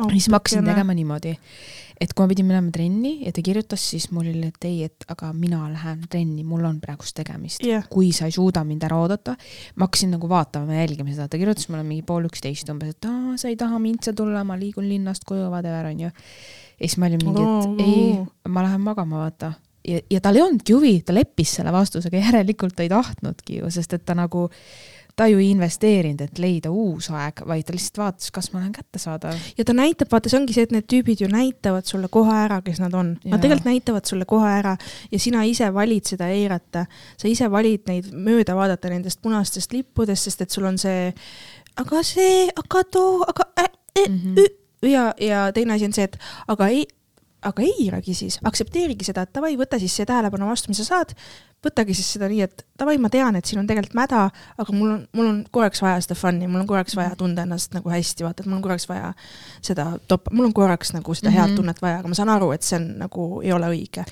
ja 0.00 0.10
siis 0.14 0.30
ma 0.32 0.40
hakkasin 0.40 0.66
tegema 0.66 0.96
niimoodi, 0.96 1.36
et 2.00 2.12
kui 2.12 2.24
ma 2.24 2.30
pidin 2.30 2.46
minema 2.48 2.72
trenni 2.74 3.12
ja 3.24 3.32
ta 3.34 3.42
kirjutas, 3.44 3.82
siis 3.92 4.08
mul 4.12 4.28
oli, 4.28 4.50
et 4.50 4.66
ei, 4.68 4.88
et 4.88 5.06
aga 5.12 5.30
mina 5.36 5.62
lähen 5.72 6.02
trenni, 6.12 6.44
mul 6.46 6.64
on 6.68 6.78
praegust 6.82 7.16
tegemist 7.16 7.64
jah, 7.64 7.86
kui 7.90 8.10
sa 8.16 8.28
ei 8.28 8.34
suuda 8.36 8.62
mind 8.68 8.84
ära 8.88 8.98
oodata, 9.00 9.36
ma 9.76 9.88
hakkasin 9.88 10.12
nagu 10.16 10.28
vaatama 10.30 10.76
ja 10.76 10.84
jälgima 10.84 11.14
seda, 11.14 11.28
ta 11.32 11.40
kirjutas 11.40 11.70
mulle 11.72 11.86
mingi 11.88 12.04
pool 12.06 12.28
üksteist 12.28 12.72
umbes, 12.72 12.96
et 12.96 13.08
aa, 13.08 13.36
sa 13.40 13.50
ei 13.52 13.56
taha 13.60 13.80
mind 13.82 14.04
siia 14.04 14.16
tulla, 14.16 14.44
ma 14.46 14.58
liigun 14.60 14.88
linnast 14.90 15.24
koju, 15.28 15.48
whatever 15.52 15.88
onju. 15.92 16.10
ja 16.10 16.82
siis 16.82 16.98
ma 17.00 17.08
olin 17.08 17.22
mingi, 17.24 17.46
et 17.46 17.86
ei, 17.86 18.02
ma 18.52 18.66
lähen 18.66 18.84
magama, 18.84 19.24
vaata. 19.24 19.54
ja, 19.88 20.02
ja 20.10 20.20
tal 20.20 20.36
ei 20.36 20.44
olnudki 20.44 20.76
huvi, 20.76 20.94
ta 21.06 21.16
leppis 21.16 21.56
selle 21.60 21.72
vastusega, 21.72 22.20
järelikult 22.28 22.76
ta 22.76 22.84
ei 22.84 22.92
tahtnudki 22.92 23.62
ju, 23.62 23.72
sest 23.72 23.96
et 23.96 24.04
ta 24.04 24.18
nagu, 24.18 24.50
ta 25.16 25.26
ju 25.30 25.38
ei 25.40 25.50
investeerinud, 25.50 26.20
et 26.20 26.38
leida 26.38 26.70
uus 26.70 27.08
aeg, 27.10 27.40
vaid 27.48 27.64
ta 27.64 27.72
lihtsalt 27.72 28.00
vaatas, 28.02 28.30
kas 28.34 28.50
ma 28.52 28.60
olen 28.60 28.72
kättesaadav. 28.76 29.38
ja 29.58 29.64
ta 29.64 29.72
näitab, 29.72 30.10
vaata, 30.12 30.28
see 30.28 30.40
ongi 30.40 30.56
see, 30.56 30.66
et 30.68 30.74
need 30.74 30.88
tüübid 30.92 31.22
ju 31.24 31.28
näitavad 31.32 31.88
sulle 31.88 32.10
kohe 32.12 32.34
ära, 32.36 32.60
kes 32.64 32.80
nad 32.84 32.94
on. 32.94 33.14
Nad 33.24 33.40
tegelikult 33.40 33.70
näitavad 33.70 34.04
sulle 34.08 34.28
kohe 34.28 34.50
ära 34.58 34.76
ja 35.10 35.18
sina 35.22 35.44
ise 35.48 35.72
valid 35.74 36.04
seda 36.12 36.28
eirata. 36.28 36.86
sa 37.16 37.28
ise 37.28 37.50
valid 37.50 37.88
neid 37.88 38.12
mööda 38.12 38.56
vaadata 38.56 38.92
nendest 38.92 39.22
punastest 39.22 39.72
lippudest, 39.72 40.28
sest 40.28 40.42
et 40.44 40.50
sul 40.50 40.64
on 40.68 40.78
see, 40.78 41.12
aga 41.76 42.02
see, 42.02 42.46
aga 42.56 42.84
too, 42.84 43.24
aga 43.28 43.50
äh, 43.58 43.72
äh, 43.98 44.08
Mhm. 44.08 44.38
äh, 44.38 44.90
ja, 44.90 45.14
ja 45.20 45.52
teine 45.52 45.74
asi 45.74 45.84
on 45.84 45.92
see, 45.92 46.04
et 46.04 46.18
aga 46.48 46.68
ei, 46.68 46.84
aga 47.46 47.62
eiragi 47.62 48.14
siis, 48.14 48.38
aktsepteerigi 48.44 49.04
seda, 49.08 49.22
et 49.26 49.34
davai, 49.36 49.54
võta 49.56 49.78
siis 49.78 49.94
see 49.96 50.06
tähelepanu 50.08 50.48
vastu, 50.50 50.68
mis 50.72 50.82
sa 50.84 50.84
saad. 50.84 51.14
võtagi 51.66 51.94
siis 51.98 52.06
seda 52.14 52.28
nii, 52.30 52.42
et 52.44 52.60
davai, 52.78 52.92
ma 53.02 53.08
tean, 53.10 53.34
et 53.34 53.44
siin 53.48 53.58
on 53.58 53.66
tegelikult 53.66 53.94
mäda, 53.98 54.18
aga 54.60 54.72
mul 54.76 54.90
on, 54.92 55.00
mul 55.18 55.26
on 55.26 55.38
korraks 55.50 55.80
vaja 55.82 55.96
seda 56.04 56.14
fun'i, 56.14 56.46
mul 56.46 56.60
on 56.60 56.66
korraks 56.68 56.94
vaja 56.94 57.16
tunda 57.18 57.42
ennast 57.42 57.72
nagu 57.74 57.90
hästi, 57.90 58.22
vaata, 58.22 58.44
et 58.44 58.46
mul 58.46 58.58
on 58.58 58.62
korraks 58.62 58.86
vaja 58.86 59.08
seda 59.66 59.86
top, 60.06 60.28
mul 60.30 60.46
on 60.46 60.52
korraks 60.54 60.92
nagu 60.94 61.14
seda 61.16 61.32
head 61.34 61.48
Mhm. 61.48 61.56
tunnet 61.56 61.80
vaja, 61.82 61.98
aga 61.98 62.08
ma 62.12 62.14
saan 62.14 62.28
aru, 62.28 62.52
et 62.54 62.62
see 62.62 62.76
on 62.78 62.86
nagu 63.00 63.40
ei 63.42 63.50
ole 63.52 63.66
õige. 63.72 64.04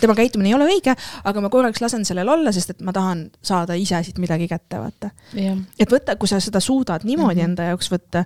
tema 0.00 0.14
käitumine 0.14 0.48
ei 0.50 0.54
ole 0.58 0.66
õige, 0.68 0.96
aga 1.24 1.40
ma 1.40 1.48
korraks 1.48 1.80
lasen 1.80 2.04
sellel 2.04 2.28
olla, 2.28 2.52
sest 2.52 2.70
et 2.70 2.80
ma 2.82 2.92
tahan 2.92 3.30
saada 3.42 3.74
ise 3.74 4.02
siit 4.04 4.18
midagi 4.18 4.48
kätte, 4.48 4.76
vaata 4.78 5.10
jah, 5.34 5.56
et 5.78 5.88
võtta, 5.90 6.16
kui 6.18 6.28
sa 6.28 6.40
seda 6.40 6.60
suudad 6.60 7.04
niimoodi 7.04 7.34
mm 7.40 7.40
Mhm. 7.40 7.40
-hmm. 7.40 7.44
enda 7.50 7.62
jaoks 7.72 7.88
võtta 7.90 8.24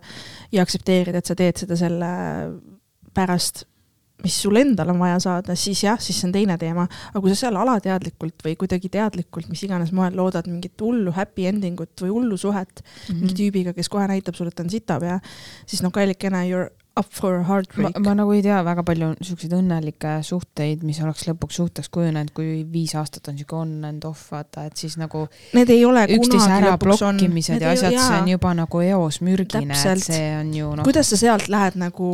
ja 0.52 0.62
aktsepteerida, 0.62 1.18
et 1.18 1.26
sa 1.26 1.34
teed 1.34 1.56
seda 1.56 1.76
selle 1.76 2.10
pärast, 3.14 3.64
mis 4.24 4.36
sul 4.44 4.58
endal 4.60 4.92
on 4.94 5.00
vaja 5.02 5.20
saada, 5.22 5.56
siis 5.58 5.84
jah, 5.84 6.00
siis 6.02 6.20
see 6.20 6.28
on 6.28 6.34
teine 6.36 6.58
teema. 6.60 6.86
aga 7.12 7.20
kui 7.20 7.32
sa 7.32 7.46
seal 7.46 7.58
alateadlikult 7.60 8.44
või 8.46 8.56
kuidagi 8.60 8.90
teadlikult, 8.92 9.48
mis 9.52 9.62
iganes 9.66 9.92
moel 9.96 10.16
loodad 10.18 10.48
mingit 10.50 10.80
hullu 10.80 11.14
happy 11.16 11.46
ending 11.50 11.80
ut 11.80 12.04
või 12.04 12.12
hullu 12.12 12.36
suhet 12.36 12.82
mm 12.82 12.92
-hmm. 13.08 13.20
mingi 13.20 13.38
tüübiga, 13.40 13.74
kes 13.74 13.88
kohe 13.88 14.06
näitab 14.08 14.38
sulle, 14.38 14.52
et 14.52 14.58
ta 14.58 14.66
on 14.66 14.70
sitapea, 14.70 15.18
siis 15.66 15.82
noh, 15.82 15.92
kallikene, 15.92 16.46
you 16.48 16.60
are 16.60 16.70
up 16.96 17.06
for 17.10 17.34
a 17.36 17.42
heartbreak. 17.42 17.98
ma 17.98 18.14
nagu 18.14 18.32
ei 18.36 18.42
tea 18.44 18.58
väga 18.64 18.84
palju 18.84 19.08
siukseid 19.24 19.54
õnnelikke 19.56 20.18
suhteid, 20.26 20.84
mis 20.84 21.00
oleks 21.04 21.24
lõpuks 21.28 21.58
suhteks 21.60 21.88
kujunenud, 21.92 22.32
kui 22.36 22.62
viis 22.72 22.94
aastat 22.98 23.30
on 23.32 23.38
siuke 23.40 23.56
on 23.56 23.72
and 23.88 24.04
off, 24.08 24.26
vaata, 24.32 24.66
et 24.68 24.76
siis 24.76 24.98
nagu. 25.00 25.24
Need 25.56 25.72
ei 25.72 25.84
ole 25.88 26.04
üksteise 26.18 26.50
ära 26.58 26.76
blokkimised 26.80 27.64
ja 27.64 27.72
asjad, 27.72 27.96
see 27.96 28.20
on 28.20 28.32
juba 28.34 28.54
nagu 28.58 28.84
eos 28.84 29.22
mürgine, 29.24 29.72
et 29.72 30.04
see 30.04 30.32
on 30.36 30.52
ju 30.56 30.72
noh. 30.76 30.88
kuidas 30.88 31.12
sa 31.14 31.20
sealt 31.20 31.48
lähed 31.52 31.80
nagu 31.80 32.10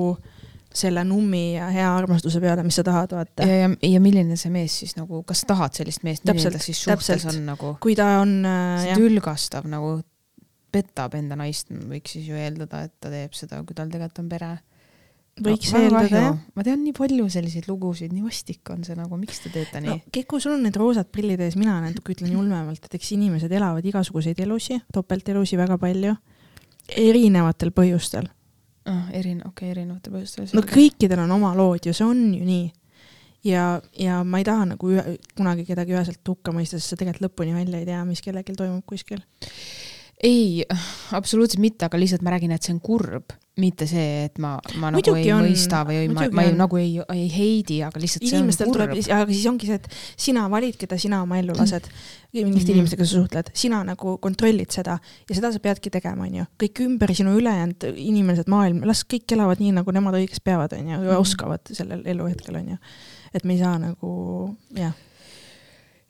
selle 0.79 1.03
nummi 1.07 1.43
ja 1.57 1.69
hea 1.73 1.89
armastuse 1.91 2.41
peale, 2.43 2.65
mis 2.67 2.79
sa 2.79 2.85
tahad, 2.87 3.15
vaata. 3.17 3.47
ja, 3.47 3.65
ja, 3.65 3.73
ja 3.95 4.03
milline 4.03 4.39
see 4.41 4.53
mees 4.55 4.77
siis 4.83 4.95
nagu, 4.99 5.23
kas 5.29 5.43
sa 5.45 5.53
tahad 5.55 5.79
sellist 5.79 6.05
meest, 6.07 6.25
milline 6.29 6.55
ta 6.55 6.63
siis 6.63 6.85
suhtes 6.85 7.11
täpselt. 7.11 7.33
on 7.35 7.51
nagu? 7.53 7.75
kui 7.83 7.97
ta 7.99 8.19
on 8.23 8.39
äh,. 8.49 8.95
tülgastav 8.99 9.69
nagu, 9.71 9.99
petab 10.75 11.17
enda 11.19 11.39
naist, 11.39 11.71
võiks 11.71 12.17
siis 12.17 12.29
ju 12.29 12.39
eeldada, 12.39 12.85
et 12.89 12.97
ta 13.01 13.13
teeb 13.13 13.37
seda, 13.37 13.63
kui 13.67 13.77
tal 13.77 13.91
tegelikult 13.93 14.23
on 14.25 14.31
pere. 14.33 14.51
võiks 15.43 15.75
no, 15.75 15.83
eeldada, 15.83 16.23
jah. 16.29 16.41
ma 16.59 16.67
tean 16.67 16.83
nii 16.85 16.95
palju 16.97 17.29
selliseid 17.33 17.69
lugusid, 17.71 18.15
nii 18.15 18.25
vastik 18.27 18.73
on 18.75 18.87
see 18.87 18.97
nagu, 18.99 19.21
miks 19.21 19.45
te 19.45 19.53
teete 19.55 19.83
nii 19.85 19.95
no,? 19.95 20.01
Keku, 20.15 20.43
sul 20.45 20.57
on 20.57 20.67
need 20.67 20.79
roosad 20.79 21.11
prillid 21.15 21.43
ees, 21.45 21.59
mina 21.61 21.79
natuke 21.85 22.17
ütlen 22.17 22.35
julmemalt, 22.37 22.85
et 22.85 22.99
eks 22.99 23.15
inimesed 23.19 23.53
elavad 23.53 23.87
igasuguseid 23.87 24.41
elusid, 24.47 24.85
topeltelusid 24.95 25.61
väga 25.61 25.79
palju, 25.81 26.17
erinevatel 27.09 27.75
põhjustel 27.77 28.29
ah,. 28.91 29.07
erin-, 29.15 29.43
okei 29.45 29.69
okay,, 29.69 29.75
erinevatel 29.77 30.17
põhjustel. 30.17 30.51
no 30.57 30.65
kõikidel 30.67 31.25
on 31.25 31.37
oma 31.39 31.55
lood 31.59 31.89
ju, 31.89 31.95
see 31.97 32.07
on 32.07 32.23
ju 32.35 32.45
nii. 32.47 32.67
ja, 33.49 33.67
ja 33.99 34.23
ma 34.25 34.43
ei 34.43 34.49
taha 34.49 34.71
nagu 34.75 34.95
ühe, 34.95 35.19
kunagi 35.39 35.67
kedagi 35.69 35.97
üheselt 35.97 36.33
hukka 36.33 36.55
mõista, 36.57 36.81
sest 36.81 36.95
sa 36.95 37.01
tegelikult 37.01 37.29
lõpuni 37.29 37.57
välja 37.57 37.83
ei 37.83 37.89
tea, 37.89 38.01
mis 38.09 38.25
kellelgi 38.25 38.57
toimub 38.59 38.87
kuskil. 38.89 39.23
ei, 40.23 40.65
absoluutselt 41.17 41.63
mitte, 41.63 41.87
aga 41.87 42.01
lihtsalt 42.01 42.25
ma 42.27 42.35
räägin, 42.35 42.57
et 42.57 42.67
see 42.67 42.75
on 42.77 42.83
kurb 42.85 43.37
mitte 43.59 43.87
see, 43.91 44.25
et 44.29 44.39
ma, 44.43 44.55
ma 44.81 44.91
nagu 44.95 45.15
ei 45.19 45.33
on, 45.35 45.45
mõista 45.47 45.83
või 45.87 46.03
ei, 46.03 46.11
ma, 46.13 46.27
ma 46.35 46.45
ei, 46.47 46.55
nagu 46.57 46.79
ei, 46.81 46.95
ei 47.15 47.27
heidi, 47.33 47.81
aga 47.87 48.01
lihtsalt 48.01 48.27
inimestel 48.29 48.71
tuleb, 48.75 48.95
aga 49.03 49.27
siis 49.31 49.47
ongi 49.51 49.69
see, 49.69 49.79
et 49.81 49.89
sina 50.29 50.47
valid, 50.53 50.79
keda 50.81 50.99
sina 51.01 51.23
oma 51.25 51.41
ellu 51.41 51.57
lased. 51.59 51.89
milliste 52.33 52.49
mm 52.49 52.55
-hmm. 52.55 52.75
inimestega 52.75 53.05
sa 53.05 53.13
suhtled, 53.13 53.51
sina 53.55 53.83
nagu 53.85 54.19
kontrollid 54.19 54.71
seda 54.71 54.99
ja 55.29 55.35
seda 55.35 55.53
sa 55.53 55.59
peadki 55.59 55.91
tegema, 55.91 56.23
onju. 56.23 56.45
kõik 56.63 56.83
ümber 56.85 57.15
sinu 57.15 57.39
ülejäänud 57.39 57.89
inimesed, 57.97 58.47
maailm, 58.47 58.85
las 58.85 59.05
kõik 59.05 59.33
elavad 59.33 59.59
nii, 59.61 59.73
nagu 59.73 59.91
nemad 59.91 60.15
õigeks 60.15 60.45
peavad, 60.45 60.73
onju, 60.73 60.91
ja 60.91 60.99
mm 60.99 61.19
oskavad 61.19 61.61
sellel 61.73 62.03
eluhetkel, 62.05 62.55
onju. 62.57 62.77
et 63.35 63.45
me 63.45 63.53
ei 63.53 63.59
saa 63.59 63.79
nagu, 63.79 64.57
jah. 64.77 64.95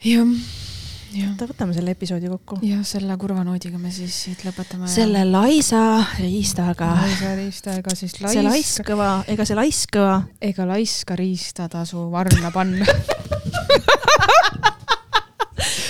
jah 0.05 0.88
oota, 1.17 1.47
võtame 1.49 1.75
selle 1.77 1.93
episoodi 1.95 2.29
kokku. 2.31 2.59
ja 2.67 2.83
selle 2.87 3.17
kurva 3.21 3.45
noodiga 3.47 3.79
me 3.81 3.91
siis 3.95 4.17
siit 4.27 4.45
lõpetame. 4.47 4.89
selle 4.91 5.25
laisa 5.29 5.83
riistaga. 6.19 6.91
laisa 7.01 7.35
riista, 7.39 7.77
ega 7.81 7.95
siis 7.97 8.19
laisk. 8.21 8.35
see 8.35 8.45
laiskõva, 8.47 9.11
ega 9.31 9.47
see 9.49 9.59
laiskõva. 9.59 10.17
ega 10.51 10.67
laiska 10.69 11.17
riista 11.19 11.69
tasu 11.73 12.09
varna 12.13 12.53
panna 12.55 12.85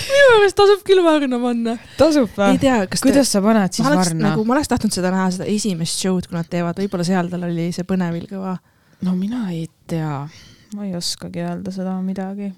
minu 0.09 0.29
meelest 0.35 0.57
tasub 0.59 0.85
küll 0.87 1.03
varna 1.05 1.41
panna. 1.41 1.75
tasub 1.99 2.31
või? 2.37 2.55
ei 2.55 2.63
tea, 2.63 2.79
kas 2.91 3.03
kuidas 3.03 3.27
te... 3.27 3.33
sa 3.35 3.43
paned 3.43 3.75
siis 3.75 3.87
oleks, 3.87 4.13
varna? 4.13 4.29
nagu 4.29 4.47
ma 4.47 4.57
oleks 4.57 4.71
tahtnud 4.71 4.95
seda 4.95 5.11
näha, 5.15 5.27
seda 5.35 5.49
esimest 5.51 5.99
show'd, 5.99 6.29
kui 6.29 6.39
nad 6.39 6.49
teevad, 6.51 6.79
võib-olla 6.79 7.07
seal 7.07 7.31
tal 7.31 7.43
oli 7.49 7.69
see 7.75 7.87
põnevil 7.87 8.25
kõva. 8.31 8.55
no 9.05 9.19
mina 9.19 9.49
ei 9.51 9.67
tea, 9.89 10.23
ma 10.77 10.87
ei 10.87 10.95
oskagi 10.99 11.43
öelda 11.43 11.75
seda 11.75 11.99
midagi 12.05 12.53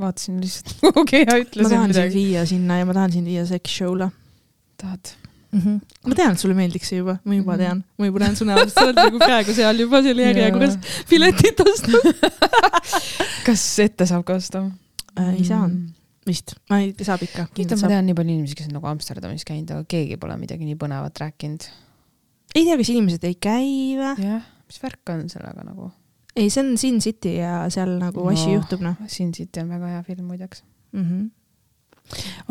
vaatasin 0.00 0.40
lihtsalt 0.42 0.76
kuhugi 0.80 1.22
ja 1.22 1.38
ütlesin 1.40 1.50
midagi. 1.50 1.62
ma 1.62 1.74
tahan 1.74 1.92
midagi. 1.92 2.12
sind 2.12 2.20
viia 2.20 2.46
sinna 2.46 2.78
ja 2.80 2.88
ma 2.88 2.96
tahan 2.96 3.12
sind 3.12 3.30
viia 3.30 3.46
sex 3.46 3.76
show'le. 3.78 4.10
tahad 4.80 5.14
mm? 5.54 5.60
-hmm. 5.60 5.80
ma 6.08 6.14
tean, 6.14 6.32
et 6.32 6.42
sulle 6.42 6.54
meeldiks 6.58 6.90
see 6.90 7.00
juba, 7.00 7.16
ma 7.24 7.34
juba 7.34 7.52
mm 7.52 7.58
-hmm. 7.58 7.64
tean, 7.64 7.84
ma 7.98 8.06
juba 8.10 8.22
näen 8.24 8.36
su 8.36 8.48
näost, 8.48 8.74
sa 8.74 8.86
oled 8.88 9.00
nagu 9.00 9.20
praegu 9.22 9.54
seal 9.54 9.80
juba 9.84 10.02
seal 10.02 10.22
järjekorras 10.26 10.78
piletit 11.10 11.60
ostnud 11.66 12.08
kas 13.46 13.66
ette 13.86 14.06
saab 14.10 14.26
ka 14.26 14.38
osta 14.42 14.64
äh,? 15.20 15.34
ei 15.34 15.44
saa 15.44 15.66
mm. 15.68 15.88
vist, 16.26 16.56
ma 16.70 16.80
ei, 16.82 16.94
saab 17.02 17.22
ikka. 17.22 17.48
ma 17.48 17.88
tean 17.88 18.06
nii 18.06 18.18
palju 18.20 18.38
inimesi, 18.38 18.58
kes 18.60 18.70
on 18.70 18.78
nagu 18.80 18.90
Amsterdamis 18.92 19.46
käinud, 19.48 19.70
aga 19.70 19.84
keegi 19.96 20.18
pole 20.20 20.38
midagi 20.40 20.66
nii 20.68 20.78
põnevat 20.80 21.22
rääkinud. 21.26 21.68
ei 22.54 22.64
tea, 22.64 22.80
kas 22.80 22.94
inimesed 22.96 23.28
ei 23.30 23.38
käi 23.50 23.68
või? 24.00 24.14
jah, 24.30 24.48
mis 24.66 24.82
värk 24.82 25.14
on 25.14 25.28
sellega 25.30 25.70
nagu 25.70 25.92
ei, 26.36 26.50
see 26.50 26.62
on 26.64 26.76
Sin 26.78 27.00
City 27.00 27.36
ja 27.38 27.64
seal 27.70 27.96
nagu 28.00 28.26
no, 28.26 28.34
asju 28.34 28.58
juhtub, 28.58 28.84
noh. 28.84 28.98
Sin 29.06 29.32
City 29.32 29.62
on 29.62 29.72
väga 29.74 29.96
hea 29.96 30.02
film 30.02 30.28
muideks 30.32 30.64
mm. 30.92 31.02
-hmm 31.08 31.32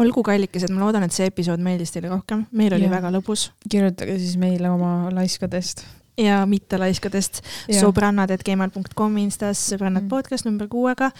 olgu 0.02 0.24
kallikesed, 0.26 0.72
ma 0.74 0.86
loodan, 0.86 1.06
et 1.06 1.16
see 1.16 1.28
episood 1.30 1.62
meeldis 1.64 1.94
teile 1.94 2.10
rohkem, 2.12 2.48
meil 2.58 2.74
oli 2.74 2.88
ja. 2.88 2.94
väga 2.94 3.12
lõbus. 3.14 3.52
kirjutage 3.70 4.18
siis 4.18 4.38
meile 4.42 4.70
oma 4.70 5.12
laiskadest. 5.14 5.86
ja 6.18 6.44
mitte 6.46 6.78
laiskadest, 6.78 7.42
sõbrannad.gmail.com 7.70 9.18
Instas 9.18 9.62
sõbrannad 9.72 10.04
mm. 10.04 10.10
podcast 10.10 10.46
number 10.46 10.68
kuuega. 10.68 11.12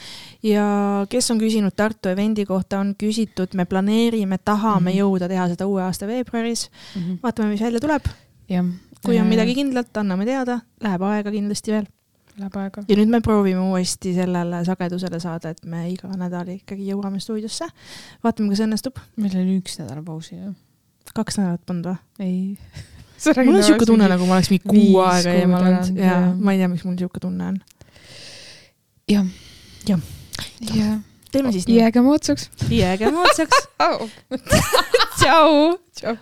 ja 0.44 0.66
kes 1.10 1.32
on 1.32 1.42
küsinud 1.42 1.76
Tartu 1.78 2.10
evendi 2.10 2.46
kohta, 2.50 2.80
on 2.80 2.96
küsitud, 2.98 3.54
me 3.54 3.66
planeerime, 3.66 4.38
tahame 4.38 4.92
mm. 4.92 4.98
jõuda 4.98 5.30
teha 5.30 5.48
seda 5.54 5.70
uue 5.70 5.84
aasta 5.86 6.10
veebruaris 6.10 6.70
mm. 6.70 7.02
-hmm. 7.02 7.20
vaatame, 7.24 7.54
mis 7.54 7.62
välja 7.62 7.80
tuleb. 7.80 8.10
kui 9.06 9.20
on 9.20 9.28
midagi 9.28 9.54
kindlat, 9.56 9.98
anname 9.98 10.26
teada, 10.26 10.62
läheb 10.82 11.02
aega 11.02 11.32
kindlasti 11.32 11.72
veel 11.72 11.86
Läheb 12.40 12.56
aega. 12.58 12.82
ja 12.90 12.96
nüüd 12.98 13.12
me 13.14 13.20
proovime 13.22 13.62
uuesti 13.70 14.16
sellele 14.16 14.64
sagedusele 14.66 15.20
saada, 15.22 15.52
et 15.54 15.62
me 15.70 15.84
iga 15.92 16.10
nädal 16.18 16.50
ikkagi 16.56 16.88
jõuame 16.90 17.22
stuudiosse. 17.22 17.68
vaatame, 18.26 18.50
kas 18.54 18.64
õnnestub. 18.66 18.98
meil 19.22 19.38
oli 19.38 19.60
üks 19.62 19.78
nädal 19.82 20.02
pausi, 20.06 20.40
jah. 20.40 20.56
kaks 21.14 21.38
nädalat 21.42 21.66
polnud 21.68 21.92
või? 21.92 22.00
ei 22.26 22.42
mul 23.46 23.60
on 23.60 23.64
siuke 23.70 23.88
tunne, 23.88 24.10
nagu 24.10 24.26
ma 24.28 24.40
oleks 24.40 24.52
mingi 24.54 24.66
kuu 24.66 25.00
aega 25.06 25.38
eemal 25.44 25.70
olnud 25.70 26.02
ja 26.02 26.18
ma 26.34 26.56
ei 26.56 26.62
tea, 26.64 26.72
miks 26.74 26.86
mul 26.88 26.98
siuke 27.00 27.22
tunne 27.24 27.54
on. 27.54 27.62
jah. 29.14 29.30
jah. 29.88 30.12
jah. 30.74 31.00
teeme 31.32 31.54
siis 31.56 31.70
nii. 31.70 31.80
jääge 31.84 32.02
moodsaks. 32.06 32.50
jääge 32.70 33.14
moodsaks 33.14 33.68
tšau. 35.20 35.76
tšau. 36.00 36.18